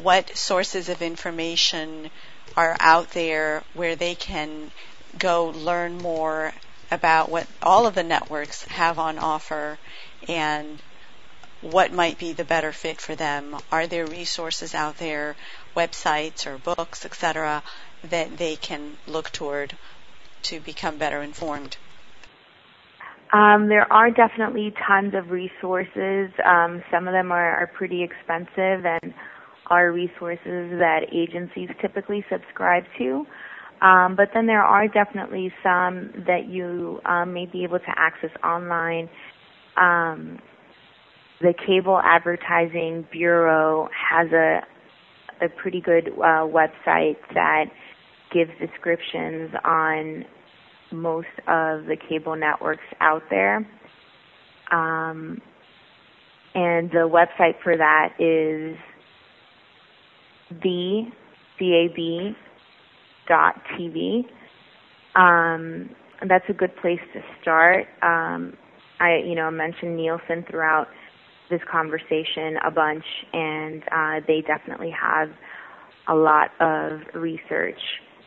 What 0.00 0.36
sources 0.36 0.88
of 0.88 1.00
information 1.00 2.10
are 2.56 2.76
out 2.80 3.10
there 3.12 3.62
where 3.74 3.96
they 3.96 4.14
can 4.14 4.70
go 5.18 5.46
learn 5.46 5.98
more 5.98 6.52
about 6.90 7.30
what 7.30 7.46
all 7.62 7.86
of 7.86 7.94
the 7.94 8.02
networks 8.02 8.64
have 8.64 8.98
on 8.98 9.18
offer 9.18 9.78
and 10.28 10.82
what 11.60 11.92
might 11.92 12.18
be 12.18 12.32
the 12.32 12.44
better 12.44 12.72
fit 12.72 13.00
for 13.00 13.14
them. 13.14 13.56
Are 13.70 13.86
there 13.86 14.06
resources 14.06 14.74
out 14.74 14.98
there, 14.98 15.36
websites 15.78 16.46
or 16.46 16.58
books, 16.58 17.04
etc., 17.04 17.62
that 18.10 18.36
they 18.36 18.56
can 18.56 18.96
look 19.06 19.30
toward 19.30 19.76
to 20.42 20.60
become 20.60 20.98
better 20.98 21.20
informed? 21.22 21.76
Um, 23.32 23.68
there 23.68 23.90
are 23.92 24.10
definitely 24.10 24.72
tons 24.86 25.14
of 25.14 25.30
resources. 25.30 26.30
Um, 26.44 26.82
some 26.90 27.06
of 27.06 27.12
them 27.12 27.30
are, 27.30 27.56
are 27.60 27.66
pretty 27.66 28.02
expensive 28.02 28.86
and 28.86 29.12
are 29.66 29.92
resources 29.92 30.78
that 30.78 31.00
agencies 31.12 31.68
typically 31.80 32.24
subscribe 32.30 32.84
to. 32.98 33.26
Um, 33.82 34.16
but 34.16 34.30
then 34.34 34.46
there 34.46 34.62
are 34.62 34.88
definitely 34.88 35.52
some 35.62 36.24
that 36.26 36.48
you 36.48 37.00
um, 37.04 37.32
may 37.34 37.46
be 37.46 37.64
able 37.64 37.78
to 37.78 37.92
access 37.96 38.30
online 38.42 39.08
um, 39.76 40.38
the 41.40 41.54
Cable 41.66 42.00
Advertising 42.02 43.06
Bureau 43.12 43.88
has 43.92 44.32
a 44.32 44.60
a 45.40 45.48
pretty 45.48 45.80
good 45.80 46.08
uh, 46.18 46.46
website 46.46 47.16
that 47.34 47.66
gives 48.32 48.50
descriptions 48.60 49.50
on 49.64 50.24
most 50.92 51.26
of 51.46 51.84
the 51.86 51.96
cable 52.08 52.36
networks 52.36 52.82
out 53.00 53.22
there. 53.30 53.58
Um, 54.70 55.40
and 56.54 56.90
the 56.90 57.08
website 57.08 57.54
for 57.62 57.76
that 57.76 58.14
is 58.18 58.76
the 60.62 61.04
CAB 61.58 62.34
dot 63.28 63.54
TV. 63.78 64.24
Um, 65.14 65.90
that's 66.28 66.44
a 66.48 66.52
good 66.52 66.74
place 66.76 67.00
to 67.12 67.20
start. 67.40 67.86
Um, 68.02 68.56
I, 69.00 69.18
you 69.24 69.34
know, 69.34 69.50
mentioned 69.50 69.96
Nielsen 69.96 70.44
throughout 70.50 70.88
this 71.50 71.60
conversation 71.70 72.56
a 72.66 72.70
bunch, 72.70 73.04
and 73.32 73.82
uh, 73.92 74.20
they 74.26 74.42
definitely 74.46 74.90
have 74.90 75.30
a 76.08 76.14
lot 76.14 76.50
of 76.60 77.00
research 77.14 77.78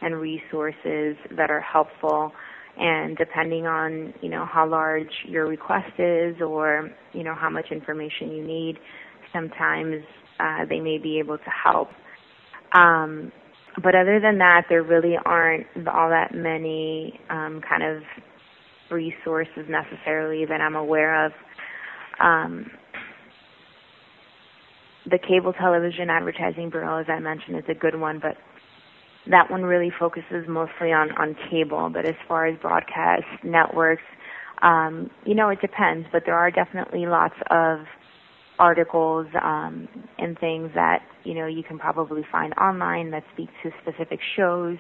and 0.02 0.16
resources 0.20 1.16
that 1.38 1.50
are 1.50 1.62
helpful. 1.62 2.32
And 2.78 3.18
depending 3.18 3.68
on 3.68 4.14
you 4.22 4.30
know 4.30 4.46
how 4.46 4.68
large 4.68 5.12
your 5.28 5.48
request 5.48 5.92
is, 6.00 6.42
or 6.42 6.90
you 7.14 7.24
know 7.24 7.36
how 7.36 7.50
much 7.50 7.68
information 7.72 8.32
you 8.32 8.44
need, 8.46 8.78
sometimes 9.34 10.04
uh, 10.40 10.66
they 10.70 10.80
may 10.80 10.98
be 10.98 11.20
able 11.20 11.38
to 11.38 11.50
help. 11.64 11.90
Um, 12.74 13.32
but 13.84 13.96
other 13.96 14.20
than 14.20 14.38
that, 14.40 14.66
there 14.70 14.84
really 14.84 15.16
aren't 15.24 15.66
all 15.88 16.10
that 16.10 16.34
many 16.34 17.20
um, 17.30 17.62
kind 17.68 17.84
of 17.84 18.04
resources 18.92 19.66
necessarily 19.70 20.46
that 20.46 20.62
I'm 20.62 20.76
aware 20.76 21.26
of. 21.26 21.32
Um, 22.20 22.70
the 25.12 25.20
Cable 25.20 25.54
Television 25.54 26.10
Advertising 26.10 26.70
Bureau, 26.70 27.00
as 27.00 27.08
I 27.10 27.20
mentioned, 27.20 27.58
is 27.58 27.66
a 27.70 27.74
good 27.74 28.00
one, 28.00 28.20
but 28.20 28.38
that 29.30 29.52
one 29.52 29.64
really 29.64 29.92
focuses 30.00 30.48
mostly 30.48 30.92
on, 30.92 31.12
on 31.12 31.36
cable. 31.50 31.90
But 31.94 32.06
as 32.06 32.16
far 32.28 32.48
as 32.48 32.58
broadcast 32.60 33.26
networks, 33.44 34.04
um, 34.62 35.12
you 35.26 35.36
know, 35.36 35.50
it 35.50 35.60
depends, 35.62 36.08
but 36.12 36.24
there 36.26 36.36
are 36.36 36.50
definitely 36.50 37.06
lots 37.06 37.36
of 37.50 37.80
articles 38.60 39.28
um, 39.42 39.88
and 40.20 40.38
things 40.40 40.70
that 40.76 41.00
you 41.24 41.34
know 41.34 41.48
you 41.48 41.64
can 41.64 41.80
probably 41.80 42.22
find 42.32 42.54
online 42.54 43.10
that 43.10 43.24
speak 43.34 43.50
to 43.64 43.72
specific 43.82 44.20
shows, 44.36 44.78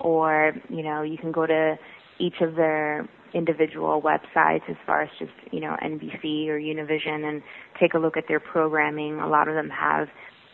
or 0.00 0.52
you 0.68 0.82
know 0.82 1.02
you 1.02 1.18
can 1.18 1.32
go 1.32 1.44
to 1.44 1.76
each 2.18 2.40
of 2.40 2.54
their 2.54 3.08
individual 3.36 4.00
websites 4.00 4.68
as 4.68 4.76
far 4.86 5.02
as 5.02 5.10
just, 5.18 5.32
you 5.52 5.60
know, 5.60 5.76
NBC 5.82 6.48
or 6.48 6.58
Univision 6.58 7.28
and 7.28 7.42
take 7.78 7.94
a 7.94 7.98
look 7.98 8.16
at 8.16 8.24
their 8.26 8.40
programming. 8.40 9.20
A 9.20 9.28
lot 9.28 9.46
of 9.46 9.54
them 9.54 9.68
have 9.68 10.08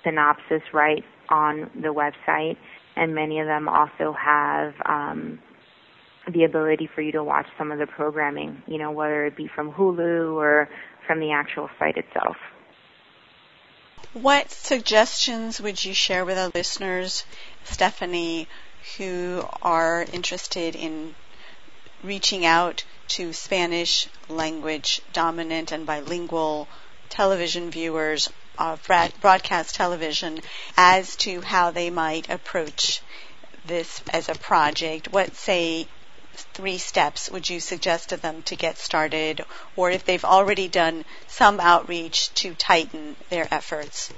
synopsis 0.05 0.63
right 0.73 1.05
on 1.29 1.71
the 1.75 1.95
website 1.95 2.57
and 2.97 3.15
many 3.15 3.39
of 3.39 3.47
them 3.47 3.69
also 3.69 4.13
have 4.13 4.75
um, 4.85 5.39
the 6.33 6.45
ability 6.45 6.89
for 6.95 7.01
you 7.01 7.13
to 7.13 7.25
watch 7.25 7.47
some 7.57 7.73
of 7.73 7.79
the 7.79 7.87
programming, 7.87 8.63
you 8.67 8.79
know, 8.79 8.91
whether 8.91 9.25
it 9.27 9.37
be 9.37 9.49
from 9.55 9.73
Hulu 9.73 10.35
or 10.35 10.69
from 11.07 11.21
the 11.21 11.33
actual 11.33 11.71
site 11.79 11.97
itself. 11.97 12.37
What 14.13 14.51
suggestions 14.51 15.61
would 15.61 15.83
you 15.83 15.95
share 15.95 16.25
with 16.25 16.37
our 16.37 16.51
listeners, 16.55 17.25
Stephanie, 17.65 18.47
who 18.99 19.43
are 19.63 20.05
interested 20.13 20.77
in 20.77 21.15
reaching 22.03 22.45
out 22.45 22.85
to 23.09 23.33
Spanish 23.33 24.09
language 24.29 25.01
dominant 25.13 25.73
and 25.73 25.87
bilingual 25.87 26.69
television 27.09 27.71
viewers 27.71 28.31
of 28.59 28.87
broadcast 29.21 29.75
television 29.75 30.41
as 30.77 31.17
to 31.17 31.41
how 31.41 31.71
they 31.71 31.91
might 31.91 32.31
approach 32.31 33.03
this 33.67 34.03
as 34.13 34.29
a 34.29 34.35
project? 34.35 35.13
What, 35.13 35.35
say, 35.35 35.87
three 36.33 36.79
steps 36.79 37.31
would 37.31 37.49
you 37.49 37.61
suggest 37.61 38.11
to 38.11 38.17
them 38.17 38.43
to 38.43 38.57
get 38.57 38.79
started, 38.79 39.45
or 39.77 39.91
if 39.91 40.05
they've 40.05 40.25
already 40.25 40.69
done 40.69 41.05
some 41.27 41.61
outreach 41.61 42.33
to 42.35 42.55
tighten 42.55 43.17
their 43.31 43.47
efforts? 43.51 44.13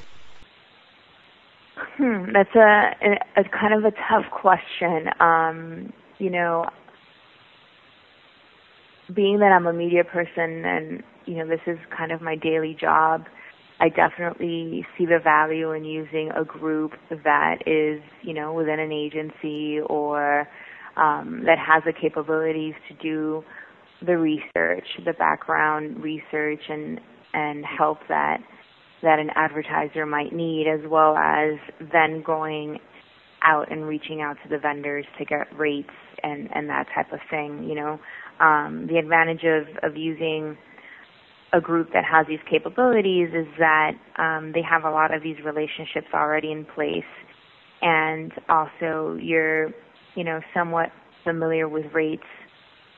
Hmm, 1.97 2.33
that's 2.33 2.55
a, 2.55 2.95
a, 3.37 3.41
a 3.41 3.45
kind 3.45 3.75
of 3.75 3.85
a 3.85 3.91
tough 4.09 4.31
question. 4.31 5.11
Um, 5.21 5.93
you 6.19 6.31
know, 6.31 6.69
being 9.15 9.39
that 9.41 9.53
I'm 9.53 9.67
a 9.67 9.73
media 9.73 10.05
person 10.05 10.65
and 10.65 11.03
you 11.27 11.37
know 11.37 11.47
this 11.47 11.61
is 11.67 11.79
kind 11.97 12.13
of 12.13 12.21
my 12.23 12.37
daily 12.37 12.77
job, 12.79 13.25
I 13.81 13.89
definitely 13.89 14.87
see 14.97 15.07
the 15.07 15.19
value 15.23 15.73
in 15.73 15.85
using 15.85 16.31
a 16.37 16.45
group 16.45 16.93
that 17.11 17.57
is 17.67 18.01
you 18.23 18.35
know 18.35 18.53
within 18.53 18.79
an 18.79 18.93
agency 18.93 19.81
or 19.81 20.49
um, 20.97 21.43
that 21.47 21.59
has 21.59 21.83
the 21.85 21.93
capabilities 21.93 22.75
to 22.89 22.95
do 23.03 23.43
the 24.05 24.17
research, 24.17 24.87
the 25.05 25.13
background 25.19 26.03
research, 26.03 26.63
and 26.69 27.01
and 27.33 27.65
help 27.65 27.99
that 28.09 28.39
that 29.03 29.19
an 29.19 29.31
advertiser 29.35 30.07
might 30.07 30.33
need, 30.33 30.67
as 30.67 30.81
well 30.89 31.17
as 31.17 31.59
then 31.93 32.23
going 32.25 32.79
out 33.43 33.71
and 33.71 33.87
reaching 33.87 34.23
out 34.23 34.37
to 34.43 34.49
the 34.49 34.59
vendors 34.59 35.05
to 35.19 35.25
get 35.25 35.47
rates 35.59 35.91
and 36.23 36.49
and 36.55 36.69
that 36.69 36.87
type 36.95 37.13
of 37.13 37.21
thing. 37.31 37.65
You 37.65 37.75
know, 37.75 38.01
um, 38.41 38.87
the 38.89 38.99
advantage 38.99 39.45
of 39.45 39.67
of 39.83 39.97
using 39.97 40.57
a 41.53 41.61
group 41.61 41.93
that 41.93 42.05
has 42.05 42.27
these 42.27 42.41
capabilities 42.51 43.29
is 43.33 43.47
that 43.59 43.93
um, 44.19 44.51
they 44.53 44.63
have 44.63 44.85
a 44.85 44.91
lot 44.91 45.15
of 45.15 45.23
these 45.23 45.37
relationships 45.45 46.09
already 46.13 46.51
in 46.51 46.65
place, 46.65 47.05
and 47.81 48.33
also 48.49 49.17
you're 49.21 49.71
you 50.15 50.25
know, 50.25 50.41
somewhat 50.53 50.91
familiar 51.25 51.69
with 51.69 51.87
rates 51.93 52.23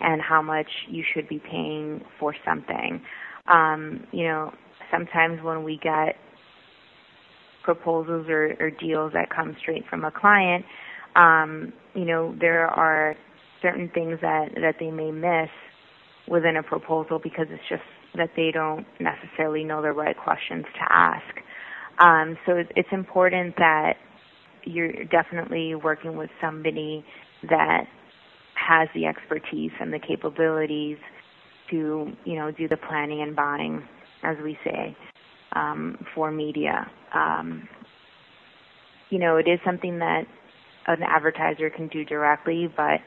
and 0.01 0.21
how 0.21 0.43
much 0.43 0.69
you 0.89 1.03
should 1.15 1.29
be 1.29 1.39
paying 1.39 2.03
for 2.21 2.35
something. 2.45 3.01
Um, 3.49 4.07
you 4.13 4.25
know, 4.25 4.53
sometimes 4.91 5.43
when 5.43 5.65
we 5.65 5.79
get 5.83 6.17
proposals 7.63 8.27
or, 8.29 8.55
or 8.61 8.71
deals 8.71 9.13
that 9.15 9.31
come 9.35 9.57
straight 9.61 9.85
from 9.89 10.05
a 10.05 10.11
client, 10.11 10.65
um, 11.15 11.73
you 11.95 12.05
know, 12.05 12.35
there 12.39 12.67
are 12.69 13.17
certain 13.63 13.91
things 13.95 14.19
that, 14.23 14.51
that 14.57 14.77
they 14.79 14.91
may 14.91 15.11
miss 15.11 15.51
within 16.29 16.57
a 16.57 16.63
proposal 16.63 17.19
because 17.23 17.47
it's 17.51 17.63
just 17.69 17.83
that 18.17 18.31
they 18.37 18.51
don't 18.51 18.87
necessarily 19.01 19.65
know 19.65 19.83
the 19.83 19.93
right 19.93 20.17
questions 20.17 20.65
to 20.75 20.93
ask. 20.93 21.23
Um, 21.99 22.37
so 22.47 22.63
it's 22.75 22.89
important 22.93 23.57
that 23.57 23.95
you're 24.65 25.05
definitely 25.05 25.75
working 25.75 26.17
with 26.17 26.31
somebody 26.41 27.05
that 27.49 27.85
has 28.55 28.89
the 28.95 29.07
expertise 29.07 29.71
and 29.81 29.93
the 29.93 29.99
capabilities 29.99 30.99
to, 31.71 32.13
you 32.25 32.37
know, 32.37 32.51
do 32.51 32.69
the 32.69 32.77
planning 32.77 33.23
and 33.23 33.37
buying, 33.37 33.83
as 34.23 34.37
we 34.43 34.59
say, 34.65 34.97
um, 35.53 36.05
for 36.15 36.31
media. 36.31 36.91
Um, 37.15 37.69
you 39.11 39.19
know, 39.19 39.37
it 39.37 39.49
is 39.49 39.61
something 39.65 39.99
that 40.01 40.23
an 40.87 41.03
advertiser 41.03 41.71
can 41.71 41.89
do 41.89 42.05
directly, 42.05 42.69
but 42.77 43.01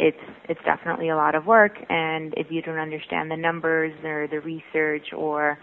it's 0.00 0.16
it's 0.48 0.60
definitely 0.64 1.10
a 1.10 1.16
lot 1.16 1.34
of 1.34 1.46
work. 1.46 1.72
And 1.88 2.32
if 2.36 2.46
you 2.50 2.62
don't 2.62 2.78
understand 2.78 3.30
the 3.30 3.36
numbers 3.36 3.92
or 4.02 4.26
the 4.28 4.40
research, 4.40 5.12
or 5.16 5.58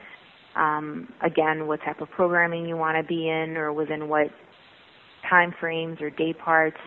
um, 0.56 1.12
again, 1.26 1.68
what 1.68 1.80
type 1.84 2.00
of 2.02 2.10
programming 2.12 2.68
you 2.68 2.78
want 2.78 2.98
to 2.98 3.08
be 3.08 3.28
in, 3.28 3.58
or 3.58 3.74
within 3.74 4.08
what 4.08 4.28
time 5.28 5.54
frames 5.60 5.98
or 6.02 6.12
day 6.12 6.34
parts, 6.34 6.78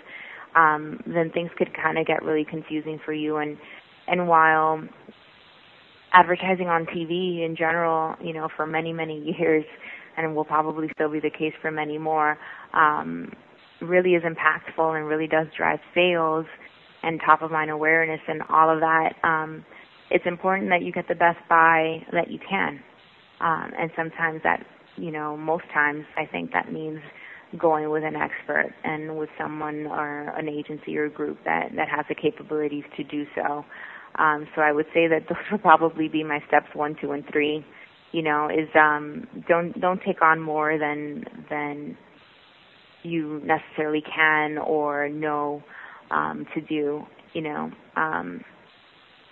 um, 0.55 1.01
then 1.07 1.31
things 1.33 1.51
could 1.59 1.71
kind 1.75 1.99
of 1.99 2.07
get 2.07 2.23
really 2.23 2.47
confusing 2.49 3.01
for 3.05 3.13
you. 3.13 3.37
And 3.39 3.59
and 4.07 4.29
while 4.29 4.81
advertising 6.13 6.69
on 6.69 6.87
TV 6.87 7.45
in 7.45 7.57
general, 7.59 8.15
you 8.23 8.33
know, 8.33 8.49
for 8.57 8.65
many 8.65 8.93
many 8.93 9.35
years, 9.39 9.65
and 10.17 10.37
will 10.37 10.45
probably 10.45 10.89
still 10.95 11.11
be 11.11 11.19
the 11.19 11.31
case 11.31 11.55
for 11.61 11.73
many 11.73 11.99
more, 11.99 12.39
um, 12.75 13.33
really 13.83 14.15
is 14.15 14.23
impactful 14.23 14.97
and 14.97 15.09
really 15.09 15.27
does 15.27 15.49
drive 15.57 15.81
sales 15.97 16.47
and 17.03 17.21
top 17.25 17.43
of 17.43 17.51
mind 17.51 17.71
awareness 17.71 18.21
and 18.29 18.43
all 18.49 18.71
of 18.73 18.81
that. 18.81 19.15
Um, 19.23 19.65
it's 20.11 20.27
important 20.27 20.71
that 20.71 20.83
you 20.83 20.93
get 20.93 21.09
the 21.09 21.15
best 21.15 21.39
buy 21.49 22.05
that 22.13 22.31
you 22.31 22.39
can. 22.49 22.81
Um, 23.41 23.71
and 23.79 23.91
sometimes 23.97 24.41
that, 24.45 24.65
you 24.97 25.11
know, 25.11 25.37
most 25.37 25.65
times 25.73 26.05
I 26.17 26.27
think 26.27 26.53
that 26.53 26.73
means 26.73 27.01
going 27.59 27.91
with 27.91 28.05
an 28.05 28.15
expert 28.17 28.73
and 28.85 29.17
with 29.17 29.29
someone 29.39 29.87
or 29.87 30.29
an 30.37 30.49
agency 30.49 30.97
or 30.97 31.09
group 31.09 31.39
that, 31.45 31.71
that 31.77 31.89
has 31.89 32.05
the 32.09 32.15
capabilities 32.15 32.85
to 32.97 33.05
do 33.05 33.25
so. 33.35 33.65
Um, 34.17 34.47
so 34.55 34.63
I 34.63 34.73
would 34.73 34.87
say 34.93 35.09
that 35.09 35.23
those 35.29 35.39
would 35.53 35.63
probably 35.63 36.09
be 36.09 36.25
my 36.25 36.41
steps 36.49 36.67
one, 36.75 36.97
two, 37.01 37.13
and 37.13 37.25
three. 37.33 37.65
You 38.13 38.23
know, 38.23 38.49
is 38.49 38.69
um, 38.75 39.29
don't 39.49 39.81
don't 39.81 40.01
take 40.05 40.21
on 40.21 40.41
more 40.41 40.77
than 40.79 41.23
than 41.49 41.97
you 43.05 43.41
necessarily 43.45 44.03
can 44.03 44.59
or 44.59 45.09
know 45.09 45.63
um, 46.11 46.47
to 46.55 46.61
do. 46.61 47.07
You 47.33 47.43
know, 47.43 47.71
um, 47.97 48.45